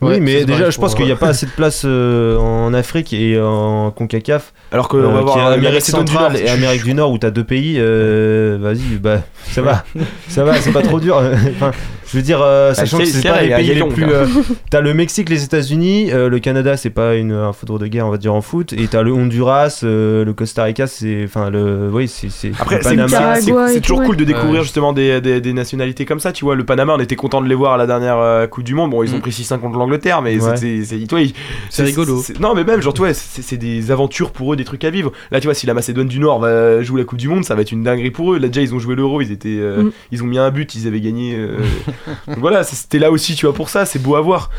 Oui, 0.00 0.10
Ouais, 0.10 0.20
mais 0.20 0.44
déjà, 0.44 0.70
je 0.70 0.78
pense 0.78 0.94
qu'il 0.94 1.06
n'y 1.06 1.12
a 1.12 1.16
pas 1.16 1.28
assez 1.28 1.46
de 1.46 1.50
place 1.50 1.82
euh, 1.84 2.36
en 2.38 2.72
Afrique 2.72 3.12
et 3.12 3.40
en 3.40 3.90
CONCACAF. 3.90 4.52
Alors 4.70 4.88
qu'on 4.88 4.98
euh, 4.98 5.08
va 5.08 5.20
voir 5.22 5.36
la 5.38 5.54
Amérique 5.56 5.82
centrale 5.82 6.36
et 6.36 6.48
Amérique 6.48 6.84
du 6.84 6.94
Nord 6.94 7.10
où 7.10 7.18
t'as 7.18 7.30
deux 7.30 7.42
pays. 7.44 7.76
euh, 7.78 8.58
Vas-y, 8.60 8.96
bah 9.00 9.22
ça 9.50 9.60
va, 9.62 9.84
ça 10.28 10.44
va, 10.44 10.54
c'est 10.60 10.72
pas 10.72 10.82
trop 10.82 11.00
dur. 11.00 11.20
Enfin, 11.56 11.72
Je 12.10 12.16
veux 12.16 12.22
dire, 12.22 12.40
euh, 12.42 12.72
sachant 12.74 12.96
c'est- 12.98 13.04
que 13.04 13.08
c'est 13.10 13.28
pas 13.28 13.42
les 13.42 13.48
pays 13.54 13.66
il 13.66 13.68
y 13.78 13.82
a 13.82 13.84
les 13.84 13.92
plus. 13.92 14.04
euh, 14.04 14.24
t'as 14.70 14.80
le 14.80 14.94
Mexique, 14.94 15.28
les 15.28 15.44
États-Unis, 15.44 16.10
euh, 16.10 16.28
le 16.30 16.38
Canada, 16.38 16.76
c'est 16.78 16.88
pas 16.90 17.14
une 17.16 17.32
un 17.32 17.52
foudre 17.52 17.78
de 17.78 17.86
guerre, 17.86 18.06
on 18.06 18.10
va 18.10 18.16
dire 18.16 18.32
en 18.34 18.40
foot, 18.40 18.72
et 18.72 18.86
t'as 18.88 19.02
le 19.02 19.12
Honduras, 19.12 19.80
euh, 19.84 20.24
le 20.24 20.32
Costa 20.32 20.64
Rica, 20.64 20.86
c'est, 20.86 21.22
enfin 21.24 21.50
le, 21.50 21.90
oui, 21.92 22.08
c'est, 22.08 22.30
c'est. 22.30 22.52
Après, 22.58 22.80
c'est 22.82 23.80
toujours 23.82 23.98
ouais. 24.00 24.06
cool 24.06 24.16
de 24.16 24.24
découvrir 24.24 24.60
Ouais. 24.60 24.62
justement 24.62 24.92
des, 24.94 25.20
des- 25.20 25.40
des 25.42 25.52
nationalités 25.52 26.04
comme 26.06 26.18
ça. 26.20 26.32
Tu 26.32 26.44
vois, 26.44 26.54
le 26.56 26.64
Panama, 26.64 26.94
on 26.96 27.00
était 27.00 27.16
content 27.16 27.42
de 27.42 27.46
les 27.48 27.54
voir 27.54 27.74
à 27.74 27.76
la 27.76 27.86
dernière 27.86 28.16
euh, 28.18 28.46
Coupe 28.46 28.64
du 28.64 28.74
Monde. 28.74 28.90
Bon, 28.90 29.02
ils 29.02 29.12
ont 29.14 29.18
Mm. 29.18 29.20
pris 29.20 29.32
6-5 29.32 29.58
contre 29.60 29.78
l'Angleterre, 29.78 30.22
mais 30.22 30.40
Ouais. 30.40 30.56
c'est- 30.56 31.82
rigolo. 31.84 32.22
Non, 32.40 32.54
mais 32.54 32.64
même, 32.64 32.80
genre, 32.80 32.94
tu 32.94 33.00
vois, 33.02 33.12
c'est, 33.12 33.56
des 33.58 33.90
aventures 33.90 34.30
pour 34.30 34.52
eux, 34.52 34.56
des 34.56 34.64
trucs 34.64 34.84
à 34.84 34.90
vivre. 34.90 35.12
Là, 35.30 35.40
tu 35.40 35.46
vois, 35.46 35.54
si 35.54 35.66
la 35.66 35.74
Macédoine 35.74 36.08
du 36.08 36.20
Nord 36.20 36.38
va 36.40 36.82
jouer 36.82 37.00
la 37.00 37.04
Coupe 37.04 37.18
du 37.18 37.28
Monde, 37.28 37.44
ça 37.44 37.54
va 37.54 37.60
être 37.62 37.72
une 37.72 37.82
dinguerie 37.82 38.10
pour 38.10 38.32
eux. 38.32 38.38
Là, 38.38 38.48
déjà, 38.48 38.62
ils 38.62 38.74
ont 38.74 38.78
joué 38.78 38.94
l'Euro, 38.94 39.20
ils 39.20 39.30
étaient, 39.32 39.48
Mm. 39.48 39.90
ils 40.12 40.22
ont 40.22 40.26
mis 40.26 40.38
un 40.38 40.50
but, 40.50 40.74
ils 40.74 40.86
avaient 40.86 41.00
gagné. 41.00 41.36
Donc 42.26 42.38
voilà, 42.38 42.62
c'est- 42.64 42.76
c'était 42.76 42.98
là 42.98 43.10
aussi, 43.10 43.34
tu 43.34 43.46
vois, 43.46 43.54
pour 43.54 43.68
ça, 43.68 43.84
c'est 43.86 43.98
beau 44.00 44.16
à 44.16 44.20
voir. 44.20 44.50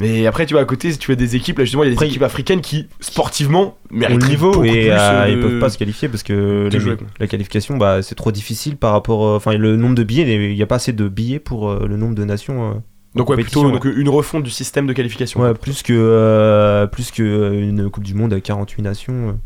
Mais 0.00 0.26
après, 0.28 0.46
tu 0.46 0.54
vois, 0.54 0.62
à 0.62 0.64
côté, 0.64 0.96
tu 0.96 1.10
as 1.10 1.16
des 1.16 1.34
équipes, 1.34 1.58
là 1.58 1.64
justement, 1.64 1.82
il 1.82 1.86
y 1.86 1.88
a 1.88 1.90
des 1.90 1.96
Après, 1.96 2.06
équipes 2.06 2.22
africaines 2.22 2.60
qui, 2.60 2.86
sportivement, 3.00 3.76
au 3.90 3.94
méritent 3.96 4.28
niveau 4.28 4.52
beaucoup 4.52 4.64
et 4.64 4.70
plus, 4.70 4.90
euh, 4.90 4.96
euh, 4.98 5.28
ils 5.28 5.40
peuvent 5.40 5.58
pas 5.58 5.70
se 5.70 5.78
qualifier 5.78 6.08
parce 6.08 6.22
que 6.22 6.68
les- 6.70 6.96
la 7.18 7.26
qualification 7.26 7.76
bah, 7.76 8.00
c'est 8.02 8.14
trop 8.14 8.30
difficile 8.30 8.76
par 8.76 8.92
rapport 8.92 9.26
euh, 9.26 9.36
enfin 9.36 9.56
le 9.58 9.74
nombre 9.76 9.96
de 9.96 10.04
billets 10.04 10.50
il 10.50 10.54
n'y 10.54 10.62
a 10.62 10.66
pas 10.66 10.76
assez 10.76 10.92
de 10.92 11.08
billets 11.08 11.40
pour 11.40 11.68
euh, 11.68 11.86
le 11.88 11.96
nombre 11.96 12.14
de 12.14 12.22
nations 12.24 12.70
euh, 12.70 12.74
Donc, 13.16 13.28
ouais, 13.30 13.36
plutôt 13.36 13.64
ouais. 13.66 13.72
donc, 13.72 13.86
une 13.86 14.08
refonte 14.08 14.44
du 14.44 14.50
système 14.50 14.86
de 14.86 14.92
qualification. 14.92 15.40
ouais, 15.40 15.52
plus 15.54 15.82
que 15.82 15.92
euh, 15.92 16.86
plus 16.86 17.10
que 17.10 17.52
une 17.52 17.90
coupe 17.90 18.04
du 18.04 18.14
monde 18.14 18.32
à 18.32 18.40
48 18.40 18.82
nations 18.82 19.36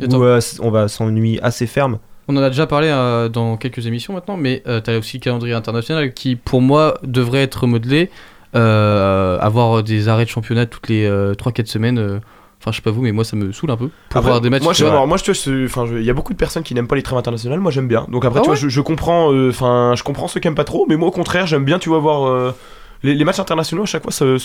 euh, 0.00 0.06
où 0.06 0.22
euh, 0.24 0.40
on 0.60 0.70
va 0.70 0.88
s'ennuyer 0.88 1.38
assez 1.42 1.66
ferme 1.66 1.98
On 2.28 2.36
en 2.36 2.42
a 2.42 2.48
déjà 2.50 2.66
parlé 2.66 2.88
euh, 2.88 3.28
dans 3.28 3.56
quelques 3.56 3.86
émissions 3.86 4.12
maintenant, 4.14 4.36
mais 4.36 4.62
euh, 4.66 4.80
t'as 4.80 4.96
aussi 4.98 5.18
le 5.18 5.22
calendrier 5.22 5.54
international 5.54 6.12
qui, 6.14 6.36
pour 6.36 6.60
moi, 6.60 6.98
devrait 7.02 7.42
être 7.42 7.66
modelé. 7.66 8.10
euh, 8.54 9.38
avoir 9.40 9.82
des 9.82 10.08
arrêts 10.08 10.24
de 10.24 10.30
championnat 10.30 10.66
toutes 10.66 10.88
les 10.88 11.08
3-4 11.08 11.66
semaines. 11.66 11.98
euh, 11.98 12.18
Enfin, 12.60 12.70
je 12.70 12.76
sais 12.76 12.82
pas 12.82 12.92
vous, 12.92 13.02
mais 13.02 13.10
moi 13.10 13.24
ça 13.24 13.34
me 13.34 13.50
saoule 13.50 13.72
un 13.72 13.76
peu. 13.76 13.88
Pour 14.08 14.18
Après, 14.18 14.30
voir 14.30 14.40
des 14.40 14.48
matchs. 14.48 14.62
Moi, 14.62 14.72
tu 14.72 14.82
je, 14.82 14.86
alors, 14.86 15.08
moi, 15.08 15.16
je, 15.16 15.64
enfin, 15.64 15.84
il 15.96 16.04
y 16.04 16.10
a 16.10 16.14
beaucoup 16.14 16.32
de 16.32 16.38
personnes 16.38 16.62
qui 16.62 16.74
n'aiment 16.76 16.86
pas 16.86 16.94
les 16.94 17.02
trêves 17.02 17.18
internationales. 17.18 17.58
Moi, 17.58 17.72
j'aime 17.72 17.88
bien. 17.88 18.06
Donc 18.08 18.24
après, 18.24 18.38
Ah 18.38 18.42
tu 18.42 18.46
vois, 18.50 18.54
je, 18.54 18.68
je 18.68 18.80
comprends. 18.80 19.32
euh, 19.32 19.48
Enfin, 19.50 19.94
je 19.96 20.04
comprends 20.04 20.28
ceux 20.28 20.38
qui 20.38 20.46
aiment 20.46 20.54
pas 20.54 20.62
trop, 20.62 20.86
mais 20.88 20.94
moi, 20.96 21.08
au 21.08 21.10
contraire, 21.10 21.48
j'aime 21.48 21.64
bien. 21.64 21.80
Tu 21.80 21.88
vois, 21.88 21.98
voir 21.98 22.28
euh, 22.28 22.54
les, 23.02 23.16
les 23.16 23.24
matchs 23.24 23.40
internationaux 23.40 23.82
à 23.82 23.86
chaque 23.86 24.04
fois. 24.04 24.12
Ça, 24.12 24.26
ouais, 24.26 24.38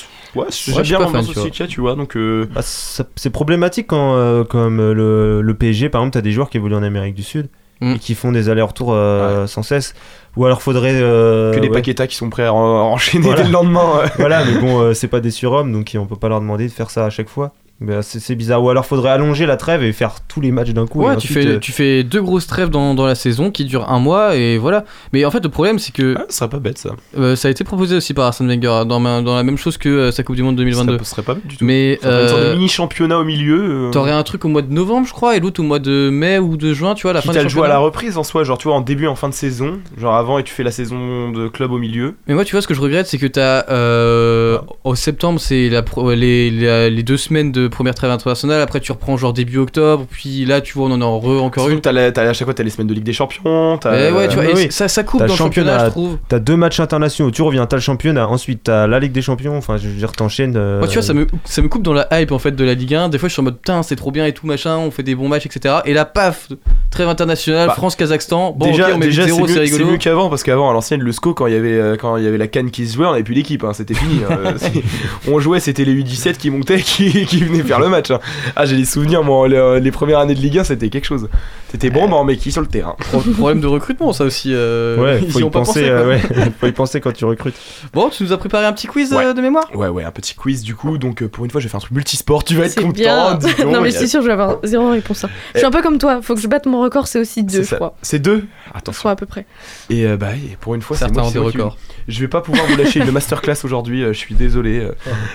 j'aime 0.49 0.81
bien 0.81 0.97
l'ambiance 0.99 1.25
tu 1.25 1.31
aussi 1.31 1.39
vois. 1.41 1.49
qu'il 1.51 1.59
y 1.59 1.63
a, 1.63 1.67
tu 1.67 1.79
vois. 1.79 1.93
Donc, 1.95 2.17
euh, 2.17 2.47
Bah, 2.55 2.61
c'est 2.63 3.29
problématique 3.29 3.85
quand 3.85 4.15
euh, 4.15 4.43
comme 4.43 4.77
le, 4.77 5.41
le 5.43 5.53
PSG 5.53 5.89
par 5.89 6.01
exemple 6.01 6.15
t'as 6.15 6.21
des 6.21 6.31
joueurs 6.31 6.49
qui 6.49 6.57
évoluent 6.57 6.73
en 6.75 6.81
Amérique 6.81 7.13
du 7.13 7.21
Sud 7.23 7.49
Mm. 7.81 7.93
et 7.93 7.99
qui 7.99 8.15
font 8.15 8.31
des 8.31 8.49
allers-retours 8.49 8.91
euh, 8.93 9.45
sans 9.47 9.61
cesse 9.63 9.93
ou 10.35 10.45
alors 10.45 10.61
faudrait 10.61 10.93
euh, 10.95 11.53
que 11.53 11.59
des 11.59 11.67
ouais. 11.67 11.73
paquetas 11.73 12.07
qui 12.07 12.15
sont 12.15 12.29
prêts 12.29 12.45
à 12.45 12.53
en- 12.53 12.91
enchaîner 12.91 13.23
Voilà. 13.25 13.41
dès 13.41 13.47
le 13.47 13.53
lendemain. 13.53 14.01
voilà 14.17 14.43
mais 14.45 14.59
bon 14.59 14.81
euh, 14.81 14.93
c'est 14.95 15.07
pas 15.07 15.19
des 15.19 15.31
surhommes 15.31 15.71
donc 15.71 15.95
on 15.99 16.05
peut 16.05 16.15
pas 16.15 16.29
leur 16.29 16.39
demander 16.41 16.65
de 16.67 16.71
faire 16.71 16.89
ça 16.89 17.05
à 17.05 17.09
chaque 17.09 17.29
fois 17.29 17.51
euh, 17.87 18.01
c'est 18.01 18.19
c'est 18.19 18.35
bizarre 18.35 18.63
ou 18.63 18.69
alors 18.69 18.85
faudrait 18.85 19.11
allonger 19.11 19.45
la 19.45 19.55
trêve 19.57 19.83
et 19.83 19.93
faire 19.93 20.15
tous 20.27 20.41
les 20.41 20.51
matchs 20.51 20.71
d'un 20.71 20.87
coup 20.87 21.01
et 21.03 21.05
Ouais, 21.05 21.11
tu 21.11 21.17
ensuite, 21.17 21.33
fais, 21.33 21.47
euh, 21.47 21.59
tu 21.59 21.71
fais 21.71 22.03
deux 22.03 22.21
grosses 22.21 22.47
trêves 22.47 22.69
dans, 22.69 22.95
dans 22.95 23.05
la 23.05 23.13
saison 23.15 23.51
qui 23.51 23.65
durent 23.65 23.89
un 23.89 23.99
mois 23.99 24.35
et 24.35 24.57
voilà. 24.57 24.83
Mais 25.13 25.23
en 25.25 25.31
fait, 25.31 25.43
le 25.43 25.49
problème, 25.49 25.77
c'est 25.79 25.91
que 25.93 26.15
Ah, 26.17 26.25
ce 26.29 26.37
serait 26.37 26.49
pas 26.49 26.59
bête 26.59 26.77
ça. 26.77 26.91
euh, 27.17 27.35
ça 27.35 27.47
a 27.47 27.51
été 27.51 27.63
proposé 27.63 27.95
aussi 27.95 28.13
par 28.13 28.25
Arsène 28.25 28.47
Wenger 28.47 28.67
hein, 28.67 28.85
dans, 28.85 28.99
ma- 28.99 29.21
dans 29.21 29.35
la 29.35 29.43
même 29.43 29.57
chose 29.57 29.77
que 29.77 29.89
euh, 29.89 30.11
sa 30.11 30.23
Coupe 30.23 30.35
du 30.35 30.43
Monde 30.43 30.55
2022. 30.55 30.97
Ce 30.99 31.03
serait 31.03 31.21
pas 31.21 31.35
bête 31.35 31.45
du 31.45 31.57
tout. 31.57 31.65
Mais 31.65 31.99
Ça 32.01 32.21
une 32.23 32.27
sorte 32.29 32.41
de 32.41 32.45
euh, 32.47 32.53
mini 32.55 32.67
championnat 32.67 33.19
au 33.19 33.23
milieu. 33.23 33.87
euh, 33.87 33.91
t'aurais 33.91 34.11
un 34.11 34.23
truc 34.23 34.43
au 34.45 34.47
mois 34.47 34.61
de 34.63 34.73
novembre, 34.73 35.05
je 35.07 35.13
crois, 35.13 35.35
et 35.37 35.39
l'autre 35.39 35.59
au 35.61 35.63
mois 35.63 35.79
de 35.79 36.09
mai 36.11 36.39
ou 36.39 36.57
de 36.57 36.73
juin, 36.73 36.95
tu 36.95 37.03
vois, 37.03 37.11
à 37.11 37.13
la 37.13 37.21
fin 37.21 37.31
Quitte 37.31 37.43
le 37.43 37.49
jouer 37.49 37.65
à 37.65 37.69
la 37.69 37.77
reprise 37.77 38.17
en 38.17 38.23
soi, 38.23 38.43
genre 38.43 38.57
tu 38.57 38.67
vois 38.67 38.75
en 38.77 38.81
début 38.81 39.07
en 39.07 39.15
fin 39.15 39.29
de 39.29 39.33
saison, 39.35 39.79
genre 39.97 40.15
avant 40.15 40.39
et 40.39 40.43
tu 40.43 40.53
fais 40.53 40.63
la 40.63 40.71
saison 40.71 41.31
de 41.31 41.47
club 41.47 41.71
au 41.71 41.77
milieu. 41.77 42.15
Mais 42.27 42.33
moi, 42.33 42.43
tu 42.43 42.53
vois, 42.53 42.61
ce 42.61 42.67
que 42.67 42.73
je 42.73 42.81
regrette, 42.81 43.05
c'est 43.07 43.17
que 43.19 43.27
t'as. 43.27 43.65
Euh, 43.69 44.57
Au 44.83 44.95
septembre, 44.95 45.39
c'est 45.39 45.69
les, 45.69 46.49
les, 46.49 46.89
les 46.89 47.03
deux 47.03 47.17
semaines 47.17 47.51
de 47.51 47.66
première 47.69 47.95
trêve 47.95 48.11
internationale. 48.11 48.61
Après, 48.61 48.79
tu 48.79 48.91
reprends 48.91 49.17
genre 49.17 49.33
début 49.33 49.57
octobre. 49.57 50.05
Puis 50.09 50.45
là, 50.45 50.61
tu 50.61 50.73
vois, 50.73 50.87
on 50.87 50.91
en 50.91 51.01
a 51.01 51.05
re- 51.05 51.39
encore 51.39 51.69
une. 51.69 51.81
t'as 51.81 51.91
la- 51.91 52.11
t'as- 52.11 52.23
à 52.29 52.33
chaque 52.33 52.45
fois 52.45 52.53
t'as 52.53 52.63
les 52.63 52.69
semaines 52.69 52.87
de 52.87 52.93
Ligue 52.93 53.03
des 53.03 53.13
Champions. 53.13 53.79
ouais, 53.85 54.27
tu 54.29 54.35
vois, 54.35 54.45
et 54.45 54.71
ça, 54.71 54.87
ça 54.87 55.03
coupe 55.03 55.19
dans 55.21 55.25
le 55.27 55.31
championnat, 55.33 55.71
championnat, 55.79 55.85
je 55.85 55.89
trouve. 55.91 56.17
t'as 56.27 56.39
deux 56.39 56.55
matchs 56.55 56.79
internationaux 56.79 57.31
tu 57.31 57.41
reviens 57.41 57.65
t'as 57.65 57.77
le 57.77 57.81
championnat 57.81 58.27
ensuite 58.27 58.63
t'as 58.63 58.87
la 58.87 58.99
Ligue 58.99 59.11
des 59.11 59.21
Champions 59.21 59.55
enfin 59.57 59.77
je 59.77 59.87
veux 59.87 59.93
dire 59.95 60.11
t'enchaînes 60.11 60.55
euh, 60.57 60.79
Moi, 60.79 60.87
tu 60.87 60.95
vois, 60.95 61.03
ça 61.03 61.13
me, 61.13 61.27
ça 61.45 61.61
me 61.61 61.67
coupe 61.69 61.83
dans 61.83 61.93
la 61.93 62.07
hype 62.11 62.31
en 62.31 62.39
fait 62.39 62.51
de 62.51 62.63
la 62.63 62.73
Ligue 62.73 62.93
1. 62.95 63.09
Des 63.09 63.17
fois, 63.17 63.29
je 63.29 63.33
suis 63.33 63.39
en 63.39 63.43
mode 63.43 63.57
putain, 63.57 63.83
c'est 63.83 63.95
trop 63.95 64.11
bien 64.11 64.25
et 64.25 64.33
tout 64.33 64.47
machin, 64.47 64.77
on 64.77 64.91
fait 64.91 65.03
des 65.03 65.15
bons 65.15 65.27
matchs, 65.27 65.45
etc. 65.45 65.75
Et 65.85 65.93
là, 65.93 66.05
paf, 66.05 66.49
trêve 66.91 67.07
internationale, 67.09 67.67
Bah, 67.67 67.73
France-Kazakhstan. 67.75 68.51
Bon, 68.57 68.65
déjà, 68.65 68.87
ok, 68.89 68.93
on 68.95 68.97
met 68.99 69.05
déjà 69.07 69.23
0 69.25 69.47
c'est 69.47 69.59
rigolo. 69.59 69.85
mieux 69.91 69.97
qu'avant 69.97 70.29
parce 70.29 70.43
qu'avant 70.43 70.69
à 70.69 70.73
l'ancienne 70.73 71.01
le 71.01 71.11
SCO 71.11 71.33
quand 71.33 71.47
il 71.47 71.53
y 71.53 71.57
avait 71.57 71.73
euh, 71.73 71.95
quand 71.97 72.17
il 72.17 72.23
y 72.23 72.27
avait 72.27 72.37
la 72.37 72.47
canne 72.47 72.71
qui 72.71 72.87
se 72.87 72.95
jouait 72.95 73.05
on 73.05 73.11
avait 73.11 73.23
plus 73.23 73.35
d'équipe 73.35 73.63
hein, 73.63 73.71
c'était 73.73 73.93
fini 73.93 74.21
hein. 74.29 74.37
Euh, 74.45 74.53
on 75.31 75.39
jouait 75.39 75.59
c'était 75.59 75.85
les 75.85 75.93
U17 76.03 76.37
qui 76.37 76.49
montaient 76.49 76.79
qui, 76.81 77.25
qui 77.25 77.43
venaient 77.43 77.56
faire 77.63 77.79
le 77.79 77.89
match 77.89 78.11
hein. 78.11 78.19
ah 78.55 78.65
j'ai 78.65 78.75
des 78.77 78.85
souvenirs 78.85 79.23
moi 79.23 79.47
les, 79.47 79.79
les 79.79 79.91
premières 79.91 80.19
années 80.19 80.35
de 80.35 80.39
Ligue 80.39 80.59
1 80.59 80.63
c'était 80.65 80.89
quelque 80.89 81.05
chose 81.05 81.29
c'était 81.71 81.89
bon 81.89 82.07
mais 82.07 82.23
mais 82.33 82.37
qui 82.37 82.51
sur 82.51 82.61
le 82.61 82.67
terrain 82.67 82.95
Pro- 82.97 83.19
Problème 83.19 83.59
de 83.61 83.67
recrutement, 83.67 84.13
ça 84.13 84.23
aussi. 84.23 84.51
euh, 84.53 84.97
ouais 84.97 85.19
ils 85.21 85.31
faut 85.31 85.39
y 85.39 85.41
y 85.41 85.45
ont 85.45 85.49
pas 85.49 85.59
penser 85.59 85.81
pensé, 85.81 85.89
euh, 85.89 86.07
ouais. 86.07 86.19
faut 86.59 86.67
y 86.67 86.71
penser 86.71 87.01
quand 87.01 87.11
tu 87.11 87.25
recrutes 87.25 87.55
Bon, 87.93 88.09
tu 88.09 88.23
nous 88.23 88.31
as 88.33 88.37
préparé 88.37 88.65
un 88.65 88.73
petit 88.73 88.87
quiz 88.87 89.11
Ouais. 89.13 89.25
euh, 89.25 89.33
de 89.33 89.41
mémoire? 89.41 89.65
Ouais 89.75 89.87
ouais 89.87 90.03
un 90.03 90.11
petit 90.11 90.33
quiz 90.35 90.63
du 90.63 90.75
coup 90.75 90.97
donc 90.97 91.21
euh, 91.23 91.27
pour 91.27 91.43
une 91.45 91.51
fois 91.51 91.59
je 91.61 91.65
vais 91.65 91.69
faire 91.69 91.77
un 91.77 91.81
truc 91.81 91.91
multisport 91.93 92.43
tu 92.43 92.55
vas 92.55 92.65
être 92.65 92.75
content 92.75 92.91
bien. 92.91 93.33
dis 93.35 93.47
donc, 93.47 93.71
non, 93.73 93.81
mais 93.81 93.91
y 93.91 93.95
a- 93.95 93.99
c'est 93.99 94.07
sûr, 94.07 94.21
je 94.21 94.27
vais 94.27 94.33
avoir 94.33 94.57
zéro 94.63 94.89
réponse. 94.89 95.23
hein. 95.25 95.29
Je 95.53 95.59
suis 95.59 95.67
un 95.67 95.71
peu 95.71 95.81
comme 95.81 95.97
toi, 95.97 96.21
faut 96.21 96.35
que 96.35 96.41
je 96.41 96.47
batte 96.47 96.65
mon 96.65 96.81
record, 96.81 97.07
c'est 97.07 97.19
aussi 97.19 97.43
deux, 97.43 97.63
c'est 97.63 97.71
je 97.71 97.75
crois. 97.75 97.95
c'est 98.01 98.19
deux? 98.19 98.45
Je 98.91 98.97
crois 98.97 99.11
à 99.11 99.15
peu 99.15 99.25
près. 99.25 99.45
et 99.89 100.05
euh, 100.05 100.15
bah 100.17 100.29
et 100.35 100.55
pour 100.59 100.75
une 100.75 100.81
fois 100.81 100.95
c'est 100.95 101.05
Certains 101.05 101.21
moi, 101.21 101.31
qui- 101.31 101.37
records. 101.39 101.77
Je 102.07 102.19
vais 102.21 102.27
pas 102.29 102.41
pouvoir 102.41 102.65
vous 102.67 102.77
lâcher 102.77 102.99
une 103.01 103.11
masterclass 103.11 103.57
aujourd'hui, 103.65 104.03
euh, 104.03 104.13
je 104.13 104.17
suis 104.17 104.35
désolé. 104.35 104.79
euh. 104.79 104.91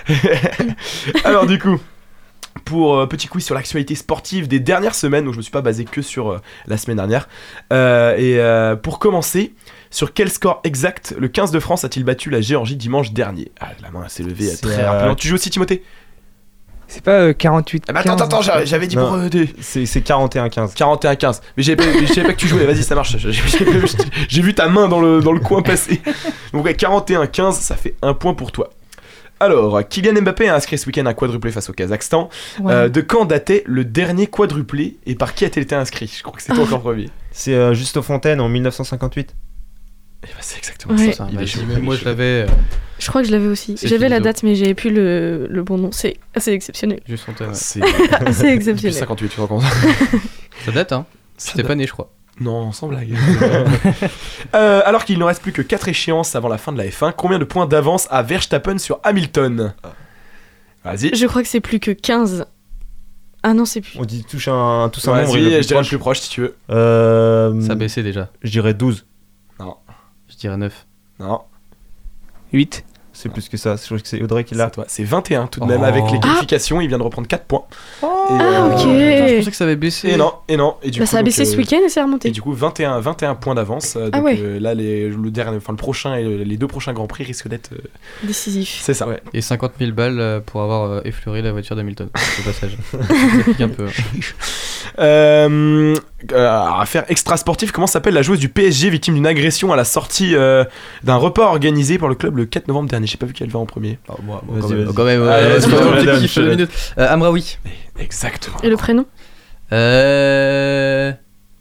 Alors 1.24 1.46
du 1.46 1.58
coup, 1.58 1.78
pour 2.64 2.96
euh, 2.96 3.06
petit 3.06 3.28
quiz 3.28 3.44
sur 3.44 3.54
l'actualité 3.54 3.94
sportive 3.94 4.48
des 4.48 4.60
dernières 4.60 4.94
semaines, 4.94 5.24
donc 5.24 5.32
je 5.34 5.38
me 5.38 5.42
suis 5.42 5.52
pas 5.52 5.62
basé 5.62 5.84
que 5.84 6.02
sur 6.02 6.30
euh, 6.30 6.38
la 6.66 6.76
semaine 6.76 6.96
dernière. 6.98 7.28
Euh, 7.72 8.16
et 8.16 8.38
euh, 8.40 8.76
pour 8.76 8.98
commencer, 8.98 9.54
sur 9.90 10.12
quel 10.12 10.30
score 10.30 10.60
exact 10.64 11.14
le 11.18 11.28
15 11.28 11.50
de 11.50 11.60
France 11.60 11.84
a-t-il 11.84 12.04
battu 12.04 12.30
la 12.30 12.40
Géorgie 12.40 12.76
dimanche 12.76 13.12
dernier? 13.12 13.52
Ah, 13.60 13.68
la 13.82 13.90
main 13.90 14.08
s'est 14.08 14.22
levée 14.22 14.50
très 14.60 14.80
euh, 14.82 14.90
rapidement. 14.90 15.14
Tu 15.14 15.28
joues 15.28 15.34
aussi 15.36 15.50
Timothée? 15.50 15.82
C'est 16.88 17.02
pas 17.02 17.12
euh, 17.20 17.32
48. 17.32 17.84
ah 17.88 17.92
bah 17.94 18.00
attends, 18.00 18.16
15. 18.16 18.22
attends, 18.26 18.42
j'avais 18.42 18.66
j'avais 18.66 18.86
dit 18.86 18.96
Non. 18.96 19.06
pour 19.06 19.14
euh, 19.16 19.28
des- 19.30 19.48
c'est 19.62 19.86
c'est 19.86 20.00
41-15 20.06 20.74
41-15. 20.74 21.40
Mais 21.56 21.62
j'ai 21.62 21.74
pas- 21.74 21.84
je 21.84 22.04
savais 22.06 22.22
pas 22.26 22.32
que 22.34 22.38
tu 22.38 22.48
jouais, 22.48 22.66
vas-y, 22.66 22.82
ça 22.82 22.94
marche. 22.94 23.16
J'ai 24.28 24.42
vu 24.42 24.52
ta 24.54 24.68
main 24.68 24.88
dans 24.88 25.00
le, 25.00 25.20
dans 25.22 25.32
le 25.32 25.40
coin 25.40 25.62
passer. 25.62 26.02
Donc, 26.52 26.66
ouais, 26.66 26.74
41-15, 26.74 27.52
ça 27.52 27.76
fait 27.76 27.94
un 28.02 28.12
point 28.12 28.34
pour 28.34 28.52
toi. 28.52 28.68
Alors, 29.42 29.86
Kylian 29.88 30.22
Mbappé 30.22 30.48
a 30.48 30.54
inscrit 30.54 30.78
ce 30.78 30.86
week-end 30.86 31.04
un 31.06 31.14
quadruplé 31.14 31.50
face 31.50 31.68
au 31.68 31.72
Kazakhstan. 31.72 32.28
Ouais. 32.60 32.72
Euh, 32.72 32.88
de 32.88 33.00
quand 33.00 33.24
datait 33.24 33.64
le 33.66 33.84
dernier 33.84 34.28
quadruplé 34.28 34.98
et 35.04 35.14
par 35.16 35.34
qui 35.34 35.44
a-t-il 35.44 35.64
été 35.64 35.74
inscrit? 35.74 36.12
Je 36.16 36.22
crois 36.22 36.36
que 36.36 36.42
c'est 36.42 36.52
toi 36.52 36.62
encore 36.62 36.80
premier. 36.82 37.10
c'est 37.32 37.54
euh, 37.54 37.74
Juste 37.74 38.00
Fontaine 38.02 38.40
en 38.40 38.48
1958 38.48 39.34
Eh 40.22 40.26
ben, 40.26 40.32
c'est 40.40 40.58
exactement 40.58 40.94
Ouais. 40.96 41.12
ça. 41.12 41.24
Bah, 41.32 41.40
moi 41.80 41.96
je 41.96 42.04
l'avais. 42.04 42.42
euh, 42.42 42.46
Je 43.00 43.08
crois 43.08 43.22
que 43.22 43.26
je 43.26 43.32
l'avais 43.32 43.48
aussi. 43.48 43.76
J'avais 43.82 44.08
la 44.08 44.20
date, 44.20 44.44
mais 44.44 44.54
j'avais 44.54 44.74
plus 44.74 44.90
le, 44.90 45.48
le 45.50 45.62
bon 45.64 45.76
nom. 45.76 45.90
C'est 45.90 46.16
assez 46.36 46.52
exceptionnel. 46.52 47.00
Juste 47.08 47.24
Fontaine, 47.24 47.48
ouais. 47.48 47.54
C'est 47.54 47.80
assez 48.24 48.46
exceptionnel. 48.46 48.94
58, 48.94 49.28
tu 49.28 49.40
racontes. 49.40 49.64
Ça 50.64 50.70
date, 50.72 50.92
hein 50.92 51.04
date. 51.56 51.66
pas 51.66 51.74
né, 51.74 51.86
je 51.88 51.92
crois. 51.92 52.12
Non, 52.40 52.72
sans 52.72 52.88
blague. 52.88 53.14
Euh, 54.54 54.82
alors 54.84 55.04
qu'il 55.06 55.18
ne 55.18 55.24
reste 55.24 55.40
plus 55.40 55.52
que 55.52 55.62
4 55.62 55.88
échéances 55.88 56.34
avant 56.34 56.48
la 56.48 56.58
fin 56.58 56.72
de 56.72 56.78
la 56.78 56.84
F1, 56.86 57.12
combien 57.16 57.38
de 57.38 57.44
points 57.44 57.66
d'avance 57.66 58.06
a 58.10 58.22
Verstappen 58.22 58.76
sur 58.78 59.00
Hamilton? 59.02 59.72
Vas-y. 60.84 61.14
Je 61.14 61.26
crois 61.26 61.42
que 61.42 61.48
c'est 61.48 61.60
plus 61.60 61.80
que 61.80 61.90
15. 61.90 62.44
Ah 63.42 63.54
non, 63.54 63.64
c'est 63.64 63.80
plus. 63.80 63.98
on 63.98 64.04
dit 64.04 64.24
touche 64.24 64.48
un, 64.48 64.90
tous 64.92 65.08
un 65.08 65.16
nombre 65.22 65.32
Vas-y, 65.32 65.42
je 65.44 65.48
plus 65.56 65.60
dirais 65.60 65.60
le 65.60 65.74
proche. 65.74 65.88
plus 65.88 65.98
proche 65.98 66.20
si 66.20 66.30
tu 66.30 66.40
veux. 66.42 66.56
Euh, 66.70 67.60
Ça 67.62 67.72
a 67.72 67.74
baissé 67.76 68.02
déjà. 68.02 68.28
je 68.42 68.50
dirais 68.50 68.74
12 68.74 69.06
Je 70.28 70.36
dirais 70.36 70.56
9. 70.56 70.86
Non. 71.20 71.40
8. 72.52 72.84
C'est 73.12 73.28
plus 73.30 73.48
que 73.48 73.56
ça 73.56 73.76
je 73.76 73.84
crois 73.84 73.98
que 73.98 74.08
c'est 74.08 74.22
Audrey 74.22 74.44
qui 74.44 74.54
l'a 74.54 74.70
toi. 74.70 74.84
C'est 74.88 75.04
21 75.04 75.46
tout 75.46 75.60
de 75.60 75.66
même 75.66 75.80
Oh. 75.82 75.84
avec 75.84 76.04
les 76.10 76.18
qualifications. 76.20 76.80
Il 76.80 76.88
vient 76.88 76.98
de 76.98 77.02
reprendre 77.02 77.28
4 77.28 77.44
points. 77.44 77.64
Et, 78.02 78.06
Ah, 78.06 78.42
euh, 78.42 78.72
ok. 78.72 78.78
Je 78.80 79.36
pensais 79.38 79.50
que 79.50 79.56
ça 79.56 79.64
avait 79.64 79.76
baissé. 79.76 80.08
Et 80.10 80.16
non, 80.16 80.32
et 80.48 80.56
non. 80.56 80.76
Et 80.82 80.90
du 80.90 80.98
Bah, 81.00 81.04
coup, 81.04 81.10
ça 81.10 81.18
a 81.18 81.20
donc, 81.20 81.26
baissé 81.26 81.44
ce 81.44 81.54
euh, 81.54 81.58
week-end 81.58 81.78
et 81.84 81.88
c'est 81.88 82.02
remonté. 82.02 82.28
Et 82.28 82.30
du 82.30 82.40
coup, 82.42 82.52
21, 82.52 83.00
21 83.00 83.34
points 83.34 83.54
d'avance. 83.54 83.96
euh, 83.96 84.08
Ah 84.12 84.18
donc 84.18 84.26
ouais. 84.26 84.38
euh, 84.40 84.58
là, 84.60 84.74
les, 84.74 85.08
le 85.08 85.30
dernier, 85.30 85.56
enfin 85.56 85.72
le 85.72 85.76
prochain 85.76 86.14
et 86.14 86.22
le- 86.24 86.42
les 86.44 86.56
deux 86.56 86.66
prochains 86.66 86.92
grands 86.92 87.06
prix 87.06 87.24
risquent 87.24 87.48
d'être. 87.48 87.72
euh, 87.72 87.78
Décisif. 88.24 88.80
c'est 88.82 88.94
ça, 88.94 89.06
ouais. 89.08 89.20
Et 89.34 89.40
50 89.42 89.72
000 89.78 89.92
balles 89.92 90.42
pour 90.46 90.62
avoir 90.62 91.04
effleuré 91.06 91.42
la 91.42 91.52
voiture 91.52 91.76
d'Hamilton. 91.76 92.08
Au 92.14 92.42
passage. 92.44 92.76
Ça 92.90 92.98
pique 93.44 93.60
un 93.60 93.68
peu. 93.68 93.86
Euh, 96.30 96.36
euh, 96.36 96.70
affaire 96.80 97.04
extra 97.08 97.36
sportive, 97.36 97.72
comment 97.72 97.86
s'appelle 97.86 98.14
la 98.14 98.22
joueuse 98.22 98.38
du 98.38 98.48
PSG 98.48 98.90
victime 98.90 99.14
d'une 99.14 99.26
agression 99.26 99.72
à 99.72 99.76
la 99.76 99.84
sortie 99.84 100.34
euh, 100.36 100.64
d'un 101.02 101.16
repas 101.16 101.46
organisé 101.46 101.98
par 101.98 102.08
le 102.08 102.14
club 102.14 102.36
le 102.36 102.44
4 102.46 102.68
novembre 102.68 102.88
dernier? 102.88 103.06
J'ai 103.06 103.16
pas 103.16 103.26
vu 103.26 103.32
qu'elle 103.32 103.50
va 103.50 103.58
en 103.58 103.66
premier. 103.66 103.98
Oh, 104.08 104.14
moi, 104.22 104.42
Vas-y, 104.48 104.84
quand 104.94 105.04
même, 105.04 105.20
vas-y. 105.20 105.70
quand 105.70 106.42
même, 106.42 106.66
euh, 106.98 107.12
Amraoui. 107.12 107.58
Exactement. 107.98 108.56
Et 108.62 108.68
le 108.68 108.76
prénom? 108.76 109.04
Euh. 109.72 111.12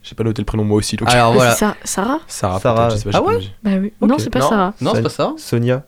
J'ai 0.04 0.15
pas 0.15 0.24
noté 0.24 0.41
le 0.41 0.45
prénom 0.45 0.63
moi 0.63 0.78
aussi. 0.78 0.95
Donc... 0.95 1.10
Alors 1.10 1.32
Ah, 1.32 1.36
voilà. 1.36 1.56
Sarah? 1.56 1.76
Sarah, 1.84 2.19
Sarah, 2.28 2.60
peut-être, 2.88 2.97
je 2.97 3.04
sais 3.04 3.10
pas, 3.12 3.17
Ah 3.19 3.21
ouais? 3.24 3.39
Bah 3.63 3.71
oui. 3.80 3.93
Non, 4.02 4.17
c'est 4.17 4.30
pas 4.30 4.39
Non. 4.39 4.50
Sarah. 4.50 4.74
Non, 4.82 4.91
c'est 4.95 5.04
pas 5.04 5.10
ça. 5.10 5.34
Sonia. 5.38 5.84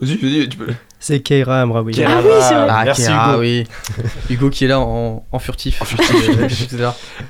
Vas-y, 0.00 0.16
vas-y, 0.16 0.48
tu 0.48 0.58
peux. 0.58 0.72
C'est 0.98 1.20
Keira 1.20 1.60
Amraoui. 1.60 2.02
Ah 2.04 2.20
oui, 2.24 2.30
c'est 2.40 2.54
vrai. 2.54 2.66
Ah, 2.70 2.82
Merci, 2.84 3.02
Hugo. 3.10 3.40
oui. 3.40 3.64
Hugo 4.30 4.50
qui 4.50 4.64
est 4.64 4.68
là 4.68 4.80
en, 4.80 5.24
en 5.30 5.38
furtif. 5.38 5.80
En 5.82 5.84
furtif. 5.84 6.76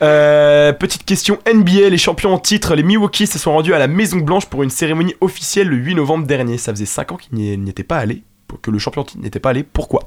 Euh, 0.03 0.73
petite 0.73 1.05
question 1.05 1.39
NBA, 1.53 1.89
les 1.89 1.99
champions 1.99 2.33
en 2.35 2.39
titre, 2.39 2.75
les 2.75 2.83
Milwaukee 2.83 3.27
se 3.27 3.39
sont 3.39 3.53
rendus 3.53 3.73
à 3.75 3.79
la 3.79 3.87
Maison 3.89 4.19
Blanche 4.19 4.47
pour 4.47 4.63
une 4.63 4.71
cérémonie 4.71 5.15
officielle 5.21 5.69
le 5.69 5.77
8 5.77 5.95
novembre 5.95 6.27
dernier. 6.27 6.59
Ça 6.59 6.73
faisait 6.73 6.85
5 6.87 7.13
ans 7.13 7.17
qu'ils 7.17 7.39
n'y 7.39 7.71
étaient 7.71 7.83
pas 7.83 7.97
allés, 7.99 8.23
que 8.63 8.71
le 8.71 8.79
champion 8.79 9.03
en 9.03 9.05
titre 9.05 9.23
n'était 9.23 9.41
pas 9.41 9.51
allé. 9.51 9.63
Pourquoi? 9.63 10.03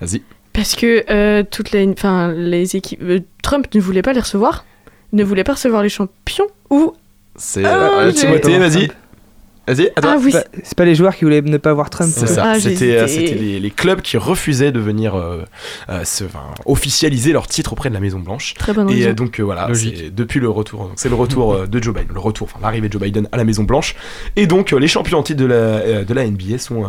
Vas-y. 0.00 0.22
Parce 0.52 0.74
que 0.74 1.04
euh, 1.10 1.44
toutes 1.48 1.70
les, 1.70 1.86
enfin, 1.88 2.32
les 2.32 2.76
équipes, 2.76 3.00
euh, 3.02 3.20
Trump 3.42 3.66
ne 3.74 3.80
voulait 3.80 4.02
pas 4.02 4.12
les 4.12 4.20
recevoir, 4.20 4.64
ne 5.12 5.22
voulait 5.24 5.44
pas 5.44 5.52
recevoir 5.54 5.82
les 5.82 5.88
champions 5.88 6.46
ou 6.70 6.94
C'est 7.36 7.64
Ah, 7.64 8.00
euh, 8.00 8.12
Timothée, 8.12 8.58
vas-y. 8.58 8.90
Vas-y, 9.68 9.86
attends. 9.94 10.08
ah 10.14 10.16
oui, 10.20 10.32
C'est 10.32 10.42
pas- 10.50 10.58
C'est 10.64 10.74
pas 10.76 10.84
les 10.84 10.94
joueurs 10.96 11.14
qui 11.14 11.24
voulaient 11.24 11.40
ne 11.40 11.56
pas 11.56 11.72
voir 11.72 11.88
Trump. 11.88 12.12
C'est 12.12 12.26
ça, 12.26 12.42
Ah, 12.46 12.60
c'était 12.60 12.96
euh, 12.96 13.06
les, 13.06 13.60
les 13.60 13.70
clubs 13.70 14.00
qui 14.00 14.16
refusaient 14.16 14.72
de 14.72 14.80
venir 14.80 15.14
euh, 15.14 15.42
euh, 15.88 16.04
se- 16.04 16.24
enfin, 16.24 16.42
officialiser 16.66 17.32
leur 17.32 17.46
titre 17.46 17.72
auprès 17.72 17.88
de 17.88 17.94
la 17.94 18.00
Maison 18.00 18.18
Blanche. 18.18 18.54
très 18.54 18.72
bonne 18.72 18.90
Et 18.90 19.06
euh, 19.06 19.14
donc 19.14 19.38
euh, 19.38 19.44
voilà, 19.44 19.68
depuis 20.10 20.40
le 20.40 20.48
retour, 20.48 20.80
donc 20.88 20.92
c'est 20.96 21.08
le 21.08 21.14
retour 21.14 21.54
euh, 21.54 21.66
de 21.66 21.82
Joe 21.82 21.94
Biden, 21.94 22.10
le 22.12 22.18
retour, 22.20 22.48
enfin 22.50 22.58
l'arrivée 22.60 22.88
de 22.88 22.92
Joe 22.92 23.02
Biden 23.02 23.28
à 23.30 23.36
la 23.36 23.44
Maison 23.44 23.62
Blanche. 23.62 23.94
Et 24.34 24.46
donc 24.48 24.72
euh, 24.72 24.78
les 24.78 24.88
champions 24.88 25.18
en 25.18 25.22
titre 25.22 25.40
de 25.40 25.46
la, 25.46 25.54
euh, 25.54 26.04
de 26.04 26.12
la 26.14 26.26
NBA 26.28 26.58
sont 26.58 26.86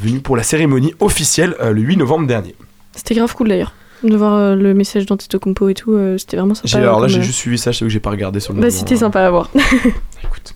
venus 0.00 0.22
pour 0.22 0.36
la 0.38 0.42
cérémonie 0.42 0.94
officielle 1.00 1.54
euh, 1.60 1.72
le 1.72 1.82
8 1.82 1.98
novembre 1.98 2.26
dernier. 2.26 2.54
C'était 2.96 3.14
grave 3.14 3.34
cool 3.34 3.48
d'ailleurs 3.48 3.74
de 4.02 4.16
voir 4.16 4.32
euh, 4.34 4.54
le 4.56 4.72
message 4.72 5.04
d'Antetokounmpo 5.04 5.68
et 5.68 5.74
tout. 5.74 5.92
euh, 5.92 6.16
c'était 6.16 6.38
vraiment 6.38 6.54
sympa. 6.54 6.68
J'ai- 6.68 6.78
alors 6.78 7.00
là 7.00 7.06
comme, 7.06 7.08
j'ai 7.10 7.18
euh, 7.20 7.22
juste 7.22 7.38
suivi 7.38 7.58
ça, 7.58 7.70
je 7.72 7.78
sais 7.80 7.84
que 7.84 7.90
j'ai 7.90 8.00
pas 8.00 8.08
regardé 8.08 8.40
sur 8.40 8.54
le 8.54 8.60
Bah, 8.60 8.68
moment, 8.68 8.78
c'était 8.78 8.94
euh, 8.94 8.98
sympa 9.00 9.20
à 9.20 9.30
voir. 9.30 9.50
Écoute. 10.24 10.54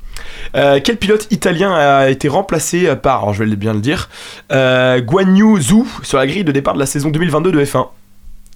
Euh, 0.55 0.81
quel 0.83 0.97
pilote 0.97 1.27
italien 1.31 1.75
a 1.75 2.09
été 2.09 2.29
remplacé 2.29 2.95
par, 2.97 3.23
alors 3.23 3.35
je 3.35 3.43
vais 3.43 3.57
bien 3.57 3.75
le 3.75 3.81
dire, 3.81 4.09
euh, 4.53 5.01
Guan 5.01 5.37
Yu 5.37 5.61
Zhu 5.61 5.85
sur 6.03 6.19
la 6.19 6.27
grille 6.27 6.45
de 6.45 6.53
départ 6.53 6.75
de 6.75 6.79
la 6.79 6.87
saison 6.87 7.11
2022 7.11 7.53
de 7.53 7.65
F1 7.65 7.89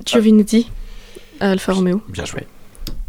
Giovinazzi 0.07 0.71
à 1.41 1.51
Alfa 1.51 1.73
Romeo. 1.73 2.01
Bien 2.09 2.25
joué. 2.25 2.47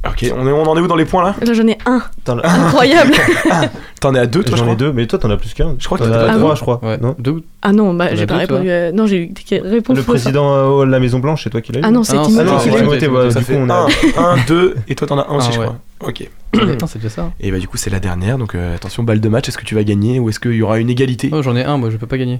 Ok, 0.07 0.31
on, 0.33 0.47
est, 0.47 0.51
on 0.51 0.63
en 0.63 0.77
est 0.77 0.79
où 0.79 0.87
dans 0.87 0.95
les 0.95 1.03
points 1.03 1.23
là 1.23 1.35
Là 1.45 1.53
j'en 1.53 1.67
ai 1.67 1.77
un. 1.85 2.01
T'en 2.23 2.39
as- 2.39 2.47
Incroyable. 2.47 3.11
T'en 3.99 4.15
es 4.15 4.19
à 4.19 4.27
deux 4.27 4.43
toi 4.43 4.55
je 4.57 4.63
J'en 4.63 4.71
ai 4.71 4.75
deux, 4.77 4.93
mais 4.93 5.05
toi 5.07 5.19
t'en 5.19 5.29
as 5.29 5.35
plus 5.35 5.53
qu'un. 5.53 5.75
Je 5.77 5.85
crois 5.85 5.97
que 5.97 6.03
T'en 6.05 6.11
as 6.13 6.31
deux. 6.31 6.37
trois, 6.39 6.51
Ah 6.51 6.55
je 6.55 6.61
crois. 6.61 6.79
Ouais. 6.81 6.97
Non 7.01 7.15
Deux. 7.19 7.43
Ah 7.61 7.73
non, 7.73 7.93
bah 7.93 8.15
j'ai 8.15 8.23
as 8.23 8.25
pas 8.27 8.35
deux, 8.35 8.39
répondu. 8.39 8.69
euh, 8.69 8.91
Non, 8.93 9.07
j'ai 9.07 9.17
eu 9.23 9.27
des 9.27 9.59
réponses. 9.59 9.97
Le 9.97 10.03
président 10.03 10.53
euh, 10.81 10.85
de 10.85 10.89
la 10.91 10.99
Maison 11.01 11.19
Blanche, 11.19 11.43
c'est 11.43 11.49
toi 11.49 11.59
qui 11.59 11.73
l'as 11.73 11.79
eu 11.79 11.83
Ah 11.83 11.91
non, 11.91 12.03
c'est 12.05 12.15
Ah 12.17 12.21
Timothée 12.25 12.45
Ah 12.47 12.51
non, 12.53 12.57
qui 12.59 12.69
c'est. 12.69 12.77
Timothée, 12.77 13.07
du 13.39 13.45
fait 13.45 13.53
coup 13.55 13.59
on 13.61 13.69
a. 13.69 13.87
1, 14.17 14.37
2, 14.47 14.75
et 14.87 14.95
toi 14.95 15.05
t'en 15.07 15.17
as 15.19 15.27
un 15.29 15.35
aussi 15.35 15.47
Ah, 15.49 15.53
je 15.55 15.59
crois. 15.59 15.75
Ok. 16.07 16.29
Attends, 16.53 16.87
c'est 16.87 16.99
déjà 16.99 17.09
ça. 17.09 17.31
Et 17.41 17.51
bah 17.51 17.59
du 17.59 17.67
coup 17.67 17.75
c'est 17.75 17.89
la 17.89 17.99
dernière, 17.99 18.37
donc 18.37 18.55
euh, 18.55 18.75
attention, 18.75 19.03
balle 19.03 19.19
de 19.19 19.27
match, 19.29 19.49
est-ce 19.49 19.57
que 19.57 19.65
tu 19.65 19.75
vas 19.75 19.83
gagner 19.83 20.19
ou 20.21 20.29
est-ce 20.29 20.39
qu'il 20.39 20.53
y 20.53 20.61
aura 20.61 20.79
une 20.79 20.89
égalité? 20.89 21.29
Oh, 21.33 21.41
j'en 21.41 21.57
ai 21.57 21.63
un, 21.65 21.77
moi 21.77 21.89
je 21.89 21.97
peux 21.97 22.07
pas 22.07 22.17
gagner. 22.17 22.39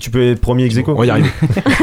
Tu 0.00 0.10
peux 0.10 0.22
être 0.30 0.40
premier 0.40 0.64
ex 0.64 0.76
aequo. 0.76 0.92
On 0.92 0.98
va 0.98 1.06
y 1.06 1.10
arriver. 1.10 1.30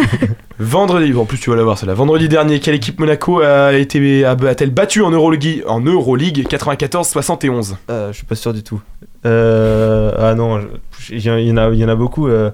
Vendredi, 0.59 1.13
en 1.13 1.25
plus 1.25 1.39
tu 1.39 1.49
vas 1.49 1.55
l'avoir 1.55 1.77
celle-là. 1.77 1.93
Vendredi 1.95 2.27
dernier, 2.29 2.59
quelle 2.59 2.75
équipe 2.75 2.99
Monaco 2.99 3.41
a 3.41 3.73
été 3.73 4.23
a-t-elle 4.25 4.71
battu 4.71 5.01
en 5.01 5.09
Euroleague 5.11 5.63
en 5.67 5.81
Euroleague 5.81 6.47
94-71 6.49 7.75
Euh, 7.89 8.11
je 8.11 8.17
suis 8.17 8.25
pas 8.25 8.35
sûr 8.35 8.53
du 8.53 8.63
tout. 8.63 8.81
Euh, 9.25 10.11
ah 10.17 10.35
non, 10.35 10.61
il 11.09 11.25
y, 11.25 11.29
en- 11.31 11.37
il 11.37 11.47
y 11.47 11.51
en 11.51 11.57
a, 11.57 11.69
il 11.69 11.79
y 11.79 11.85
en 11.85 11.89
a 11.89 11.95
beaucoup. 11.95 12.27
euh, 12.27 12.51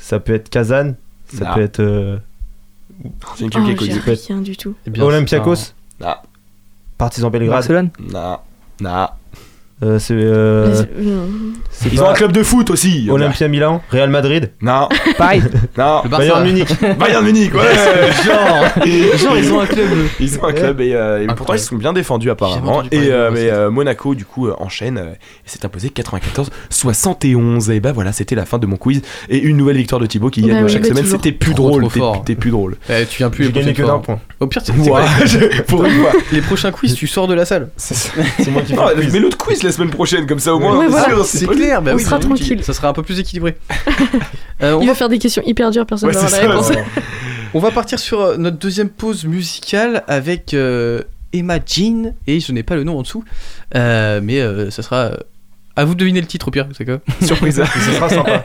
ça 0.00 0.20
peut 0.20 0.34
être 0.34 0.48
Kazan, 0.48 0.94
ça 1.32 1.52
peut 1.54 1.60
être 1.62 1.80
euh, 1.80 2.16
C'est 3.36 3.44
une 3.44 3.50
Oh, 3.54 3.74
qui 3.74 3.90
rien 4.28 4.40
du 4.40 4.56
tout. 4.56 4.74
Eh 4.86 4.90
bien, 4.90 5.04
Olympiakos, 5.04 5.54
c'est 5.56 5.72
Ah, 6.02 6.22
Partizan 6.96 7.30
Belgrade. 7.30 7.50
Barcelone 7.52 7.90
nah, 8.12 8.40
nah. 8.80 9.16
Euh, 9.80 10.00
c'est 10.00 10.14
euh, 10.14 10.74
c'est 11.70 11.92
Ils 11.92 11.98
pas 12.00 12.06
ont 12.06 12.08
un 12.10 12.14
club 12.14 12.32
de 12.32 12.42
foot 12.42 12.68
aussi. 12.70 13.06
Olympia 13.08 13.46
Milan, 13.46 13.80
Real 13.90 14.10
Madrid, 14.10 14.50
Non, 14.60 14.88
Pareil. 15.16 15.40
non. 15.76 16.00
Le. 16.02 16.08
Bayern 16.10 16.42
Munich. 16.44 16.68
Bayern 16.98 17.24
Munich, 17.24 17.54
ouais. 17.54 17.60
Genre, 18.26 18.64
genre, 19.16 19.38
ils 19.38 19.52
ont 19.52 19.60
un 19.60 19.66
club. 19.66 19.86
Ils 20.18 20.36
ont 20.40 20.44
un 20.46 20.52
club 20.52 20.80
et, 20.80 20.94
euh, 20.94 21.22
et 21.22 21.26
pourtant 21.28 21.54
ils 21.54 21.60
sont 21.60 21.76
bien 21.76 21.92
défendus 21.92 22.28
apparemment. 22.30 22.82
Et 22.90 23.10
euh, 23.12 23.30
mais 23.32 23.50
euh, 23.50 23.70
Monaco 23.70 24.16
du 24.16 24.24
coup 24.24 24.48
euh, 24.48 24.54
enchaîne 24.58 24.98
euh, 24.98 25.12
et 25.12 25.16
s'est 25.48 25.64
imposé 25.64 25.90
94-71. 25.90 27.70
Et 27.70 27.80
bah 27.80 27.92
voilà, 27.92 28.12
c'était 28.12 28.34
la 28.34 28.46
fin 28.46 28.58
de 28.58 28.66
mon 28.66 28.76
quiz 28.76 29.02
et 29.28 29.38
une 29.38 29.56
nouvelle 29.56 29.76
victoire 29.76 30.00
de 30.00 30.06
Thibaut 30.06 30.30
qui 30.30 30.42
Bah 30.42 30.48
gagne 30.48 30.68
chaque 30.68 30.82
bah 30.82 30.88
semaine. 30.88 31.06
C'était 31.06 31.32
plus 31.32 31.54
Trop, 31.54 31.68
drôle, 31.70 31.88
trop 31.88 32.16
t'es- 32.24 32.34
plus 32.34 32.50
drôle. 32.50 32.76
Eh, 32.90 33.04
tu 33.06 33.18
viens 33.18 33.30
plus 33.30 33.44
J'ai 33.46 33.52
gagné 33.52 33.72
que 33.74 33.82
d'un 33.82 33.98
point. 33.98 34.18
Au 34.40 34.46
pire, 34.46 34.62
c'est 34.64 34.72
pour 35.66 35.84
une 35.84 35.92
fois. 35.92 36.10
les 36.32 36.40
prochains 36.40 36.70
quiz, 36.72 36.94
tu 36.94 37.06
sors 37.06 37.28
de 37.28 37.34
la 37.34 37.44
salle. 37.44 37.68
C'est 37.76 38.50
moi 38.50 38.62
qui 38.62 38.74
mais 39.12 39.18
l'autre 39.20 39.36
quiz 39.38 39.62
la 39.68 39.72
semaine 39.72 39.90
prochaine, 39.90 40.26
comme 40.26 40.38
ça 40.40 40.54
au 40.54 40.58
moins 40.58 40.76
on 40.84 40.88
voilà. 40.88 41.22
C'est 41.24 41.46
clair, 41.46 41.80
bah 41.82 41.92
On 41.94 41.96
oui, 41.96 42.02
sera 42.02 42.18
bah 42.18 42.24
tranquille. 42.24 42.62
Ça 42.64 42.72
sera 42.74 42.88
un 42.88 42.92
peu 42.92 43.02
plus 43.02 43.18
équilibré. 43.20 43.56
Euh, 44.60 44.72
on, 44.74 44.80
Il 44.80 44.86
va, 44.86 44.92
va 44.92 44.96
faire 44.98 45.08
des 45.08 45.20
questions 45.20 45.40
hyper 45.46 45.70
dures, 45.70 45.86
personne 45.86 46.08
Ouais, 46.08 46.14
ne 46.16 46.20
va 46.20 46.26
c'est 46.26 46.40
avoir 46.42 46.56
la 46.56 46.62
ça, 46.64 46.70
réponse. 46.74 46.84
on 47.54 47.60
va 47.60 47.70
partir 47.70 47.96
sur 48.00 48.20
euh, 48.20 48.36
notre 48.36 48.56
deuxième 48.58 48.88
pause 48.88 49.24
musicale 49.24 50.02
avec 50.08 50.52
euh, 50.52 51.02
Emma 51.32 51.58
Jean 51.64 52.12
et 52.26 52.40
je 52.40 52.50
n'ai 52.50 52.64
pas 52.64 52.74
le 52.74 52.82
nom 52.82 52.98
en 52.98 53.02
dessous, 53.02 53.22
Euh, 53.76 54.18
mais 54.20 54.40
euh, 54.40 54.68
ça 54.72 54.82
sera 54.82 55.12
à 55.76 55.84
vous 55.84 55.94
de 55.94 56.00
deviner 56.00 56.20
le 56.20 56.26
titre 56.26 56.48
au 56.48 56.50
pire, 56.50 56.66
c'est 56.76 56.84
quoi? 56.84 56.98
Surprise. 57.22 57.62
Ce 57.84 57.92
sera 57.92 58.08
sympa. 58.08 58.44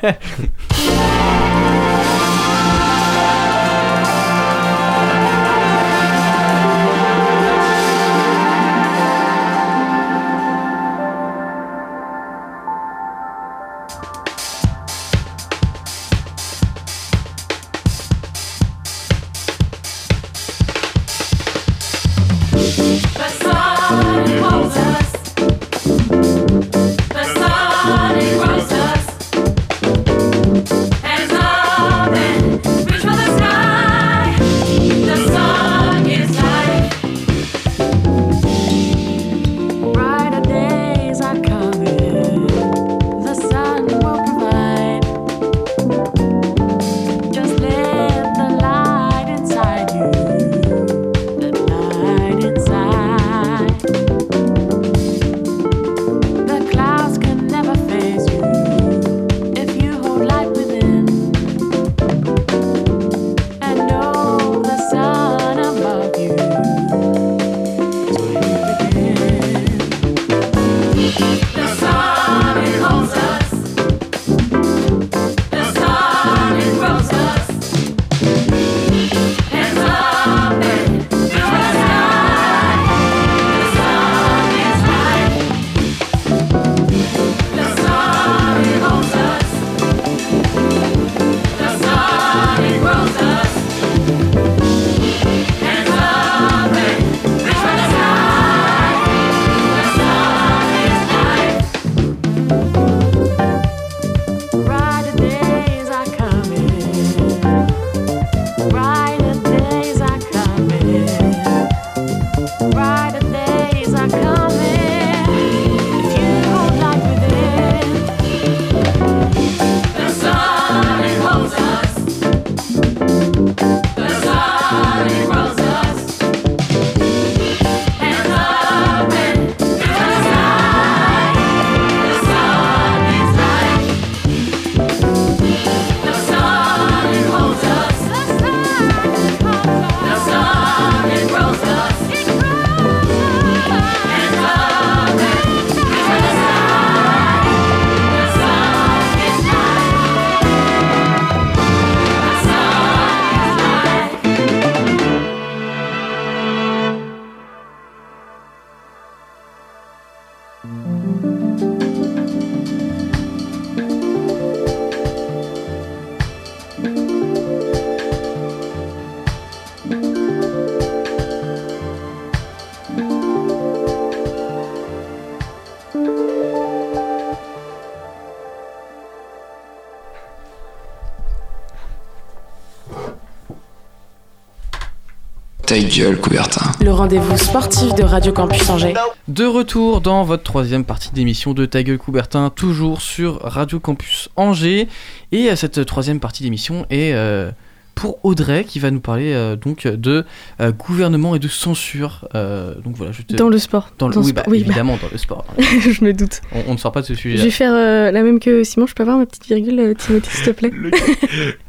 Ta 185.84 185.90
gueule, 185.90 186.18
Coubertin. 186.18 186.72
Le 186.82 186.94
rendez-vous 186.94 187.38
sportif 187.38 187.94
de 187.96 188.04
Radio 188.04 188.32
Campus 188.32 188.70
Angers. 188.70 188.94
De 189.28 189.44
retour 189.44 190.00
dans 190.00 190.24
votre 190.24 190.44
troisième 190.44 190.86
partie 190.86 191.12
d'émission 191.12 191.54
de 191.54 191.66
Ta 191.66 191.84
gueule 191.84 191.98
Coubertin, 191.98 192.50
toujours 192.50 193.02
sur 193.02 193.42
Radio 193.42 193.82
Campus 193.82 194.30
Angers. 194.38 194.88
Et 195.34 195.50
euh, 195.50 195.58
cette 195.58 195.86
troisième 195.86 196.22
partie 196.22 196.42
d'émission 196.42 196.86
est 196.90 197.12
euh, 197.14 197.52
pour 197.96 198.20
Audrey 198.24 198.64
qui 198.64 198.80
va 198.80 198.92
nous 198.92 199.00
parler 199.00 199.34
euh, 199.34 199.56
donc 199.56 199.88
de 199.88 200.26
euh, 200.62 200.72
gouvernement 200.72 201.36
et 201.36 201.40
de 201.40 201.48
censure. 201.48 202.28
Euh, 202.36 202.74
donc 202.84 202.96
voilà, 202.96 203.12
je 203.12 203.22
te- 203.22 203.36
Dans 203.36 203.50
le 203.50 203.58
sport. 203.58 203.90
Dans 203.98 204.08
le... 204.08 204.14
Dans 204.14 204.20
le 204.22 204.26
oui, 204.26 204.32
sport, 204.32 204.44
bah, 204.46 204.52
oui, 204.52 204.60
bah. 204.60 204.66
évidemment 204.68 204.98
dans 205.02 205.10
le 205.12 205.18
sport. 205.18 205.46
je 205.60 206.04
me 206.04 206.14
doute. 206.14 206.42
On, 206.54 206.64
on 206.70 206.74
ne 206.74 206.78
sort 206.78 206.92
pas 206.92 207.02
de 207.02 207.06
ce 207.06 207.16
sujet. 207.16 207.38
Je 207.38 207.44
vais 207.44 207.50
faire 207.52 207.74
euh, 207.74 208.12
la 208.12 208.24
même 208.24 208.40
que 208.40 208.64
Simon. 208.64 208.88
Je 208.88 208.94
peux 208.94 209.04
avoir 209.04 209.18
ma 209.18 209.26
petite 209.26 209.46
virgule, 209.46 209.96
Timothée, 209.98 210.30
s'il 210.32 210.46
te 210.46 210.52
plaît 210.52 210.72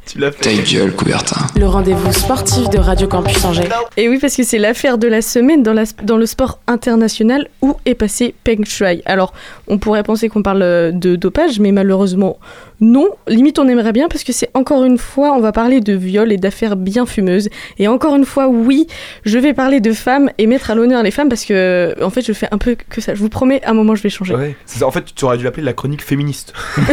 Tu 0.06 0.18
l'as 0.18 0.30
Ta 0.30 0.52
gueule, 0.52 0.92
Coubertin. 0.92 1.40
Le 1.58 1.66
rendez-vous 1.66 2.12
sportif 2.12 2.68
de 2.68 2.78
Radio 2.78 3.06
Campus 3.08 3.42
Angers. 3.44 3.68
Et 3.96 4.08
oui, 4.08 4.18
parce 4.20 4.36
que 4.36 4.42
c'est 4.42 4.58
l'affaire 4.58 4.98
de 4.98 5.06
la 5.08 5.22
semaine 5.22 5.62
dans, 5.62 5.72
la, 5.72 5.84
dans 6.02 6.16
le 6.16 6.26
sport 6.26 6.58
international 6.66 7.48
où 7.62 7.76
est 7.86 7.94
passé 7.94 8.34
Peng 8.44 8.64
Shuai. 8.64 9.02
Alors, 9.06 9.32
on 9.68 9.78
pourrait 9.78 10.02
penser 10.02 10.28
qu'on 10.28 10.42
parle 10.42 10.92
de 10.92 11.16
dopage, 11.16 11.58
mais 11.58 11.72
malheureusement, 11.72 12.38
non. 12.80 13.08
Limite, 13.28 13.58
on 13.58 13.68
aimerait 13.68 13.92
bien 13.92 14.08
parce 14.08 14.24
que 14.24 14.32
c'est 14.32 14.50
encore 14.54 14.84
une 14.84 14.98
fois, 14.98 15.32
on 15.32 15.40
va 15.40 15.52
parler 15.52 15.80
de 15.80 15.94
viol 16.14 16.30
et 16.32 16.36
d'affaires 16.36 16.76
bien 16.76 17.06
fumeuses. 17.06 17.48
Et 17.78 17.88
encore 17.88 18.14
une 18.14 18.24
fois, 18.24 18.46
oui, 18.48 18.86
je 19.24 19.38
vais 19.38 19.52
parler 19.54 19.80
de 19.80 19.92
femmes 19.92 20.30
et 20.38 20.46
mettre 20.46 20.70
à 20.70 20.74
l'honneur 20.76 21.02
les 21.02 21.10
femmes 21.10 21.28
parce 21.28 21.44
que, 21.44 21.94
en 22.02 22.10
fait, 22.10 22.22
je 22.24 22.32
fais 22.32 22.46
un 22.52 22.58
peu 22.58 22.76
que 22.88 23.00
ça. 23.00 23.14
Je 23.14 23.20
vous 23.20 23.28
promets, 23.28 23.62
à 23.64 23.70
un 23.70 23.74
moment, 23.74 23.94
je 23.96 24.02
vais 24.02 24.10
changer. 24.10 24.34
Ouais. 24.34 24.54
C'est 24.66 24.78
ça, 24.78 24.86
En 24.86 24.90
fait, 24.92 25.04
tu 25.14 25.24
aurais 25.24 25.38
dû 25.38 25.44
l'appeler 25.44 25.64
la 25.64 25.72
chronique 25.72 26.02
féministe. 26.02 26.52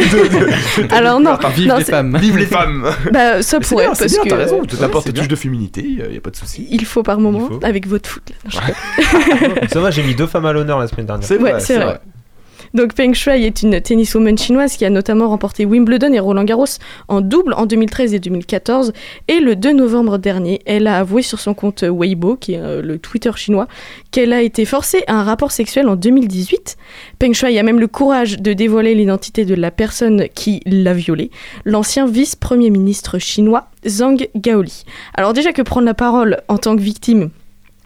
Alors, 0.90 1.20
non, 1.20 1.36
Vive 1.54 1.68
non, 1.68 1.76
les 1.78 1.84
femmes. 1.84 2.16
Vive 2.20 2.38
les 2.38 2.46
femmes 2.46 2.88
Bah, 3.12 3.42
ça 3.42 3.58
Mais 3.58 3.64
C'est 3.64 3.68
pourrait, 3.70 3.84
bien, 3.86 3.94
c'est 3.94 4.04
parce 4.04 4.12
bien, 4.14 4.22
que 4.24 4.28
t'as 4.28 4.36
raison. 4.36 4.62
Tu 4.64 4.76
Ouais, 4.76 4.84
apportes 4.84 5.06
c'est 5.06 5.12
tes 5.12 5.18
touches 5.20 5.28
de 5.28 5.36
féminité, 5.36 5.82
y 5.86 6.16
a 6.16 6.20
pas 6.20 6.30
de 6.30 6.36
souci. 6.36 6.66
il 6.70 6.84
faut 6.84 7.02
par 7.02 7.20
moment, 7.20 7.46
faut. 7.48 7.60
avec 7.62 7.86
votre 7.86 8.08
foot. 8.08 8.22
Là. 8.30 8.36
Non, 8.44 8.50
je 8.50 9.44
rigole. 9.44 9.68
Ça 9.68 9.80
va, 9.80 9.90
j'ai 9.90 10.02
mis 10.02 10.14
deux 10.14 10.26
femmes 10.26 10.46
à 10.46 10.52
l'honneur 10.52 10.78
la 10.78 10.88
semaine 10.88 11.06
dernière. 11.06 11.26
C'est 11.26 11.38
Ouais, 11.38 11.52
vrai, 11.52 11.60
c'est 11.60 11.76
vrai. 11.78 12.00
Donc 12.74 12.94
Peng 12.94 13.12
Shuai 13.12 13.44
est 13.44 13.62
une 13.62 13.80
tenniswoman 13.80 14.38
chinoise 14.38 14.76
qui 14.76 14.84
a 14.84 14.90
notamment 14.90 15.28
remporté 15.28 15.66
Wimbledon 15.66 16.12
et 16.12 16.18
Roland 16.18 16.44
Garros 16.44 16.64
en 17.08 17.20
double 17.20 17.52
en 17.52 17.66
2013 17.66 18.14
et 18.14 18.18
2014. 18.18 18.92
Et 19.28 19.40
le 19.40 19.56
2 19.56 19.72
novembre 19.72 20.18
dernier, 20.18 20.60
elle 20.64 20.86
a 20.86 20.98
avoué 20.98 21.22
sur 21.22 21.38
son 21.38 21.52
compte 21.52 21.82
Weibo, 21.82 22.36
qui 22.36 22.54
est 22.54 22.60
euh, 22.60 22.80
le 22.80 22.98
Twitter 22.98 23.30
chinois, 23.36 23.68
qu'elle 24.10 24.32
a 24.32 24.40
été 24.40 24.64
forcée 24.64 25.04
à 25.06 25.14
un 25.14 25.22
rapport 25.22 25.52
sexuel 25.52 25.88
en 25.88 25.96
2018. 25.96 26.76
Peng 27.18 27.34
Shuai 27.34 27.58
a 27.58 27.62
même 27.62 27.78
le 27.78 27.88
courage 27.88 28.40
de 28.40 28.52
dévoiler 28.54 28.94
l'identité 28.94 29.44
de 29.44 29.54
la 29.54 29.70
personne 29.70 30.28
qui 30.34 30.62
l'a 30.64 30.94
violée, 30.94 31.30
l'ancien 31.64 32.06
vice-premier 32.06 32.70
ministre 32.70 33.18
chinois 33.18 33.68
Zhang 33.86 34.28
Gaoli. 34.34 34.84
Alors 35.14 35.32
déjà 35.34 35.52
que 35.52 35.62
prendre 35.62 35.86
la 35.86 35.94
parole 35.94 36.40
en 36.48 36.56
tant 36.56 36.76
que 36.76 36.82
victime, 36.82 37.30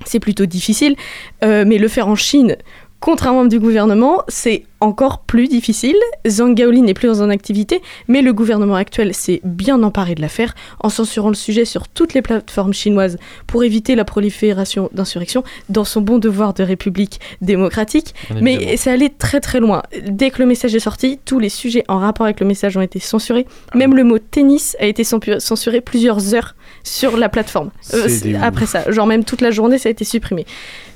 c'est 0.05 0.21
plutôt 0.21 0.47
difficile, 0.47 0.95
euh, 1.43 1.65
mais 1.67 1.79
le 1.79 1.89
faire 1.89 2.09
en 2.09 2.15
Chine 2.15 2.57
contre 3.01 3.27
un 3.29 3.33
membre 3.33 3.49
du 3.51 3.61
gouvernement, 3.61 4.23
c'est 4.29 4.65
encore 4.81 5.21
plus 5.21 5.49
difficile. 5.49 5.97
Zhang 6.27 6.55
Gaoli 6.55 6.83
n'est 6.83 6.93
plus 6.95 7.21
en 7.23 7.31
activité, 7.31 7.81
mais 8.09 8.21
le 8.21 8.33
gouvernement 8.33 8.75
actuel 8.75 9.15
s'est 9.15 9.41
bien 9.45 9.83
emparé 9.83 10.15
de 10.15 10.21
l'affaire 10.21 10.55
en 10.81 10.89
censurant 10.89 11.29
le 11.29 11.35
sujet 11.35 11.65
sur 11.65 11.89
toutes 11.89 12.15
les 12.15 12.23
plateformes 12.23 12.73
chinoises 12.75 13.17
pour 13.47 13.65
éviter 13.65 13.95
la 13.95 14.05
prolifération 14.05 14.91
d'insurrections 14.93 15.45
dans 15.69 15.85
son 15.85 16.01
bon 16.01 16.19
devoir 16.19 16.53
de 16.55 16.63
république 16.63 17.21
démocratique. 17.41 18.15
Mais 18.41 18.77
ça 18.77 18.93
allait 18.93 19.09
très 19.11 19.41
très 19.41 19.61
loin. 19.61 19.83
Dès 20.09 20.31
que 20.31 20.41
le 20.41 20.47
message 20.47 20.75
est 20.75 20.81
sorti, 20.81 21.19
tous 21.25 21.39
les 21.39 21.49
sujets 21.49 21.85
en 21.89 21.99
rapport 21.99 22.27
avec 22.27 22.41
le 22.41 22.47
message 22.47 22.77
ont 22.77 22.83
été 22.83 22.99
censurés. 22.99 23.47
Même 23.75 23.95
le 23.95 24.05
mot 24.05 24.19
tennis 24.19 24.77
a 24.81 24.87
été 24.87 25.05
censu- 25.05 25.39
censuré 25.41 25.81
plusieurs 25.81 26.35
heures 26.35 26.55
sur 26.83 27.17
la 27.17 27.29
plateforme. 27.29 27.71
Euh, 27.95 28.03
C'est 28.05 28.09
c'est- 28.09 28.35
après 28.37 28.67
ça, 28.67 28.91
genre 28.91 29.07
même 29.07 29.25
toute 29.25 29.41
la 29.41 29.51
journée, 29.51 29.79
ça 29.79 29.89
a 29.89 29.93
été 29.93 30.05
supprimé. 30.05 30.45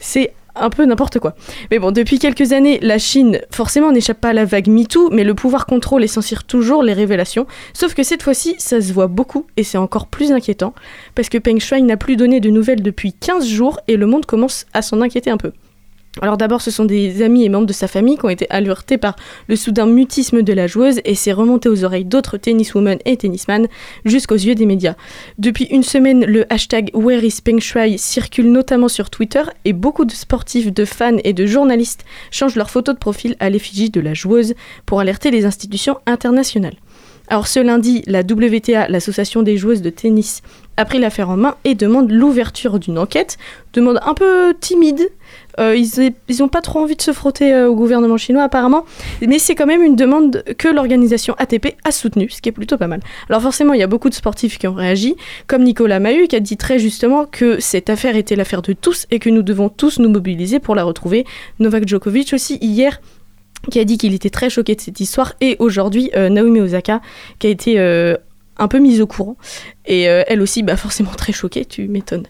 C'est 0.01 0.33
un 0.61 0.71
peu 0.71 0.85
n'importe 0.85 1.19
quoi. 1.19 1.35
Mais 1.71 1.79
bon, 1.79 1.91
depuis 1.91 2.19
quelques 2.19 2.53
années, 2.53 2.79
la 2.83 2.99
Chine, 2.99 3.41
forcément, 3.51 3.93
n'échappe 3.93 4.21
pas 4.21 4.31
à 4.31 4.33
la 4.33 4.45
vague 4.45 4.69
MeToo, 4.69 5.11
mais 5.11 5.25
le 5.25 5.35
pouvoir 5.35 5.67
contrôle 5.67 6.05
et 6.05 6.09
censure 6.09 6.45
toujours 6.45 6.83
les 6.83 6.93
révélations. 6.93 7.47
Sauf 7.73 7.95
que 7.95 8.03
cette 8.03 8.23
fois-ci, 8.23 8.55
ça 8.59 8.81
se 8.81 8.93
voit 8.93 9.07
beaucoup, 9.07 9.47
et 9.57 9.65
c'est 9.65 9.79
encore 9.79 10.07
plus 10.07 10.33
inquiétant, 10.33 10.75
parce 11.15 11.29
que 11.29 11.39
Peng 11.39 11.59
Shuai 11.59 11.83
n'a 11.83 11.97
plus 11.97 12.17
donné 12.17 12.41
de 12.41 12.51
nouvelles 12.51 12.83
depuis 12.83 13.13
15 13.13 13.47
jours, 13.47 13.81
et 13.89 13.97
le 13.97 14.07
monde 14.07 14.27
commence 14.27 14.67
à 14.73 14.83
s'en 14.83 15.01
inquiéter 15.01 15.31
un 15.31 15.37
peu. 15.37 15.53
Alors 16.21 16.37
d'abord, 16.37 16.61
ce 16.61 16.73
sont 16.73 16.85
des 16.85 17.23
amis 17.23 17.45
et 17.45 17.49
membres 17.49 17.69
de 17.69 17.73
sa 17.73 17.87
famille 17.87 18.19
qui 18.19 18.25
ont 18.25 18.31
été 18.31 18.51
alertés 18.51 18.99
par 18.99 19.15
le 19.47 19.55
soudain 19.55 19.87
mutisme 19.87 20.43
de 20.43 20.53
la 20.53 20.67
joueuse 20.67 21.01
et 21.05 21.15
c'est 21.15 21.33
remonté 21.33 21.69
aux 21.69 21.85
oreilles 21.85 22.05
d'autres 22.05 22.37
tenniswomen 22.37 22.99
et 23.05 23.17
tennisman 23.17 23.69
jusqu'aux 24.05 24.35
yeux 24.35 24.57
des 24.57 24.67
médias. 24.67 24.97
Depuis 25.39 25.67
une 25.67 25.85
semaine, 25.85 26.25
le 26.25 26.53
hashtag 26.53 26.91
Where 26.95 27.23
is 27.23 27.39
Peng 27.45 27.61
Shuai 27.61 27.97
circule 27.97 28.51
notamment 28.51 28.89
sur 28.89 29.09
Twitter 29.09 29.43
et 29.65 29.73
beaucoup 29.73 30.05
de 30.05 30.11
sportifs, 30.11 30.73
de 30.73 30.85
fans 30.85 31.19
et 31.23 31.33
de 31.33 31.47
journalistes 31.47 32.05
changent 32.33 32.57
leur 32.57 32.71
photo 32.71 32.93
de 32.93 32.99
profil 32.99 33.37
à 33.39 33.49
l'effigie 33.49 33.91
de 33.91 34.01
la 34.01 34.13
joueuse 34.13 34.55
pour 34.87 34.99
alerter 34.99 35.31
les 35.31 35.45
institutions 35.45 35.99
internationales. 36.07 36.77
Alors 37.31 37.47
ce 37.47 37.61
lundi, 37.61 38.03
la 38.09 38.23
WTA, 38.23 38.89
l'association 38.89 39.45
des 39.45 39.57
joueuses 39.57 39.83
de 39.83 39.91
tennis, 39.91 40.43
a 40.77 40.85
pris 40.85 40.99
l'affaire 40.99 41.31
en 41.31 41.37
main 41.37 41.55
et 41.63 41.77
demande 41.77 42.11
l'ouverture 42.11 42.81
d'une 42.81 42.99
enquête. 42.99 43.39
Demande 43.73 44.01
un 44.03 44.15
peu 44.15 44.53
timide. 44.59 45.09
Euh, 45.59 45.77
ils 45.77 46.37
n'ont 46.39 46.49
pas 46.49 46.61
trop 46.61 46.81
envie 46.81 46.97
de 46.97 47.03
se 47.03 47.13
frotter 47.13 47.53
euh, 47.53 47.69
au 47.69 47.75
gouvernement 47.75 48.17
chinois 48.17 48.43
apparemment, 48.43 48.85
mais 49.21 49.39
c'est 49.39 49.55
quand 49.55 49.67
même 49.67 49.83
une 49.83 49.97
demande 49.97 50.45
que 50.59 50.69
l'organisation 50.69 51.35
ATP 51.39 51.77
a 51.85 51.91
soutenue, 51.91 52.31
ce 52.31 52.41
qui 52.41 52.49
est 52.49 52.53
plutôt 52.53 52.77
pas 52.77 52.87
mal. 52.87 53.01
Alors 53.29 53.43
forcément, 53.43 53.73
il 53.73 53.81
y 53.81 53.83
a 53.83 53.87
beaucoup 53.87 54.09
de 54.09 54.15
sportifs 54.15 54.59
qui 54.59 54.69
ont 54.69 54.75
réagi, 54.75 55.17
comme 55.47 55.63
Nicolas 55.63 56.01
Mahut 56.01 56.29
qui 56.29 56.37
a 56.37 56.41
dit 56.41 56.57
très 56.57 56.79
justement 56.79 57.27
que 57.27 57.61
cette 57.61 57.91
affaire 57.91 58.17
était 58.17 58.37
l'affaire 58.37 58.63
de 58.63 58.73
tous 58.73 59.07
et 59.11 59.19
que 59.19 59.31
nous 59.31 59.43
devons 59.43 59.69
tous 59.69 59.99
nous 59.99 60.09
mobiliser 60.09 60.61
pour 60.61 60.75
la 60.75 60.85
retrouver. 60.85 61.25
Novak 61.59 61.87
Djokovic 61.89 62.33
aussi 62.33 62.57
hier 62.61 63.01
qui 63.71 63.79
a 63.79 63.85
dit 63.85 63.99
qu'il 63.99 64.15
était 64.15 64.31
très 64.31 64.49
choqué 64.49 64.75
de 64.75 64.81
cette 64.81 65.01
histoire 65.01 65.35
et 65.41 65.57
aujourd'hui 65.59 66.11
euh, 66.17 66.31
Naomi 66.31 66.61
Osaka 66.61 67.03
qui 67.39 67.47
a 67.47 67.51
été 67.51 67.79
un 68.59 68.69
peu 68.69 68.79
mise 68.79 69.01
au 69.01 69.07
courant 69.07 69.37
et 69.87 70.03
elle 70.03 70.41
aussi 70.41 70.63
bah 70.63 70.77
forcément 70.77 71.13
très 71.13 71.33
choquée, 71.33 71.65
tu 71.65 71.89
m'étonnes. 71.89 72.27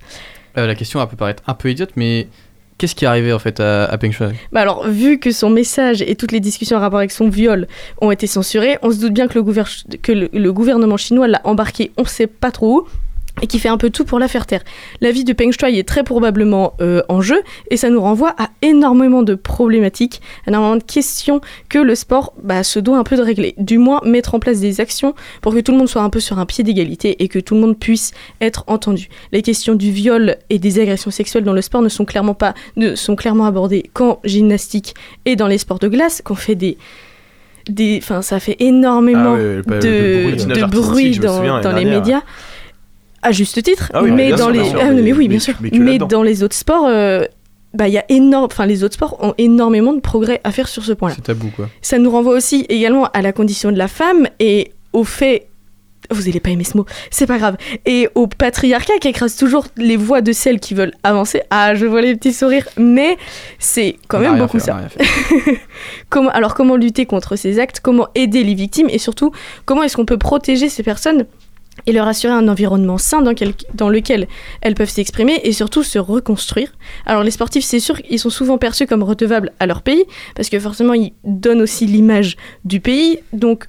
La 0.57 0.75
question 0.75 1.05
peut 1.07 1.17
paraître 1.17 1.43
un 1.47 1.55
peu 1.55 1.71
idiote, 1.71 1.93
mais 1.97 2.29
qu'est-ce 2.81 2.95
qui 2.95 3.05
est 3.05 3.09
arrivé 3.09 3.31
en 3.33 3.39
fait 3.39 3.61
à, 3.61 3.85
à 3.85 3.99
Peng 3.99 4.11
Bah 4.53 4.63
alors, 4.63 4.89
vu 4.89 5.19
que 5.19 5.31
son 5.33 5.51
message 5.51 6.01
et 6.01 6.17
toutes 6.17 6.33
les 6.33 6.41
discussions 6.41 6.79
en 6.79 6.81
rapport 6.81 6.99
avec 6.99 7.13
son 7.13 7.29
viol 7.29 7.67
ont 8.01 8.11
été 8.11 8.27
censurées, 8.27 8.79
on 8.83 8.91
se 8.91 8.99
doute 9.01 9.13
bien 9.13 9.29
que 9.29 9.39
le, 9.39 10.31
le- 10.33 10.53
gouvernement 10.53 10.97
chinois 10.97 11.29
l'a 11.29 11.43
embarqué, 11.45 11.93
on 11.99 12.05
sait 12.07 12.27
pas 12.27 12.51
trop 12.51 12.81
où, 12.81 12.89
et 13.43 13.47
qui 13.47 13.59
fait 13.59 13.69
un 13.69 13.79
peu 13.79 13.91
tout 13.91 14.05
pour 14.05 14.19
la 14.19 14.29
faire 14.29 14.47
taire. 14.47 14.63
La 15.01 15.11
vie 15.11 15.25
de 15.25 15.33
Peng 15.33 15.51
Shuai 15.53 15.79
est 15.79 15.89
très 15.89 16.03
probablement 16.03 16.75
euh, 16.81 17.03
en 17.09 17.21
jeu, 17.21 17.41
et 17.71 17.77
ça 17.77 17.91
nous 17.91 18.01
renvoie 18.01 18.35
à 18.39 18.51
énormément 18.63 19.23
de 19.23 19.35
problématiques, 19.35 20.21
énormément 20.47 20.77
de 20.77 20.83
questions 20.83 21.41
que 21.69 21.79
le 21.79 21.95
sport 21.95 22.35
bah, 22.43 22.63
se 22.63 22.79
doit 22.79 22.99
un 22.99 23.05
peu 23.05 23.17
de 23.17 23.23
régler. 23.23 23.55
Du 23.59 23.79
moins, 23.79 24.01
mettre 24.05 24.35
en 24.35 24.41
place 24.41 24.61
des 24.61 24.81
actions 24.81 25.15
pour 25.43 25.55
que 25.55 25.61
tout 25.61 25.73
le 25.73 25.79
monde 25.79 25.89
soit 25.89 26.03
un 26.03 26.11
peu 26.11 26.21
sur 26.21 26.39
un 26.39 26.47
pied 26.47 26.65
d'égalité 26.65 27.23
et 27.23 27.29
que 27.29 27.39
tout 27.39 27.55
le 27.55 27.61
monde 27.61 27.79
puisse 27.79 28.13
être 28.41 28.65
entendu. 28.67 29.09
Les 29.33 29.43
questions 29.43 29.75
du 29.75 29.91
viol 29.91 30.37
et 30.51 30.59
des 30.59 30.81
agressions 30.81 31.11
sexuelles 31.11 31.45
dans 31.45 31.53
le 31.53 31.63
sport 31.63 31.83
ne 31.83 31.89
sont 31.89 32.05
clairement 32.05 32.35
pas 32.35 32.55
ne 32.77 32.95
sont 32.95 33.17
clairement 33.17 33.47
abordées 33.47 33.91
qu'en 33.93 34.21
gymnastique 34.25 34.95
et 35.25 35.37
dans 35.37 35.47
les 35.47 35.59
sports 35.59 35.79
de 35.79 35.89
glace, 35.89 36.23
qu'on 36.25 36.35
fait 36.35 36.55
des 36.55 36.77
enfin 37.99 38.23
ça 38.23 38.41
fait 38.41 38.57
énormément 38.59 39.35
Ah 39.35 39.39
de, 39.39 39.63
bruit, 40.67 41.19
de 41.19 41.23
dans, 41.63 41.73
les 41.73 41.85
médias 41.85 42.23
à 43.23 43.33
juste 43.33 43.63
titre 43.63 43.91
Ah 43.95 44.03
oui, 44.03 44.11
mais 44.11 44.29
bien 44.29 44.37
dans 44.37 44.45
sûr, 44.53 44.63
les 44.63 44.69
sûr, 44.69 44.79
ah, 44.83 44.91
mais- 44.93 45.03
mais 45.03 45.13
oui 45.13 45.29
bien 45.29 45.39
sûr 45.39 45.55
mais 45.73 45.99
dans 45.99 46.23
les 46.23 46.43
autres 46.43 46.57
sports 46.57 46.87
euh, 46.87 47.25
bah 47.75 47.87
il 47.89 47.95
y 47.95 47.99
a 47.99 48.05
énorme 48.09 48.47
enfin 48.47 48.67
les 48.67 48.83
autres 48.83 48.95
sports 48.95 49.17
ont 49.23 49.35
énormément 49.39 49.93
de 49.93 50.01
progrès 50.01 50.41
à 50.45 50.51
faire 50.53 50.69
sur 50.69 50.85
ce 50.85 50.93
point-là 50.93 51.15
C'est 51.17 51.23
tabou 51.23 51.51
quoi. 51.55 51.69
ça 51.83 51.99
nous 51.99 52.11
renvoie 52.11 52.35
aussi 52.35 52.67
également 52.69 53.07
à 53.13 53.23
la 53.23 53.33
condition 53.33 53.71
de 53.73 53.79
la 53.79 53.89
femme 53.89 54.27
et 54.41 54.73
au 54.93 55.05
fait. 55.05 55.47
Vous 56.13 56.29
allez 56.29 56.41
pas 56.41 56.51
aimer 56.51 56.65
ce 56.65 56.77
mot, 56.77 56.87
c'est 57.13 57.27
pas 57.29 57.39
grave. 57.39 57.57
Et 57.87 58.09
au 58.17 58.27
patriarcat 58.27 58.95
qui 59.01 59.07
écrase 59.07 59.37
toujours 59.37 59.67
les 59.77 59.97
voix 59.97 60.23
de 60.23 60.33
celles 60.33 60.59
qui 60.59 60.75
veulent 60.75 60.95
avancer. 61.05 61.43
Ah, 61.51 61.77
je 61.77 61.87
vois 61.87 62.01
les 62.01 62.17
petits 62.17 62.33
sourires, 62.33 62.67
mais 62.77 63.17
c'est 63.61 63.97
quand 64.09 64.19
On 64.19 64.23
même 64.23 64.39
beaucoup 64.39 64.59
fait, 64.59 64.65
ça. 64.65 64.81
Comment, 66.09 66.31
alors, 66.31 66.55
comment 66.55 66.75
lutter 66.77 67.07
contre 67.07 67.37
ces 67.37 67.61
actes 67.61 67.79
Comment 67.81 68.09
aider 68.17 68.43
les 68.43 68.55
victimes 68.55 68.89
Et 68.91 68.99
surtout, 68.99 69.31
comment 69.67 69.83
est-ce 69.85 69.97
qu'on 69.97 70.05
peut 70.07 70.19
protéger 70.19 70.69
ces 70.69 70.83
personnes 70.83 71.27
et 71.87 71.93
leur 71.93 72.07
assurer 72.09 72.33
un 72.33 72.49
environnement 72.49 72.99
sain 72.99 73.23
dans, 73.23 73.35
quel- 73.35 73.55
dans 73.75 73.89
lequel 73.89 74.27
elles 74.61 74.75
peuvent 74.75 74.91
s'exprimer 74.91 75.41
et 75.45 75.53
surtout 75.53 75.83
se 75.83 75.99
reconstruire. 75.99 76.73
Alors 77.07 77.23
les 77.23 77.31
sportifs, 77.31 77.65
c'est 77.65 77.81
sûr 77.81 78.01
qu'ils 78.01 78.19
sont 78.19 78.31
souvent 78.31 78.59
perçus 78.59 78.87
comme 78.87 79.03
redevables 79.03 79.53
à 79.61 79.67
leur 79.67 79.83
pays, 79.83 80.05
parce 80.35 80.49
que 80.49 80.59
forcément 80.59 80.95
ils 80.95 81.13
donnent 81.25 81.63
aussi 81.63 81.87
l'image 81.87 82.37
du 82.65 82.81
pays. 82.81 83.19
Donc 83.33 83.69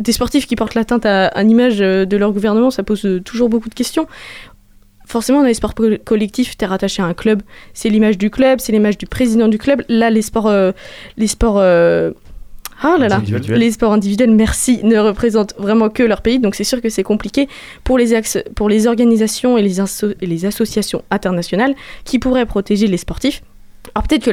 des 0.00 0.12
sportifs 0.12 0.46
qui 0.46 0.56
portent 0.56 0.74
l'atteinte 0.74 1.06
à, 1.06 1.26
à 1.28 1.42
l'image 1.42 1.80
euh, 1.80 2.04
de 2.04 2.16
leur 2.16 2.32
gouvernement, 2.32 2.70
ça 2.70 2.82
pose 2.82 3.04
euh, 3.04 3.20
toujours 3.20 3.48
beaucoup 3.48 3.68
de 3.68 3.74
questions. 3.74 4.06
Forcément, 5.04 5.40
dans 5.42 5.46
les 5.46 5.54
sports 5.54 5.74
co- 5.74 5.98
collectifs, 6.04 6.56
tu 6.56 6.64
es 6.64 6.66
rattaché 6.66 7.02
à 7.02 7.06
un 7.06 7.12
club. 7.12 7.42
C'est 7.74 7.90
l'image 7.90 8.16
du 8.16 8.30
club, 8.30 8.60
c'est 8.60 8.72
l'image 8.72 8.96
du 8.96 9.06
président 9.06 9.46
du 9.48 9.58
club. 9.58 9.82
Là, 9.88 10.10
les 10.10 10.22
sports, 10.22 10.46
euh, 10.48 10.72
les 11.18 11.26
sports 11.26 11.58
Ah 12.82 12.96
là 12.98 13.08
là, 13.08 13.20
les 13.58 13.70
sports 13.70 13.92
individuels, 13.92 14.30
merci, 14.32 14.80
ne 14.82 14.98
représentent 14.98 15.54
vraiment 15.58 15.88
que 15.88 16.02
leur 16.02 16.20
pays, 16.20 16.38
donc 16.40 16.54
c'est 16.56 16.64
sûr 16.64 16.80
que 16.80 16.88
c'est 16.88 17.04
compliqué 17.04 17.48
pour 17.84 17.96
les, 17.98 18.20
pour 18.56 18.68
les 18.68 18.86
organisations 18.88 19.56
et 19.56 19.62
les, 19.62 19.78
asso- 19.80 20.14
et 20.20 20.26
les 20.26 20.44
associations 20.46 21.02
internationales 21.10 21.74
qui 22.04 22.18
pourraient 22.18 22.46
protéger 22.46 22.88
les 22.88 22.96
sportifs. 22.96 23.42
Alors 23.94 24.06
peut-être 24.08 24.24
que 24.24 24.30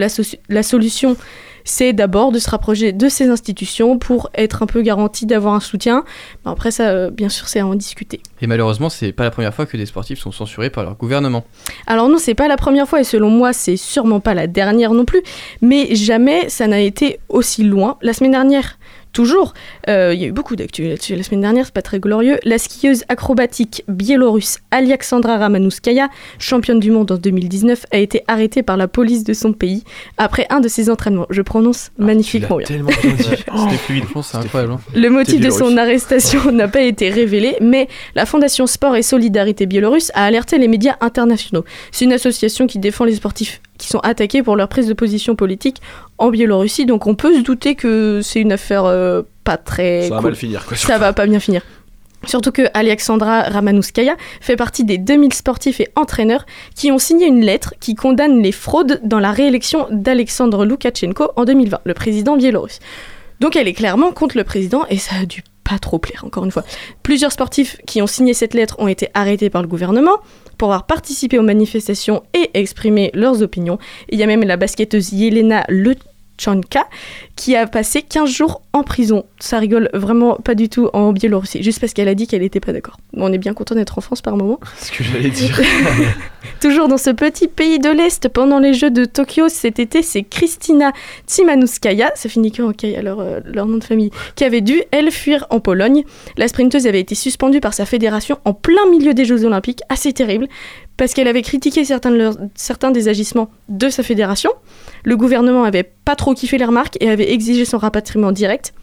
la 0.49 0.63
solution, 0.63 1.15
c'est 1.63 1.93
d'abord 1.93 2.31
de 2.31 2.39
se 2.39 2.49
rapprocher 2.49 2.91
de 2.91 3.09
ces 3.09 3.29
institutions 3.29 3.97
pour 3.97 4.29
être 4.33 4.63
un 4.63 4.65
peu 4.65 4.81
garanti 4.81 5.25
d'avoir 5.25 5.53
un 5.53 5.59
soutien. 5.59 6.03
Après 6.45 6.71
ça, 6.71 6.89
euh, 6.89 7.09
bien 7.09 7.29
sûr, 7.29 7.47
c'est 7.47 7.59
à 7.59 7.67
en 7.67 7.75
discuter. 7.75 8.21
Et 8.41 8.47
malheureusement, 8.47 8.89
c'est 8.89 9.11
pas 9.11 9.23
la 9.23 9.31
première 9.31 9.53
fois 9.53 9.65
que 9.65 9.77
des 9.77 9.85
sportifs 9.85 10.19
sont 10.19 10.31
censurés 10.31 10.69
par 10.69 10.83
leur 10.83 10.95
gouvernement. 10.95 11.45
Alors 11.87 12.09
non, 12.09 12.17
c'est 12.17 12.35
pas 12.35 12.47
la 12.47 12.57
première 12.57 12.87
fois 12.87 13.01
et 13.01 13.03
selon 13.03 13.29
moi, 13.29 13.53
c'est 13.53 13.77
sûrement 13.77 14.19
pas 14.19 14.33
la 14.33 14.47
dernière 14.47 14.93
non 14.93 15.05
plus, 15.05 15.21
mais 15.61 15.95
jamais 15.95 16.49
ça 16.49 16.67
n'a 16.67 16.79
été 16.79 17.19
aussi 17.29 17.63
loin. 17.63 17.97
La 18.01 18.13
semaine 18.13 18.31
dernière, 18.31 18.78
toujours, 19.19 19.53
euh, 19.89 20.13
il 20.13 20.21
y 20.21 20.23
a 20.23 20.27
eu 20.27 20.31
beaucoup 20.31 20.55
d'actu 20.55 20.87
là-dessus. 20.87 21.13
La 21.13 21.23
semaine 21.23 21.41
dernière, 21.41 21.65
c'est 21.65 21.73
pas 21.73 21.81
très 21.81 21.99
glorieux. 21.99 22.39
La 22.45 22.57
skieuse 22.57 23.03
acrobatique 23.09 23.83
biélorusse 23.89 24.59
Alexandra 24.71 25.37
Ramanouskaya, 25.37 26.07
championne 26.37 26.79
du 26.79 26.89
monde 26.89 27.11
en 27.11 27.17
2019, 27.17 27.85
a 27.91 27.97
été 27.97 28.23
arrêtée 28.29 28.63
par 28.63 28.77
la 28.77 28.87
police 28.87 29.25
de 29.25 29.33
son 29.33 29.51
pays 29.51 29.83
après 30.17 30.47
un 30.49 30.61
de 30.61 30.69
ses 30.69 30.89
entraînements. 30.89 31.25
Je 31.31 31.41
prononce 31.41 31.91
magnifiquement 31.97 32.55
bien. 32.55 32.65
Tellement 32.67 32.91
bien 33.01 33.11
dit. 33.11 33.23
C'était 33.25 33.75
fluide, 33.75 34.05
je 34.07 34.13
pense, 34.13 34.29
c'est 34.29 34.37
incroyable. 34.37 34.71
hein. 34.71 34.79
Le 34.95 35.09
motif 35.09 35.41
de 35.41 35.49
son 35.49 35.75
arrestation 35.75 36.49
n'a 36.53 36.69
pas 36.69 36.83
été 36.83 37.09
révélé, 37.09 37.57
mais 37.59 37.89
la 38.15 38.25
Fondation 38.25 38.67
Sport 38.67 38.95
et 38.95 39.01
Solidarité 39.01 39.65
Biélorusse 39.65 40.13
a 40.15 40.23
alerté 40.23 40.57
les 40.57 40.69
médias 40.69 40.95
internationaux. 41.01 41.65
C'est 41.91 42.05
une 42.05 42.13
association 42.13 42.67
qui 42.67 42.79
défend 42.79 43.03
les 43.03 43.15
sportifs 43.15 43.59
qui 43.79 43.87
sont 43.87 43.99
attaqués 43.99 44.43
pour 44.43 44.55
leur 44.55 44.67
prise 44.67 44.87
de 44.87 44.93
position 44.93 45.35
politique 45.35 45.81
en 46.19 46.29
Biélorussie, 46.29 46.85
donc 46.85 47.07
on 47.07 47.15
peut 47.15 47.33
se 47.35 47.39
douter 47.41 47.73
que 47.73 48.21
c'est 48.21 48.39
une 48.39 48.51
affaire 48.51 48.85
euh, 48.85 49.23
pas 49.43 49.57
très 49.57 50.03
Ça 50.03 50.09
va 50.09 50.15
cool. 50.17 50.25
mal 50.25 50.35
finir, 50.35 50.65
quoi. 50.65 50.77
Ça 50.77 50.97
va 50.99 51.13
pas 51.13 51.25
bien 51.25 51.39
finir. 51.39 51.61
Surtout 52.27 52.51
que 52.51 52.63
Alexandra 52.73 53.43
Ramanouskaya 53.43 54.17
fait 54.41 54.57
partie 54.57 54.83
des 54.83 54.97
2000 54.97 55.31
sportifs 55.33 55.79
et 55.79 55.87
entraîneurs 55.95 56.45
qui 56.75 56.91
ont 56.91 56.99
signé 56.99 57.27
une 57.27 57.41
lettre 57.45 57.73
qui 57.79 57.95
condamne 57.95 58.41
les 58.43 58.51
fraudes 58.51 58.99
dans 59.03 59.19
la 59.19 59.31
réélection 59.31 59.87
d'Alexandre 59.89 60.65
Loukachenko 60.65 61.31
en 61.37 61.45
2020, 61.45 61.79
le 61.85 61.93
président 61.93 62.35
biélorusse. 62.35 62.79
Donc 63.39 63.55
elle 63.55 63.69
est 63.69 63.73
clairement 63.73 64.11
contre 64.11 64.35
le 64.37 64.43
président 64.43 64.85
et 64.89 64.97
ça 64.97 65.15
a 65.21 65.25
dû 65.25 65.43
pas 65.63 65.79
trop 65.79 65.97
plaire, 65.97 66.23
encore 66.25 66.43
une 66.43 66.51
fois. 66.51 66.63
Plusieurs 67.03 67.31
sportifs 67.31 67.77
qui 67.87 68.01
ont 68.01 68.07
signé 68.07 68.33
cette 68.33 68.53
lettre 68.53 68.75
ont 68.79 68.87
été 68.89 69.07
arrêtés 69.13 69.49
par 69.49 69.61
le 69.61 69.67
gouvernement 69.69 70.17
pour 70.59 70.67
avoir 70.67 70.85
participé 70.85 71.39
aux 71.39 71.43
manifestations 71.43 72.21
et 72.35 72.51
exprimé 72.53 73.09
leurs 73.15 73.41
opinions. 73.41 73.79
Il 74.09 74.19
y 74.19 74.23
a 74.23 74.27
même 74.27 74.43
la 74.43 74.57
basketteuse 74.57 75.13
Yelena 75.13 75.65
Lechanka 76.39 76.87
qui 77.35 77.55
a 77.55 77.67
passé 77.67 78.01
15 78.01 78.29
jours 78.29 78.61
en 78.73 78.83
prison. 78.83 79.25
Ça 79.39 79.59
rigole 79.59 79.89
vraiment 79.93 80.35
pas 80.35 80.55
du 80.55 80.67
tout 80.69 80.89
en 80.93 81.13
Biélorussie, 81.13 81.63
juste 81.63 81.79
parce 81.79 81.93
qu'elle 81.93 82.07
a 82.07 82.15
dit 82.15 82.27
qu'elle 82.27 82.41
n'était 82.41 82.59
pas 82.59 82.73
d'accord. 82.73 82.97
On 83.13 83.31
est 83.31 83.37
bien 83.37 83.53
content 83.53 83.75
d'être 83.75 83.97
en 83.97 84.01
France 84.01 84.21
par 84.21 84.35
moment. 84.35 84.59
Ce 84.77 84.91
que 84.91 85.03
j'allais 85.03 85.29
dire. 85.29 85.59
Toujours 86.61 86.87
dans 86.87 86.97
ce 86.97 87.09
petit 87.09 87.47
pays 87.47 87.79
de 87.79 87.89
l'Est, 87.89 88.27
pendant 88.29 88.59
les 88.59 88.73
Jeux 88.73 88.91
de 88.91 89.05
Tokyo 89.05 89.47
cet 89.49 89.79
été, 89.79 90.01
c'est 90.03 90.23
Kristina 90.23 90.91
Timanouskaya, 91.25 92.11
ça 92.15 92.29
finit 92.29 92.51
que 92.51 92.61
en 92.61 92.73
Kaya, 92.73 93.01
leur, 93.01 93.19
euh, 93.19 93.39
leur 93.45 93.65
nom 93.65 93.77
de 93.77 93.83
famille, 93.83 94.11
qui 94.35 94.43
avait 94.43 94.61
dû, 94.61 94.81
elle, 94.91 95.11
fuir 95.11 95.47
en 95.49 95.59
Pologne. 95.59 96.03
La 96.37 96.47
sprinteuse 96.47 96.87
avait 96.87 96.99
été 96.99 97.15
suspendue 97.15 97.61
par 97.61 97.73
sa 97.73 97.85
fédération 97.85 98.37
en 98.45 98.53
plein 98.53 98.85
milieu 98.89 99.13
des 99.13 99.25
Jeux 99.25 99.45
Olympiques, 99.45 99.81
assez 99.89 100.11
terrible, 100.13 100.47
parce 100.99 101.13
qu'elle 101.15 101.27
avait 101.27 101.41
critiqué 101.41 101.83
certains, 101.85 102.11
de 102.11 102.17
leurs- 102.17 102.37
certains 102.53 102.91
des 102.91 103.07
agissements 103.07 103.49
de 103.69 103.89
sa 103.89 104.03
fédération. 104.03 104.51
Le 105.03 105.17
gouvernement 105.17 105.63
avait 105.63 105.83
pas 106.05 106.15
trop 106.15 106.33
kiffé 106.35 106.59
les 106.59 106.65
remarques 106.65 106.97
et 106.99 107.09
avait 107.09 107.31
exigé 107.31 107.65
son 107.65 107.79
rapatriement 107.79 108.31
direct. 108.31 108.73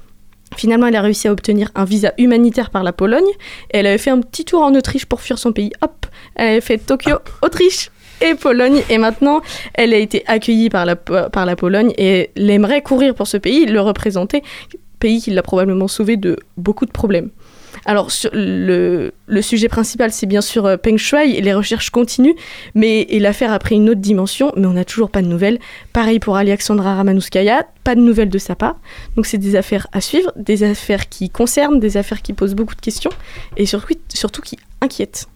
Finalement, 0.56 0.86
elle 0.86 0.96
a 0.96 1.02
réussi 1.02 1.28
à 1.28 1.32
obtenir 1.32 1.70
un 1.74 1.84
visa 1.84 2.12
humanitaire 2.18 2.70
par 2.70 2.82
la 2.84 2.92
Pologne. 2.92 3.28
Et 3.72 3.78
elle 3.78 3.86
avait 3.86 3.98
fait 3.98 4.10
un 4.10 4.20
petit 4.20 4.44
tour 4.44 4.62
en 4.62 4.74
Autriche 4.74 5.04
pour 5.04 5.20
fuir 5.20 5.38
son 5.38 5.52
pays. 5.52 5.72
Hop, 5.82 6.06
elle 6.36 6.48
avait 6.52 6.60
fait 6.60 6.78
Tokyo, 6.78 7.16
Autriche 7.42 7.90
et 8.22 8.34
Pologne. 8.34 8.80
Et 8.88 8.96
maintenant, 8.98 9.42
elle 9.74 9.92
a 9.92 9.98
été 9.98 10.22
accueillie 10.26 10.70
par 10.70 10.86
la, 10.86 10.96
par 10.96 11.44
la 11.46 11.56
Pologne 11.56 11.92
et 11.98 12.30
elle 12.34 12.50
aimerait 12.50 12.80
courir 12.82 13.14
pour 13.14 13.26
ce 13.26 13.36
pays, 13.36 13.66
le 13.66 13.80
représenter. 13.80 14.42
Pays 15.00 15.20
qui 15.20 15.32
l'a 15.32 15.42
probablement 15.42 15.88
sauvé 15.88 16.16
de 16.16 16.38
beaucoup 16.56 16.86
de 16.86 16.92
problèmes. 16.92 17.30
Alors, 17.86 18.10
le, 18.32 19.12
sujet 19.40 19.68
principal, 19.68 20.10
c'est 20.12 20.26
bien 20.26 20.40
sûr 20.40 20.66
euh, 20.66 20.76
Peng 20.76 20.96
Shuai 20.96 21.40
les 21.40 21.54
recherches 21.54 21.90
continuent, 21.90 22.34
mais 22.74 23.06
l'affaire 23.12 23.52
a 23.52 23.58
pris 23.60 23.76
une 23.76 23.88
autre 23.88 24.00
dimension, 24.00 24.52
mais 24.56 24.66
on 24.66 24.72
n'a 24.72 24.84
toujours 24.84 25.08
pas 25.08 25.22
de 25.22 25.28
nouvelles. 25.28 25.60
Pareil 25.92 26.18
pour 26.18 26.36
Alexandra 26.36 26.96
Ramanouskaya, 26.96 27.64
pas 27.84 27.94
de 27.94 28.00
nouvelles 28.00 28.28
de 28.28 28.38
sa 28.38 28.56
part. 28.56 28.80
Donc, 29.14 29.26
c'est 29.26 29.38
des 29.38 29.54
affaires 29.54 29.86
à 29.92 30.00
suivre, 30.00 30.32
des 30.34 30.64
affaires 30.64 31.08
qui 31.08 31.30
concernent, 31.30 31.78
des 31.78 31.96
affaires 31.96 32.22
qui 32.22 32.32
posent 32.32 32.54
beaucoup 32.56 32.74
de 32.74 32.80
questions 32.80 33.12
et 33.56 33.66
surtout, 33.66 33.94
surtout 34.12 34.42
qui 34.42 34.58
inquiètent. 34.80 35.26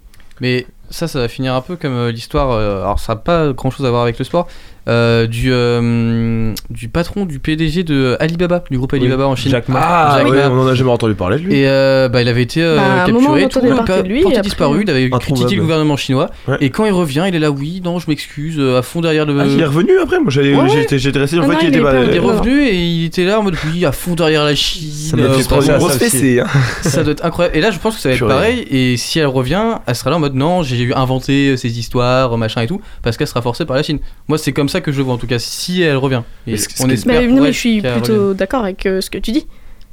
Mais 0.40 0.66
ça, 0.90 1.08
ça 1.08 1.18
va 1.20 1.28
finir 1.28 1.54
un 1.54 1.60
peu 1.60 1.76
comme 1.76 1.94
euh, 1.94 2.12
l'histoire. 2.12 2.50
euh, 2.52 2.82
alors, 2.82 2.98
ça 2.98 3.14
n'a 3.14 3.20
pas 3.20 3.52
grand 3.52 3.70
chose 3.70 3.86
à 3.86 3.90
voir 3.90 4.02
avec 4.02 4.18
le 4.18 4.24
sport. 4.24 4.46
euh, 4.88 5.26
du, 5.26 5.52
euh, 5.52 6.52
du 6.70 6.88
patron 6.88 7.26
du 7.26 7.38
PDG 7.38 7.84
de 7.84 8.16
Alibaba, 8.18 8.64
du 8.70 8.78
groupe 8.78 8.92
Alibaba 8.94 9.26
en 9.26 9.36
Chine. 9.36 9.50
Jack 9.52 9.68
Ma. 9.68 9.78
Ah, 9.80 10.14
Jack 10.18 10.30
ouais, 10.30 10.36
Ma. 10.38 10.50
on 10.50 10.62
en 10.62 10.66
a 10.66 10.74
jamais 10.74 10.90
entendu 10.90 11.14
parler 11.14 11.38
de 11.38 11.42
lui. 11.44 11.54
Et 11.54 11.68
euh, 11.68 12.08
bah, 12.08 12.22
il 12.22 12.28
avait 12.28 12.42
été 12.42 12.62
euh, 12.62 12.76
Bah, 12.76 13.04
capturé, 13.06 13.48
tout, 13.48 13.60
pas- 13.60 14.02
lui, 14.02 14.22
porté 14.22 14.40
disparu, 14.40 14.82
il 14.82 14.90
avait 14.90 15.08
critiqué 15.10 15.54
le 15.56 15.62
gouvernement 15.62 15.96
chinois. 15.96 16.30
Ouais. 16.48 16.56
Et 16.60 16.70
quand 16.70 16.86
il 16.86 16.92
revient, 16.92 17.24
il 17.28 17.34
est 17.34 17.38
là, 17.38 17.50
oui, 17.50 17.80
non, 17.84 17.98
je 17.98 18.06
m'excuse, 18.08 18.58
à 18.58 18.82
fond 18.82 19.00
derrière 19.02 19.26
le. 19.26 19.38
Ah, 19.38 19.44
il 19.46 19.60
est 19.60 19.64
revenu 19.66 19.98
après 20.02 20.18
Moi 20.18 20.32
Ouais, 20.34 20.56
ouais. 20.56 20.68
j'étais 20.70 20.98
j'étais 20.98 21.18
resté 21.18 21.36
dans 21.36 21.42
Ah 21.42 21.46
le 21.46 21.52
non, 21.52 21.58
fait 21.60 21.66
qu'il 21.66 21.74
il 21.74 21.78
était 21.78 21.84
pas. 21.84 22.02
il 22.02 22.10
est 22.16 22.18
non. 22.20 22.26
revenu 22.28 22.64
et 22.64 22.74
il 22.74 23.04
était 23.04 23.24
là 23.24 23.38
en 23.38 23.42
mode 23.42 23.56
oui, 23.72 23.84
à 23.84 23.92
fond 23.92 24.14
derrière 24.14 24.44
la 24.44 24.54
Chine. 24.54 24.90
Ça 25.10 25.16
fait 25.16 25.22
une 25.66 25.70
à 25.74 25.78
grosse 25.78 25.98
fessée. 25.98 26.40
hein. 26.40 26.46
ça 26.82 27.02
doit 27.04 27.12
être 27.12 27.24
incroyable. 27.24 27.56
Et 27.56 27.60
là, 27.60 27.70
je 27.70 27.78
pense 27.78 27.96
que 27.96 28.00
ça 28.00 28.08
va 28.08 28.14
être 28.14 28.26
pareil. 28.26 28.66
Et 28.70 28.96
si 28.96 29.18
elle 29.18 29.26
revient, 29.26 29.62
elle 29.86 29.94
sera 29.94 30.10
là 30.10 30.16
en 30.16 30.20
mode 30.20 30.34
non, 30.34 30.62
j'ai 30.62 30.76
eu 30.84 30.94
inventé 30.94 31.56
ces 31.56 31.78
histoires, 31.78 32.36
machin 32.36 32.62
et 32.62 32.66
tout, 32.66 32.80
parce 33.02 33.16
qu'elle 33.16 33.26
sera 33.26 33.42
forcée 33.42 33.64
par 33.64 33.76
la 33.76 33.82
Chine. 33.82 33.98
Moi, 34.28 34.38
c'est 34.38 34.52
comme 34.52 34.68
ça 34.68 34.80
que 34.80 34.92
je 34.92 35.02
vois 35.02 35.14
en 35.14 35.18
tout 35.18 35.26
cas. 35.26 35.38
Si 35.38 35.82
elle 35.82 35.96
revient, 35.96 36.22
et 36.46 36.52
Mais 36.52 36.58
on 36.80 36.88
espère. 36.88 37.22
Non, 37.30 37.42
mais 37.42 37.52
je 37.52 37.58
suis 37.58 37.80
plutôt 37.80 38.34
d'accord 38.34 38.64
avec 38.64 38.86
euh, 38.86 39.00
ce 39.00 39.10
que 39.10 39.18
tu 39.18 39.32
dis. 39.32 39.46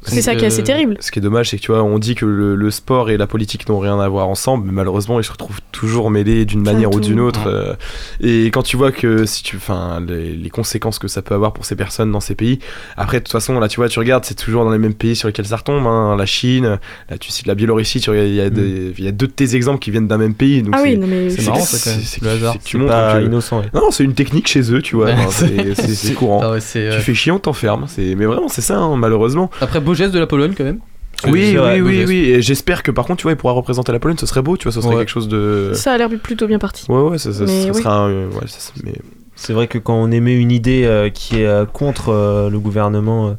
C'est 0.04 0.22
ça 0.22 0.36
qui 0.36 0.44
est 0.46 0.48
assez 0.48 0.62
euh, 0.62 0.64
terrible. 0.64 0.98
Ce 1.02 1.12
qui 1.12 1.20
est 1.20 1.22
dommage, 1.22 1.50
c'est 1.50 1.58
que 1.58 1.62
tu 1.62 1.72
vois, 1.72 1.84
on 1.84 2.00
dit 2.00 2.16
que 2.16 2.26
le, 2.26 2.56
le 2.56 2.72
sport 2.72 3.10
et 3.10 3.18
la 3.18 3.28
politique 3.28 3.68
n'ont 3.68 3.80
rien 3.80 4.00
à 4.00 4.08
voir 4.08 4.28
ensemble, 4.30 4.66
mais 4.68 4.72
malheureusement, 4.72 5.20
ils 5.20 5.24
se 5.24 5.32
retrouvent 5.32 5.60
toujours 5.72 6.10
mêlés 6.12 6.46
d'une 6.46 6.62
manière 6.62 6.92
ou 6.94 7.00
d'une 7.00 7.20
autre. 7.20 7.48
euh, 7.48 7.74
et 8.22 8.46
quand 8.48 8.64
tu 8.64 8.78
vois 8.78 8.92
que 8.92 9.26
si 9.26 9.44
tu, 9.44 9.58
enfin, 9.58 10.00
les, 10.08 10.34
les 10.36 10.50
conséquences 10.50 10.98
que 11.00 11.08
ça 11.08 11.22
peut 11.22 11.34
avoir 11.36 11.52
pour 11.52 11.66
ces 11.66 11.76
personnes 11.76 12.12
dans 12.12 12.20
ces 12.22 12.36
pays. 12.36 12.60
Après, 12.96 13.18
de 13.20 13.24
toute 13.24 13.32
façon, 13.32 13.60
là, 13.60 13.68
tu 13.68 13.78
vois, 13.78 13.90
tu 13.90 14.00
regardes, 14.00 14.24
c'est 14.24 14.36
toujours 14.36 14.64
dans 14.64 14.72
les 14.72 14.78
mêmes 14.78 14.94
pays 14.94 15.16
sur 15.16 15.28
lesquels 15.28 15.46
ça 15.48 15.58
retombe. 15.58 15.86
hein, 15.88 16.16
la 16.18 16.26
Chine, 16.26 16.80
là, 17.10 17.18
tu 17.20 17.32
cites 17.32 17.48
la 17.48 17.56
Biélorussie, 17.56 18.00
tu 18.00 18.10
regardes, 18.10 18.28
il 18.30 18.36
y 18.36 18.42
a, 18.42 18.50
des- 18.50 18.94
il 18.98 19.04
y 19.04 19.08
a 19.08 19.12
deux 19.12 19.28
de 19.28 19.32
tes 19.32 19.56
exemples 19.56 19.80
qui 19.80 19.92
viennent 19.92 20.08
d'un 20.08 20.18
même 20.18 20.36
pays. 20.36 20.62
Donc 20.62 20.74
Ah 20.78 20.82
oui, 20.84 20.98
non 20.98 21.08
mais 21.08 21.30
c'est 21.32 21.46
marrant, 21.46 21.60
c'est- 21.60 22.22
le 22.22 22.30
hasard. 22.30 22.54
c'est 22.54 22.60
que 22.60 22.64
tu 22.64 22.72
C'est 22.72 22.78
montres 22.78 22.92
pas 22.92 23.20
que- 23.20 23.26
innocent. 23.26 23.60
ouais. 23.60 23.66
Non, 23.74 23.92
c'est 23.92 24.04
une 24.04 24.14
technique 24.14 24.48
chez 24.48 24.72
eux, 24.74 24.82
tu 24.82 24.96
vois. 24.96 25.08
Ouais, 25.08 25.16
c'est- 25.76 26.14
courant. 26.16 26.54
Tu 26.60 26.80
fais 27.02 27.14
chier, 27.14 27.32
on 27.32 27.40
t'enferme. 27.40 27.86
C'est- 27.88 28.16
Mais 28.16 28.26
vraiment, 28.26 28.48
c'est 28.48 28.62
ça, 28.62 28.78
hein, 28.78 28.96
malheureusement. 28.96 29.50
Après, 29.62 29.80
beau 29.88 29.96
geste 29.96 30.14
de 30.14 30.20
la 30.20 30.28
Pologne 30.28 30.54
quand 30.56 30.64
même. 30.64 30.80
Oui, 31.26 31.58
oui, 31.60 31.82
oui, 31.82 32.04
oui. 32.08 32.36
J'espère 32.42 32.84
que 32.84 32.92
par 32.92 33.06
contre, 33.06 33.18
tu 33.20 33.24
vois, 33.24 33.32
il 33.32 33.38
pourra 33.38 33.54
représenter 33.54 33.92
la 33.92 33.98
Pologne, 34.00 34.18
ce 34.20 34.28
serait 34.28 34.44
beau, 34.44 34.56
tu 34.56 34.64
vois, 34.66 34.72
ce 34.72 34.82
serait 34.82 34.94
Ouais. 34.94 35.02
quelque 35.02 35.10
chose 35.10 35.28
de. 35.28 35.72
ça 35.74 35.94
a 35.94 35.98
l'air 35.98 36.10
plutôt 36.22 36.46
bien 36.46 36.60
parti. 36.60 36.86
Ouais, 36.92 37.02
ouais, 37.02 37.18
ça, 37.18 37.34
ça, 37.34 37.46
Mais 37.46 37.64
ça 37.66 37.72
oui. 37.74 37.82
sera 37.82 37.96
un. 38.06 38.28
ouais, 38.28 38.48
ça, 38.48 38.72
mais... 38.84 38.94
C'est 39.40 39.54
vrai 39.54 39.68
que 39.68 39.78
quand 39.78 39.94
on 39.96 40.12
émet 40.12 40.36
une 40.36 40.52
idée 40.52 40.84
euh, 40.86 41.10
qui 41.12 41.42
est 41.42 41.46
euh, 41.46 41.66
contre 41.66 42.10
euh, 42.10 42.50
le 42.50 42.58
gouvernement, 42.60 43.28
euh, 43.30 43.34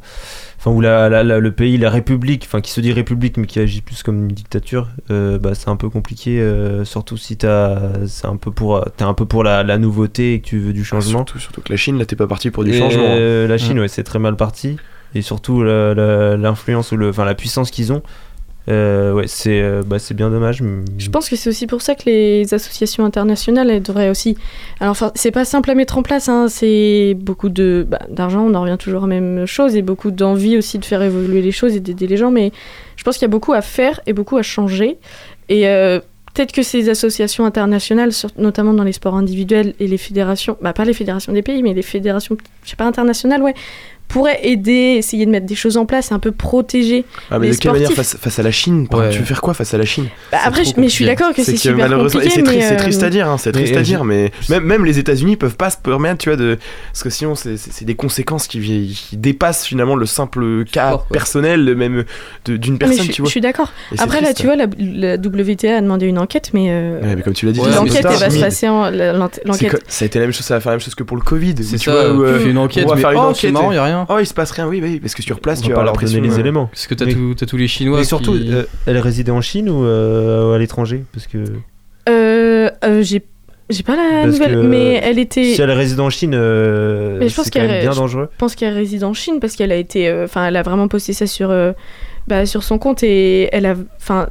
enfin 0.56 0.70
où 0.70 0.80
la, 0.80 1.08
la- 1.08 1.24
la- 1.24 1.40
le 1.40 1.50
pays, 1.52 1.76
la 1.76 1.90
République, 1.90 2.44
enfin 2.46 2.60
qui 2.60 2.70
se 2.70 2.80
dit 2.80 2.92
République 2.92 3.36
mais 3.36 3.46
qui 3.48 3.58
agit 3.58 3.80
plus 3.80 4.04
comme 4.04 4.16
une 4.22 4.28
dictature, 4.28 4.88
euh, 5.10 5.38
bah, 5.40 5.56
c'est 5.56 5.68
un 5.68 5.74
peu 5.74 5.88
compliqué, 5.88 6.38
euh, 6.40 6.84
surtout 6.84 7.16
si 7.16 7.36
t'as, 7.36 8.06
c'est 8.06 8.26
un 8.26 8.36
peu 8.36 8.52
pour, 8.52 8.76
euh, 8.76 8.84
t'es 8.96 9.02
un 9.02 9.14
peu 9.14 9.24
pour 9.26 9.42
la, 9.42 9.64
la 9.64 9.76
nouveauté 9.76 10.34
et 10.34 10.40
que 10.40 10.46
tu 10.46 10.58
veux 10.60 10.72
du 10.72 10.84
changement. 10.84 11.18
Surtout, 11.26 11.40
surtout 11.40 11.62
que 11.62 11.72
la 11.72 11.76
Chine, 11.76 11.98
là, 11.98 12.06
t'es 12.06 12.14
pas 12.16 12.28
parti 12.28 12.52
pour 12.52 12.62
du 12.62 12.70
Et, 12.70 12.78
changement. 12.78 13.02
hein. 13.02 13.16
euh, 13.18 13.48
la 13.48 13.58
Chine, 13.58 13.80
ouais, 13.80 13.88
c'est 13.88 14.04
très 14.04 14.20
mal 14.20 14.36
parti. 14.36 14.76
Et 15.14 15.22
surtout 15.22 15.62
l'influence 15.62 16.92
ou 16.92 16.96
le, 16.96 17.10
enfin 17.10 17.24
la 17.24 17.34
puissance 17.34 17.70
qu'ils 17.70 17.92
ont. 17.92 18.02
Euh, 18.68 19.14
ouais, 19.14 19.26
c'est, 19.26 19.62
euh, 19.62 19.82
bah, 19.84 19.96
bien 20.10 20.28
dommage. 20.28 20.62
Je 20.98 21.10
pense 21.10 21.28
que 21.28 21.36
c'est 21.36 21.48
aussi 21.48 21.66
pour 21.66 21.80
ça 21.80 21.94
que 21.94 22.02
les 22.04 22.52
associations 22.52 23.04
internationales 23.04 23.70
elles 23.70 23.82
devraient 23.82 24.10
aussi. 24.10 24.36
Alors, 24.80 24.90
enfin, 24.90 25.10
c'est 25.14 25.30
pas 25.30 25.46
simple 25.46 25.70
à 25.70 25.74
mettre 25.74 25.96
en 25.96 26.02
place, 26.02 26.28
hein, 26.28 26.48
c'est 26.48 27.16
beaucoup 27.18 27.48
bah, 27.48 28.00
d'argent, 28.10 28.42
on 28.42 28.54
en 28.54 28.62
revient 28.62 28.76
toujours 28.78 29.04
à 29.04 29.06
la 29.06 29.20
même 29.20 29.46
chose, 29.46 29.74
et 29.74 29.82
beaucoup 29.82 30.10
d'envie 30.10 30.58
aussi 30.58 30.78
de 30.78 30.84
faire 30.84 31.00
évoluer 31.02 31.40
les 31.40 31.52
choses 31.52 31.76
et 31.76 31.80
d'aider 31.80 32.06
les 32.06 32.18
gens, 32.18 32.30
mais 32.30 32.52
je 32.96 33.04
pense 33.04 33.16
qu'il 33.16 33.22
y 33.22 33.30
a 33.30 33.32
beaucoup 33.32 33.54
à 33.54 33.62
faire 33.62 34.00
et 34.06 34.12
beaucoup 34.12 34.36
à 34.36 34.42
changer. 34.42 34.98
Et 35.48 35.66
euh, 35.66 36.00
peut-être 36.34 36.52
que 36.52 36.62
ces 36.62 36.90
associations 36.90 37.46
internationales, 37.46 38.10
notamment 38.36 38.74
dans 38.74 38.84
les 38.84 38.92
sports 38.92 39.14
individuels 39.14 39.72
et 39.80 39.86
les 39.86 39.98
fédérations, 39.98 40.58
bah 40.60 40.74
pas 40.74 40.84
les 40.84 40.92
fédérations 40.92 41.32
des 41.32 41.42
pays, 41.42 41.62
mais 41.62 41.72
les 41.72 41.82
fédérations, 41.82 42.36
je 42.64 42.70
sais 42.70 42.76
pas, 42.76 42.84
internationales, 42.84 43.42
ouais, 43.42 43.54
pourrait 44.08 44.40
aider, 44.42 44.96
essayer 44.98 45.26
de 45.26 45.30
mettre 45.30 45.46
des 45.46 45.54
choses 45.54 45.76
en 45.76 45.84
place, 45.86 46.12
un 46.12 46.18
peu 46.18 46.32
protéger 46.32 47.04
Ah, 47.30 47.38
mais 47.38 47.48
les 47.48 47.52
de 47.54 47.58
quelle 47.58 47.72
manière 47.72 47.90
sportifs. 47.90 48.12
face, 48.12 48.20
face 48.20 48.38
à 48.38 48.42
la 48.42 48.50
Chine? 48.50 48.86
Ouais. 48.90 49.10
Tu 49.10 49.18
veux 49.18 49.24
faire 49.24 49.42
quoi 49.42 49.52
face 49.54 49.74
à 49.74 49.78
la 49.78 49.84
Chine? 49.84 50.06
Bah, 50.32 50.38
après, 50.44 50.64
je- 50.64 50.72
mais 50.78 50.88
je 50.88 50.92
suis 50.94 51.04
d'accord 51.04 51.34
que 51.34 51.42
c'est 51.44 51.56
super 51.56 51.76
malheureusement- 51.76 52.20
compliqué, 52.20 52.34
c'est 52.36 52.42
tri- 52.42 52.56
mais, 52.56 52.62
c'est 52.62 52.74
euh, 52.74 52.78
triste 52.78 53.02
à 53.02 53.10
dire, 53.10 53.28
hein, 53.28 53.36
c'est 53.38 53.54
mais, 53.54 53.60
triste 53.62 53.76
à 53.76 53.80
euh, 53.80 53.82
dire, 53.82 54.04
mais 54.04 54.32
même, 54.48 54.64
même 54.64 54.84
les 54.84 54.98
États-Unis 54.98 55.36
peuvent 55.36 55.56
pas 55.56 55.70
se 55.70 55.76
permettre, 55.76 56.18
tu 56.18 56.30
vois, 56.30 56.36
de 56.36 56.58
parce 56.92 57.02
que 57.02 57.10
sinon 57.10 57.34
c'est- 57.34 57.84
des 57.84 57.94
conséquences 57.94 58.46
qui, 58.46 58.58
dépassent 59.12 59.64
finalement 59.66 59.94
le 59.94 60.06
simple 60.06 60.64
cas 60.64 60.88
Sport, 60.88 61.06
personnel, 61.06 61.74
même 61.76 62.04
d'une 62.46 62.58
Ah, 62.64 62.70
mais 62.70 62.78
personne, 62.78 63.06
je, 63.06 63.12
tu 63.12 63.22
vois. 63.22 63.26
je 63.28 63.32
suis 63.32 63.40
d'accord. 63.40 63.72
Après, 63.98 64.20
là, 64.20 64.32
tu 64.34 64.44
vois, 64.46 64.56
la, 64.56 64.66
la 64.78 65.16
WTA 65.18 65.76
a 65.76 65.80
demandé 65.80 66.06
une 66.06 66.18
enquête, 66.18 66.50
mais, 66.54 66.68
euh, 66.70 67.00
Ouais, 67.02 67.16
mais 67.16 67.22
comme 67.22 67.34
tu 67.34 67.46
l'as 67.46 67.52
dit, 67.52 67.60
l'enquête, 67.60 68.04
va 68.04 68.30
se 68.30 68.40
passer 68.40 68.68
en. 68.68 68.90
L'enquête. 68.90 69.82
ça 69.88 70.04
a 70.04 70.06
été 70.06 70.18
la 70.18 70.24
même 70.26 70.32
chose, 70.32 70.46
ça 70.46 70.54
va 70.54 70.60
faire 70.60 70.70
la 70.70 70.76
même 70.76 70.84
chose 70.84 70.94
que 70.94 71.02
pour 71.02 71.16
le 71.16 71.22
Covid. 71.22 71.54
C'est 71.62 71.76
tu 71.78 71.90
ça, 71.90 71.92
euh, 71.92 72.46
une 72.46 72.58
enquête, 72.58 72.84
on 72.86 72.90
va 72.90 72.94
mais 72.94 73.00
faire 73.00 73.10
une 73.12 73.18
oh, 73.18 73.22
enquête. 73.22 73.36
c'est 73.40 73.50
marrant, 73.52 73.72
et- 73.72 73.74
y 73.74 73.78
a 73.78 73.84
rien. 73.84 73.97
Oh, 74.08 74.18
il 74.20 74.26
se 74.26 74.34
passe 74.34 74.50
rien, 74.50 74.66
oui, 74.66 74.80
oui, 74.82 75.00
parce 75.00 75.14
que 75.14 75.22
sur 75.22 75.40
place, 75.40 75.60
On 75.60 75.62
tu 75.62 75.68
va 75.68 75.74
as 75.74 75.78
pas 75.78 75.84
leur 75.84 75.96
donner 75.96 76.20
les 76.20 76.36
euh, 76.36 76.40
éléments. 76.40 76.66
Parce 76.66 76.86
que 76.86 76.94
t'as 76.94 77.06
Mais- 77.06 77.14
tout- 77.14 77.34
tous 77.46 77.56
les 77.56 77.68
Chinois. 77.68 77.98
Mais 77.98 78.04
surtout, 78.04 78.32
qui- 78.32 78.52
euh, 78.52 78.64
elle 78.86 78.98
résidait 78.98 79.30
en 79.32 79.40
Chine 79.40 79.68
ou 79.70 79.84
euh, 79.84 80.54
à 80.54 80.58
l'étranger? 80.58 81.04
Parce 81.12 81.26
que 81.26 81.38
Euh, 82.08 82.70
euh, 82.84 83.02
j'ai 83.02 83.22
j'ai 83.70 83.82
pas 83.82 83.96
la 83.96 84.22
Parce 84.22 84.38
nouvelle, 84.38 84.52
que 84.54 84.66
mais 84.66 84.94
elle 85.02 85.18
était. 85.18 85.44
si 85.54 85.60
elle 85.60 85.70
réside 85.70 86.00
en 86.00 86.08
Chine, 86.08 86.32
euh, 86.34 87.18
Mais 87.20 87.28
je 87.28 87.34
pense 87.36 87.50
qu'elle 87.50 87.82
bien 87.82 87.92
je 87.92 87.98
dangereux. 87.98 88.30
pense 88.38 88.54
qu'elle 88.54 88.72
réside 88.72 89.04
en 89.04 89.12
Chine 89.12 89.40
parce 89.40 89.56
qu'elle 89.56 89.72
a 89.72 89.76
été, 89.76 90.08
euh, 90.08 90.24
enfin, 90.24 90.46
elle 90.46 90.56
a 90.56 90.62
vraiment 90.62 90.88
posté 90.88 91.12
ça 91.12 91.26
sur, 91.26 91.50
euh, 91.50 91.72
bah, 92.28 92.46
sur 92.46 92.62
son 92.62 92.78
compte 92.78 93.02
et 93.02 93.50
elle 93.52 93.66
a, 93.66 93.74
enfin, 93.98 94.26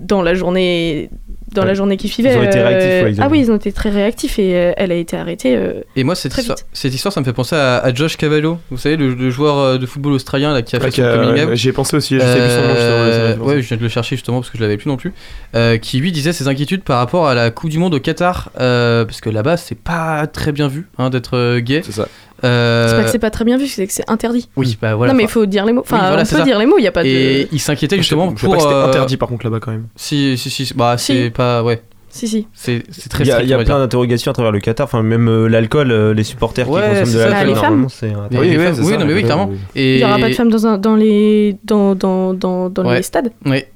dans 0.00 0.20
la 0.22 0.34
journée, 0.34 1.08
dans 1.52 1.62
la 1.62 1.68
Ouais. 1.70 1.74
journée 1.74 1.96
qui 1.96 2.08
suivait. 2.08 2.32
Ils 2.34 2.38
ont 2.38 2.42
été 2.42 2.58
euh, 2.58 2.68
réactifs, 2.68 3.04
ouais, 3.04 3.12
ils 3.12 3.20
ah 3.22 3.28
oui, 3.30 3.40
ils 3.40 3.50
ont 3.50 3.56
été 3.56 3.72
très 3.72 3.90
réactifs 3.90 4.38
et 4.38 4.54
euh, 4.56 4.72
elle 4.76 4.92
a 4.92 4.94
été 4.94 5.16
arrêtée. 5.16 5.56
euh, 5.56 5.80
Et 5.96 6.04
moi, 6.04 6.14
cette 6.14 6.32
Très 6.32 6.42
histoire, 6.42 6.58
vite. 6.58 6.66
cette 6.72 6.94
histoire, 6.94 7.12
ça 7.12 7.20
me 7.20 7.24
fait 7.24 7.32
penser 7.32 7.56
à, 7.56 7.78
à 7.78 7.92
Josh 7.94 8.16
Cavallo. 8.16 8.58
Vous 8.70 8.76
savez, 8.78 8.96
le, 8.96 9.14
le 9.14 9.30
joueur 9.30 9.58
euh, 9.58 9.78
de 9.78 9.86
football 9.86 10.12
australien 10.12 10.52
là, 10.52 10.62
qui 10.62 10.76
a 10.76 10.80
fait 10.80 10.86
ouais, 10.86 10.90
son 10.92 11.02
euh, 11.02 11.46
out. 11.46 11.54
J'y 11.56 11.68
ai 11.68 11.72
pensé 11.72 11.96
aussi, 11.96 12.14
je 12.14 12.20
sais 12.20 12.26
plus 12.26 12.40
son 12.50 12.60
nom. 12.62 12.68
Euh, 12.76 13.34
fait 13.34 13.40
ouais, 13.40 13.62
je 13.62 13.68
viens 13.68 13.76
de 13.76 13.82
le 13.82 13.88
chercher 13.88 14.16
justement 14.16 14.40
parce 14.40 14.50
que 14.50 14.58
je 14.58 14.62
l'avais 14.62 14.76
plus 14.76 14.88
non 14.88 14.96
plus. 14.96 15.12
Euh, 15.54 15.78
qui 15.78 15.98
lui 15.98 16.12
disait 16.12 16.32
ses 16.32 16.48
inquiétudes 16.48 16.82
par 16.82 16.98
rapport 16.98 17.26
à 17.28 17.34
la 17.34 17.50
Coupe 17.50 17.70
du 17.70 17.78
Monde 17.78 17.94
au 17.94 18.00
Qatar, 18.00 18.50
euh, 18.60 19.04
parce 19.04 19.20
que 19.20 19.30
là-bas 19.30 19.56
c'est 19.56 19.78
pas 19.78 20.26
très 20.26 20.52
bien 20.52 20.68
vu 20.68 20.86
hein, 20.98 21.10
d'être 21.10 21.36
euh, 21.36 21.60
gay. 21.60 21.82
C'est 21.84 21.92
ça. 21.92 22.06
C'est 22.42 22.48
pas 22.48 23.02
que 23.04 23.10
c'est 23.10 23.18
pas 23.18 23.28
très 23.30 23.44
bien 23.44 23.58
vu, 23.58 23.66
c'est 23.66 23.86
que 23.86 23.92
c'est 23.92 24.08
interdit. 24.08 24.48
Oui, 24.56 24.78
bah 24.80 24.94
voilà. 24.94 25.12
non 25.12 25.16
mais 25.18 25.24
il 25.24 25.28
faut 25.28 25.44
dire 25.44 25.66
les 25.66 25.74
mots. 25.74 25.82
Enfin, 25.82 25.96
oui, 25.96 26.02
voilà, 26.06 26.22
on 26.22 26.24
peut 26.24 26.36
ça. 26.38 26.42
dire 26.42 26.58
les 26.58 26.64
mots, 26.64 26.78
il 26.78 26.84
y 26.84 26.86
a 26.86 26.90
pas 26.92 27.02
de. 27.02 27.08
Et 27.08 27.48
il 27.52 27.60
s'inquiétait 27.60 27.98
justement 27.98 28.32
Je 28.34 28.40
sais 28.40 28.46
pas 28.46 28.54
pour. 28.54 28.56
que 28.56 28.62
c'était 28.62 28.74
euh, 28.74 28.86
interdit 28.88 29.18
par 29.18 29.28
contre 29.28 29.44
là-bas 29.44 29.60
quand 29.60 29.72
même. 29.72 29.88
Si, 29.94 30.38
si, 30.38 30.48
si, 30.48 30.72
bah 30.74 30.96
Si. 30.96 31.30
C'est 31.40 31.60
pas. 31.60 31.62
Ouais. 31.62 31.82
Si 32.12 32.26
si. 32.26 32.48
C'est 32.54 32.82
c'est 32.90 33.08
très 33.08 33.22
Il 33.22 33.28
y 33.28 33.30
a, 33.30 33.34
strict, 33.34 33.50
y 33.50 33.52
a 33.52 33.56
on 33.56 33.58
va 33.60 33.64
plein 33.64 33.74
dire. 33.74 33.80
d'interrogations 33.84 34.30
à 34.32 34.34
travers 34.34 34.50
le 34.50 34.58
Qatar, 34.58 34.84
enfin 34.84 35.00
même 35.04 35.28
euh, 35.28 35.46
l'alcool, 35.46 35.92
euh, 35.92 36.12
les 36.12 36.24
supporters 36.24 36.68
Ouais, 36.68 36.80
qui 36.82 36.88
consomment 36.88 37.06
c'est 37.06 37.12
de 37.12 37.18
ça. 37.18 37.28
l'alcool, 37.28 37.36
Ah, 37.40 37.44
les 37.46 37.52
normalement, 37.54 37.88
femmes. 37.88 38.18
c'est 38.30 38.36
Oui, 38.38 38.48
ouais, 38.56 38.64
femmes- 38.64 38.74
c'est 38.74 38.80
oui, 38.82 38.92
ça, 38.92 38.98
non, 38.98 39.06
mais 39.06 39.14
oui, 39.14 39.22
clairement. 39.22 39.50
Et... 39.76 39.94
Il 39.94 40.00
y 40.00 40.04
aura 40.04 40.18
pas 40.18 40.28
de 40.28 40.34
femmes 40.34 40.50
dans 40.50 40.66
un, 40.66 40.76
dans 40.78 40.96
les, 40.96 41.56
dans, 41.62 41.94
dans, 41.94 42.34
dans, 42.34 42.68
dans 42.68 42.84
Ouais. 42.84 42.96
les 42.96 43.02
stades? 43.02 43.30
Ouais. 43.46 43.70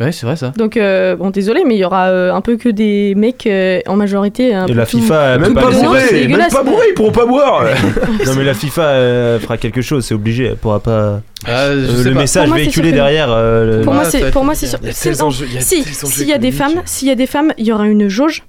Ouais, 0.00 0.12
c'est 0.12 0.24
vrai 0.24 0.34
ça. 0.36 0.52
Donc 0.56 0.78
euh, 0.78 1.14
bon, 1.14 1.28
désolé, 1.28 1.62
mais 1.66 1.74
il 1.74 1.78
y 1.78 1.84
aura 1.84 2.08
euh, 2.08 2.32
un 2.32 2.40
peu 2.40 2.56
que 2.56 2.70
des 2.70 3.14
mecs 3.16 3.46
euh, 3.46 3.80
en 3.86 3.96
majorité. 3.96 4.54
Un 4.54 4.64
Et 4.66 4.72
peu 4.72 4.78
la 4.78 4.86
tout- 4.86 4.98
FIFA, 4.98 5.34
elle 5.34 5.40
Même 5.40 5.52
peut 5.54 5.60
pas 5.60 5.70
bourré, 5.70 6.00
c'est 6.08 6.14
même 6.14 6.26
dégueulasse. 6.28 6.54
pas 6.54 6.62
bourré, 6.62 6.86
ils 6.90 6.94
pourront 6.94 7.12
pas 7.12 7.26
boire. 7.26 7.64
Non 8.26 8.34
mais 8.34 8.44
la 8.44 8.54
FIFA 8.54 8.82
euh, 8.82 9.38
fera 9.38 9.58
quelque 9.58 9.82
chose, 9.82 10.06
c'est 10.06 10.14
obligé, 10.14 10.46
elle 10.46 10.56
pourra 10.56 10.80
pas. 10.80 11.20
Ah, 11.46 11.66
je 11.72 11.76
Euh, 11.76 11.96
sais 12.02 12.08
le 12.08 12.14
pas. 12.14 12.20
message 12.20 12.42
Pour 12.44 12.48
moi, 12.48 12.56
c'est 12.56 12.62
véhiculé 12.64 12.88
sûr 12.88 12.92
que- 12.92 12.96
derrière. 12.96 13.28
euh, 13.30 13.78
le- 13.78 13.84
Pour 13.84 13.92
moi, 13.92 14.04
ça 14.04 14.10
va 14.10 14.18
c'est 14.18 14.24
être 14.28 14.32
pour 14.32 14.44
moi 14.44 14.54
c'est 14.54 14.66
sûr. 14.68 14.78
Il 14.82 14.86
y 14.86 14.90
a 14.90 14.92
c'est- 14.94 15.10
tels 15.10 15.18
non, 15.18 15.26
enjeux- 15.26 15.46
il 15.46 15.54
y 15.54 15.58
a 15.58 15.60
Si 15.60 15.82
tels 15.84 15.92
enjeux 15.92 16.06
s'il 16.14 16.28
y 16.28 16.32
a 16.32 16.38
des 16.38 16.48
économiques. 16.48 16.76
femmes, 16.76 16.82
s'il 16.86 17.08
y 17.08 17.10
a 17.10 17.14
des 17.14 17.26
femmes, 17.26 17.52
il 17.58 17.66
y 17.66 17.72
aura 17.72 17.86
une 17.86 18.08
jauge. 18.08 18.42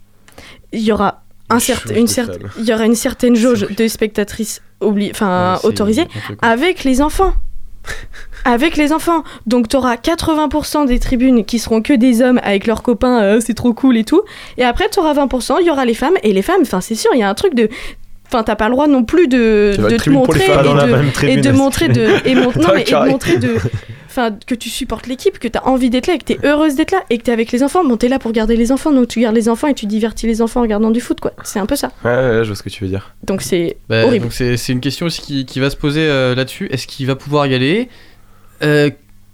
Il 0.72 0.80
y 0.80 0.92
aura 0.94 1.24
un 1.50 1.60
certain, 1.60 1.90
jauge 1.90 1.98
une 1.98 2.06
de 2.06 2.10
cer- 2.10 2.26
femmes. 2.28 2.50
il 2.60 2.66
y 2.66 2.74
aura 2.74 2.86
une 2.86 2.96
certaine 2.96 3.36
jauge 3.36 3.68
de 3.76 3.88
spectatrices 3.90 4.62
obli- 4.82 5.12
enfin 5.12 5.60
autorisées 5.64 6.08
avec 6.42 6.86
les 6.86 7.02
enfants. 7.02 7.34
Avec 8.44 8.76
les 8.78 8.92
enfants. 8.92 9.24
Donc 9.46 9.68
tu 9.70 9.76
auras 9.76 9.96
80% 9.96 10.88
des 10.88 11.00
tribunes 11.00 11.46
qui 11.46 11.60
seront 11.60 11.82
que 11.82 11.94
des 11.94 12.22
hommes 12.22 12.40
avec 12.44 12.66
leurs 12.66 12.82
copains, 12.82 13.22
euh, 13.22 13.40
c'est 13.40 13.54
trop 13.54 13.74
cool 13.74 13.98
et 13.98 14.04
tout. 14.04 14.22
Et 14.58 14.64
après 14.64 14.90
tu 14.90 15.00
auras 15.00 15.14
20%, 15.14 15.58
il 15.62 15.68
y 15.68 15.70
aura 15.70 15.86
les 15.86 15.94
femmes. 15.94 16.16
Et 16.24 16.34
les 16.34 16.42
femmes, 16.42 16.62
enfin 16.62 16.82
c'est 16.82 16.96
sûr, 16.96 17.12
il 17.14 17.20
y 17.20 17.24
a 17.24 17.30
un 17.30 17.36
truc 17.36 17.54
de... 17.54 17.70
Enfin 18.28 18.44
t'as 18.44 18.56
pas 18.56 18.68
le 18.70 18.72
droit 18.72 18.88
non 18.88 19.04
plus 19.04 19.28
de, 19.28 19.74
te 19.78 20.10
montrer 20.10 20.46
et 20.46 20.48
de, 20.48 20.92
même 20.92 21.08
et 21.08 21.12
tribune, 21.12 21.42
de 21.42 21.50
est-ce 21.50 21.58
montrer 21.58 21.88
que- 21.90 21.92
de... 21.94 22.28
Et, 22.28 22.34
mon- 22.36 22.44
non, 22.56 22.62
Dans 22.62 22.68
le 22.70 22.74
mais, 22.76 22.82
et 22.82 22.86
de 22.86 22.90
carré. 22.90 23.10
montrer 23.12 23.38
de... 23.38 23.56
Enfin, 24.12 24.36
que 24.46 24.56
tu 24.56 24.70
supportes 24.70 25.08
l'équipe, 25.08 25.40
que 25.40 25.48
tu 25.48 25.58
as 25.58 25.66
envie 25.66 25.90
d'être 25.90 26.08
là, 26.08 26.16
et 26.16 26.18
que 26.18 26.26
tu 26.26 26.34
es 26.34 26.46
heureuse 26.46 26.76
d'être 26.76 26.92
là, 26.92 27.02
et 27.10 27.18
que 27.18 27.24
tu 27.24 27.30
es 27.30 27.34
avec 27.34 27.52
les 27.54 27.64
enfants. 27.64 27.84
Bon, 27.86 27.96
tu 27.96 28.06
es 28.06 28.10
là 28.10 28.20
pour 28.20 28.34
garder 28.34 28.58
les 28.58 28.72
enfants, 28.74 28.92
donc 28.92 29.08
tu 29.08 29.22
gardes 29.22 29.36
les 29.36 29.48
enfants 29.48 29.68
et 29.68 29.74
tu 29.74 29.86
divertis 29.86 30.28
les 30.28 30.42
enfants 30.42 30.60
en 30.60 30.64
regardant 30.64 30.92
du 30.92 31.00
foot, 31.00 31.20
quoi. 31.22 31.32
C'est 31.46 31.60
un 31.60 31.66
peu 31.66 31.78
ça. 31.78 31.92
Ouais, 32.04 32.12
ouais, 32.12 32.40
je 32.44 32.48
vois 32.48 32.56
ce 32.58 32.64
que 32.64 32.70
tu 32.70 32.84
veux 32.84 32.90
dire. 32.90 33.16
Donc 33.24 33.42
c'est 33.42 33.78
Bah, 33.88 34.06
horrible. 34.06 34.24
donc 34.26 34.34
c'est 34.34 34.58
c'est 34.58 34.74
une 34.74 34.82
question 34.82 35.06
aussi 35.06 35.22
qui, 35.22 35.46
qui 35.46 35.60
va 35.62 35.70
se 35.70 35.78
poser 35.78 36.02
euh, 36.02 36.36
là-dessus. 36.36 36.68
Est-ce 36.72 36.88
qu'il 36.88 37.08
va 37.08 37.16
pouvoir 37.16 37.48
y 37.48 37.56
aller? 37.56 37.88
Euh, 38.64 38.90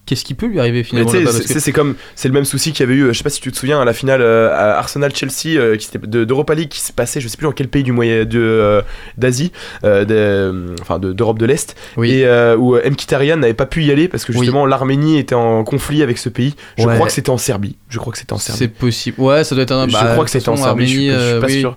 Qu'est-ce 0.08 0.24
qui 0.26 0.34
peut 0.34 0.48
lui 0.48 0.60
arriver 0.60 0.84
finalement 0.84 1.12
c'est 1.12 1.54
que- 1.54 1.60
c'est 1.60 1.72
comme 1.72 1.96
c'est 2.16 2.28
le 2.30 2.34
même 2.34 2.46
souci 2.46 2.72
qu'il 2.72 2.80
y 2.80 2.90
avait 2.90 2.96
eu. 2.98 3.04
euh, 3.04 3.14
Je 3.14 3.18
sais 3.20 3.24
pas 3.24 3.30
si 3.30 3.42
tu 3.42 3.52
te 3.52 3.58
souviens 3.58 3.80
à 3.82 3.86
la 3.86 3.94
finale 3.94 4.22
euh, 4.22 4.50
Arsenal 4.56 5.14
Chelsea 5.16 5.58
euh, 5.60 5.76
qui 5.78 5.90
de 5.98 6.24
d'Europa 6.24 6.56
League 6.56 6.70
qui 6.70 6.80
s'est 6.80 6.94
passé. 6.94 7.20
Je 7.22 7.28
sais 7.28 7.38
plus 7.38 7.46
dans 7.46 7.52
quel 7.52 7.68
pays 7.68 7.84
du 7.84 7.92
moyen 7.92 8.26
de 8.26 8.40
euh, 8.40 8.82
d'Asie, 9.18 9.52
euh, 9.84 10.06
de- 10.06 10.74
enfin 10.82 10.98
de- 10.98 11.12
d'Europe 11.14 11.38
de 11.40 11.46
l'Est, 11.46 11.76
Oui. 11.98 12.12
et 12.14 12.54
où 12.58 12.76
Mkhitaryan 12.78 13.38
n'avait 13.38 13.54
pas 13.54 13.66
pu 13.66 13.84
y 13.84 13.92
aller 13.92 14.08
parce 14.08 14.24
que 14.26 14.32
Oui. 14.32 14.40
justement 14.40 14.66
l'Arménie 14.66 15.18
était 15.20 15.36
en 15.36 15.64
conflit 15.64 16.02
avec 16.02 16.18
ce 16.18 16.30
pays. 16.30 16.56
Je 16.78 16.86
Ouais. 16.88 16.96
crois 16.96 17.08
que 17.08 17.14
c'était 17.14 17.30
en 17.30 17.38
Serbie. 17.38 17.76
Je 17.90 18.00
crois 18.00 18.14
que 18.14 18.18
c'était 18.20 18.34
en 18.34 18.38
C'est 18.38 18.54
Serbie. 18.54 18.74
possible. 18.74 19.20
Ouais, 19.20 19.44
ça 19.44 19.56
doit 19.56 19.64
être 19.64 19.72
un. 19.74 19.88
je 19.88 19.94
bah, 19.94 20.00
crois 20.12 20.18
de 20.20 20.24
que 20.24 20.30
c'était 20.32 20.50
en 20.50 20.56
Serbie, 20.56 20.86
je 20.88 20.92
suis, 20.92 21.10
Arménie, 21.10 21.26
je 21.26 21.32
suis 21.32 21.40
pas 21.42 21.48
oui. 21.48 21.60
sûr. 21.60 21.76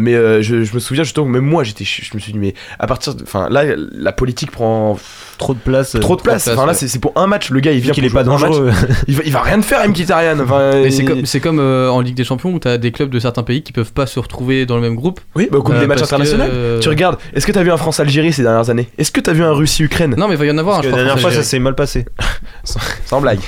Mais 0.00 0.42
je, 0.42 0.62
je 0.64 0.74
me 0.74 0.78
souviens 0.78 1.04
justement 1.04 1.26
même 1.26 1.44
moi 1.46 1.64
j'étais, 1.64 1.84
je, 1.84 2.02
je 2.04 2.10
me 2.14 2.20
suis 2.20 2.32
dit 2.32 2.38
mais 2.38 2.54
à 2.78 2.86
partir, 2.86 3.14
enfin 3.22 3.48
là 3.50 3.64
la 3.76 4.12
politique 4.12 4.50
prend 4.50 4.98
Trop 5.38 5.54
de 5.54 5.58
place. 5.58 5.94
euh, 5.94 5.98
trop 5.98 6.16
de 6.16 6.22
place. 6.22 6.44
place, 6.44 6.56
Enfin 6.56 6.66
là 6.66 6.74
c'est 6.74 6.88
c'est 6.88 6.98
pour 6.98 7.12
un 7.16 7.26
match. 7.26 7.50
Le 7.50 7.60
gars 7.60 7.72
il 7.72 7.80
vient 7.80 7.92
qu'il 7.92 8.04
est 8.04 8.10
pas 8.10 8.22
jouer 8.24 8.32
un 8.34 8.38
match. 8.38 8.50
dangereux. 8.50 8.70
Il 9.08 9.16
va, 9.16 9.22
il 9.24 9.32
va 9.32 9.40
rien 9.42 9.58
te 9.60 9.64
faire 9.64 9.86
Mkhitaryan. 9.88 10.38
Enfin, 10.40 10.72
c'est 10.90 11.04
comme, 11.04 11.26
c'est 11.26 11.40
comme 11.40 11.58
euh, 11.58 11.88
en 11.90 12.00
Ligue 12.00 12.14
des 12.14 12.24
Champions 12.24 12.50
où 12.52 12.58
t'as 12.58 12.78
des 12.78 12.92
clubs 12.92 13.10
de 13.10 13.18
certains 13.18 13.42
pays 13.42 13.62
qui 13.62 13.72
peuvent 13.72 13.92
pas 13.92 14.06
se 14.06 14.18
retrouver 14.20 14.66
dans 14.66 14.76
le 14.76 14.82
même 14.82 14.94
groupe. 14.94 15.20
Oui, 15.34 15.48
bah, 15.50 15.58
comme 15.64 15.74
Euh, 15.76 15.80
des 15.80 15.86
matchs 15.86 15.98
parce 16.00 16.10
que, 16.10 16.14
internationaux. 16.16 16.44
euh, 16.52 16.80
Tu 16.80 16.88
regardes, 16.88 17.18
est-ce 17.34 17.46
que 17.46 17.52
t'as 17.52 17.62
vu 17.62 17.70
un 17.72 17.76
France-Algérie 17.76 18.32
ces 18.32 18.42
dernières 18.42 18.70
années? 18.70 18.88
Est-ce 18.98 19.10
que 19.10 19.20
t'as 19.20 19.32
vu 19.32 19.42
un 19.42 19.52
Russie-Ukraine? 19.52 20.14
Non, 20.16 20.28
mais 20.28 20.34
il 20.34 20.38
va 20.38 20.46
y 20.46 20.50
en 20.50 20.58
avoir 20.58 20.76
Parce 20.76 20.86
un. 20.88 20.90
que 20.90 20.96
la 20.96 21.04
dernière 21.04 21.20
fois, 21.20 21.32
ça 21.32 21.42
s'est 21.42 21.58
mal 21.58 21.74
passé. 21.74 22.04
Sans 23.06 23.20
blague. 23.20 23.40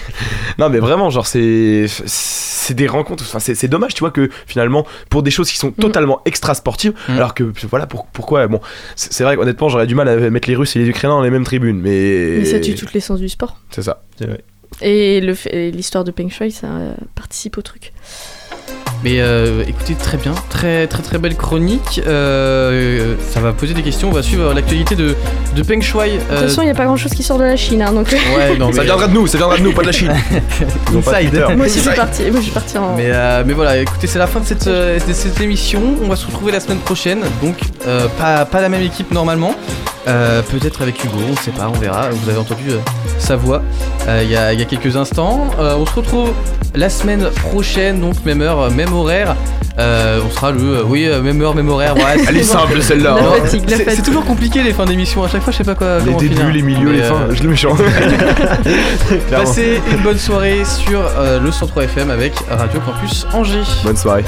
non, 0.58 0.68
mais 0.70 0.78
vraiment, 0.78 1.10
genre, 1.10 1.26
c'est. 1.26 1.86
C'est 2.06 2.74
des 2.74 2.86
rencontres. 2.86 3.24
Enfin, 3.26 3.38
c'est 3.40 3.54
c'est 3.54 3.68
dommage, 3.68 3.92
tu 3.94 4.00
vois, 4.00 4.10
que 4.10 4.30
finalement, 4.46 4.86
pour 5.10 5.22
des 5.22 5.30
choses 5.30 5.50
qui 5.50 5.58
sont 5.58 5.70
totalement 5.70 6.20
extra-sportives, 6.24 6.92
Mm. 7.08 7.16
alors 7.16 7.34
que, 7.34 7.52
voilà, 7.68 7.86
pour, 7.86 8.06
pourquoi. 8.06 8.46
Bon, 8.48 8.60
c'est 8.96 9.12
c'est 9.12 9.24
vrai 9.24 9.36
qu'honnêtement, 9.36 9.68
j'aurais 9.68 9.86
du 9.86 9.94
mal 9.94 10.08
à 10.08 10.16
mettre 10.30 10.48
les 10.48 10.56
Russes 10.56 10.74
et 10.76 10.78
les 10.78 10.88
Ukrainiens 10.88 11.16
dans 11.16 11.22
les 11.22 11.30
mêmes 11.30 11.44
tribunes, 11.44 11.80
mais. 11.84 12.38
Mais 12.38 12.44
ça 12.44 12.60
tue 12.60 12.74
toute 12.74 12.92
l'essence 12.92 13.20
du 13.20 13.28
sport. 13.28 13.58
C'est 13.70 13.82
ça. 13.82 14.02
C'est 14.18 14.26
vrai. 14.26 14.40
Et 14.80 15.20
le 15.20 15.34
fait- 15.34 15.54
et 15.68 15.70
l'histoire 15.70 16.02
de 16.02 16.10
Peng 16.10 16.28
Shui, 16.30 16.50
ça 16.50 16.66
euh, 16.66 16.94
participe 17.14 17.58
au 17.58 17.62
truc. 17.62 17.92
Mais 19.04 19.20
euh, 19.20 19.62
écoutez, 19.68 19.94
très 19.94 20.16
bien, 20.16 20.32
très 20.48 20.86
très 20.86 21.02
très 21.02 21.18
belle 21.18 21.36
chronique. 21.36 22.00
Euh, 22.06 23.16
ça 23.30 23.40
va 23.40 23.52
poser 23.52 23.74
des 23.74 23.82
questions. 23.82 24.08
On 24.08 24.12
va 24.12 24.22
suivre 24.22 24.54
l'actualité 24.54 24.96
de, 24.96 25.14
de 25.54 25.62
Peng 25.62 25.82
Shuai. 25.82 26.12
De 26.12 26.18
toute 26.20 26.30
euh, 26.30 26.48
façon, 26.48 26.62
il 26.62 26.64
n'y 26.64 26.70
a 26.70 26.74
pas 26.74 26.86
grand 26.86 26.96
chose 26.96 27.12
qui 27.12 27.22
sort 27.22 27.36
de 27.36 27.44
la 27.44 27.54
Chine, 27.56 27.82
hein, 27.82 27.92
donc. 27.92 28.08
ouais, 28.10 28.56
non, 28.56 28.72
Ça 28.72 28.82
viendra 28.82 29.06
de 29.06 29.12
nous, 29.12 29.26
ça 29.26 29.36
viendra 29.36 29.58
de 29.58 29.62
nous, 29.62 29.72
pas 29.74 29.82
de 29.82 29.88
la 29.88 29.92
Chine. 29.92 30.10
Inside. 30.96 31.44
Moi 31.54 31.66
aussi, 31.66 31.80
je 31.80 31.84
suis 31.84 31.94
partie, 31.94 32.22
moi, 32.30 32.40
je 32.40 32.44
suis 32.44 32.52
partie 32.52 32.78
en. 32.78 32.96
Mais, 32.96 33.08
euh, 33.08 33.42
mais 33.46 33.52
voilà, 33.52 33.76
écoutez, 33.76 34.06
c'est 34.06 34.18
la 34.18 34.26
fin 34.26 34.40
de 34.40 34.46
cette, 34.46 34.68
euh, 34.68 34.98
de 35.06 35.12
cette 35.12 35.38
émission. 35.38 35.82
On 36.02 36.08
va 36.08 36.16
se 36.16 36.24
retrouver 36.24 36.52
la 36.52 36.60
semaine 36.60 36.78
prochaine. 36.78 37.20
Donc, 37.42 37.56
euh, 37.86 38.08
pas, 38.18 38.46
pas 38.46 38.62
la 38.62 38.70
même 38.70 38.82
équipe 38.82 39.10
normalement. 39.12 39.54
Euh, 40.06 40.42
Peut-être 40.42 40.82
avec 40.82 41.02
Hugo, 41.02 41.18
on 41.30 41.36
sait 41.36 41.50
pas, 41.50 41.68
on 41.68 41.78
verra. 41.78 42.10
Vous 42.10 42.28
avez 42.28 42.38
entendu 42.38 42.70
euh, 42.70 42.78
sa 43.18 43.36
voix 43.36 43.62
euh, 44.06 44.20
il 44.22 44.30
y, 44.30 44.36
a, 44.36 44.52
il 44.52 44.58
y 44.58 44.62
a 44.62 44.66
quelques 44.66 44.96
instants. 44.96 45.46
Euh, 45.58 45.76
on 45.76 45.86
se 45.86 45.94
retrouve 45.94 46.32
la 46.74 46.90
semaine 46.90 47.30
prochaine, 47.30 48.00
donc 48.00 48.14
même 48.26 48.42
heure, 48.42 48.70
même 48.70 48.92
horaire. 48.94 49.36
Euh, 49.78 50.20
on 50.24 50.30
sera 50.30 50.52
le. 50.52 50.60
euh, 50.60 50.82
oui, 50.86 51.06
euh, 51.06 51.20
même 51.20 51.40
heure, 51.42 51.54
même 51.54 51.68
horaire. 51.68 51.96
Ouais, 51.96 52.02
c'est 52.18 52.26
Elle 52.28 52.36
est 52.36 52.42
simple 52.44 52.80
celle-là. 52.80 53.16
Hein. 53.18 53.40
fatigue, 53.42 53.62
la 53.68 53.76
C'est 53.76 53.76
c'est 53.78 53.90
fatigue. 53.90 54.04
toujours 54.04 54.24
compliqué 54.24 54.62
les 54.62 54.72
fins 54.72 54.84
d'émission. 54.84 55.24
À 55.24 55.28
chaque 55.28 55.42
fois, 55.42 55.52
je 55.52 55.58
sais 55.58 55.64
pas 55.64 55.74
quoi. 55.74 55.98
Les 55.98 56.04
comment 56.06 56.18
débuts, 56.18 56.34
finir. 56.36 56.52
les 56.54 56.62
milieux, 56.62 56.90
Mais, 56.90 56.96
les 56.98 57.02
fins. 57.02 57.14
euh, 57.28 57.34
Je 57.34 57.42
le 57.42 57.48
méchant. 57.48 57.74
Clairement. 59.28 59.44
Passez 59.44 59.80
une 59.90 60.02
bonne 60.02 60.18
soirée 60.18 60.62
sur 60.64 61.00
euh, 61.18 61.40
le 61.40 61.50
103 61.50 61.84
FM 61.84 62.10
avec 62.10 62.34
Radio 62.48 62.80
Campus 62.80 63.26
Angers. 63.32 63.62
Bonne 63.82 63.96
soirée. 63.96 64.24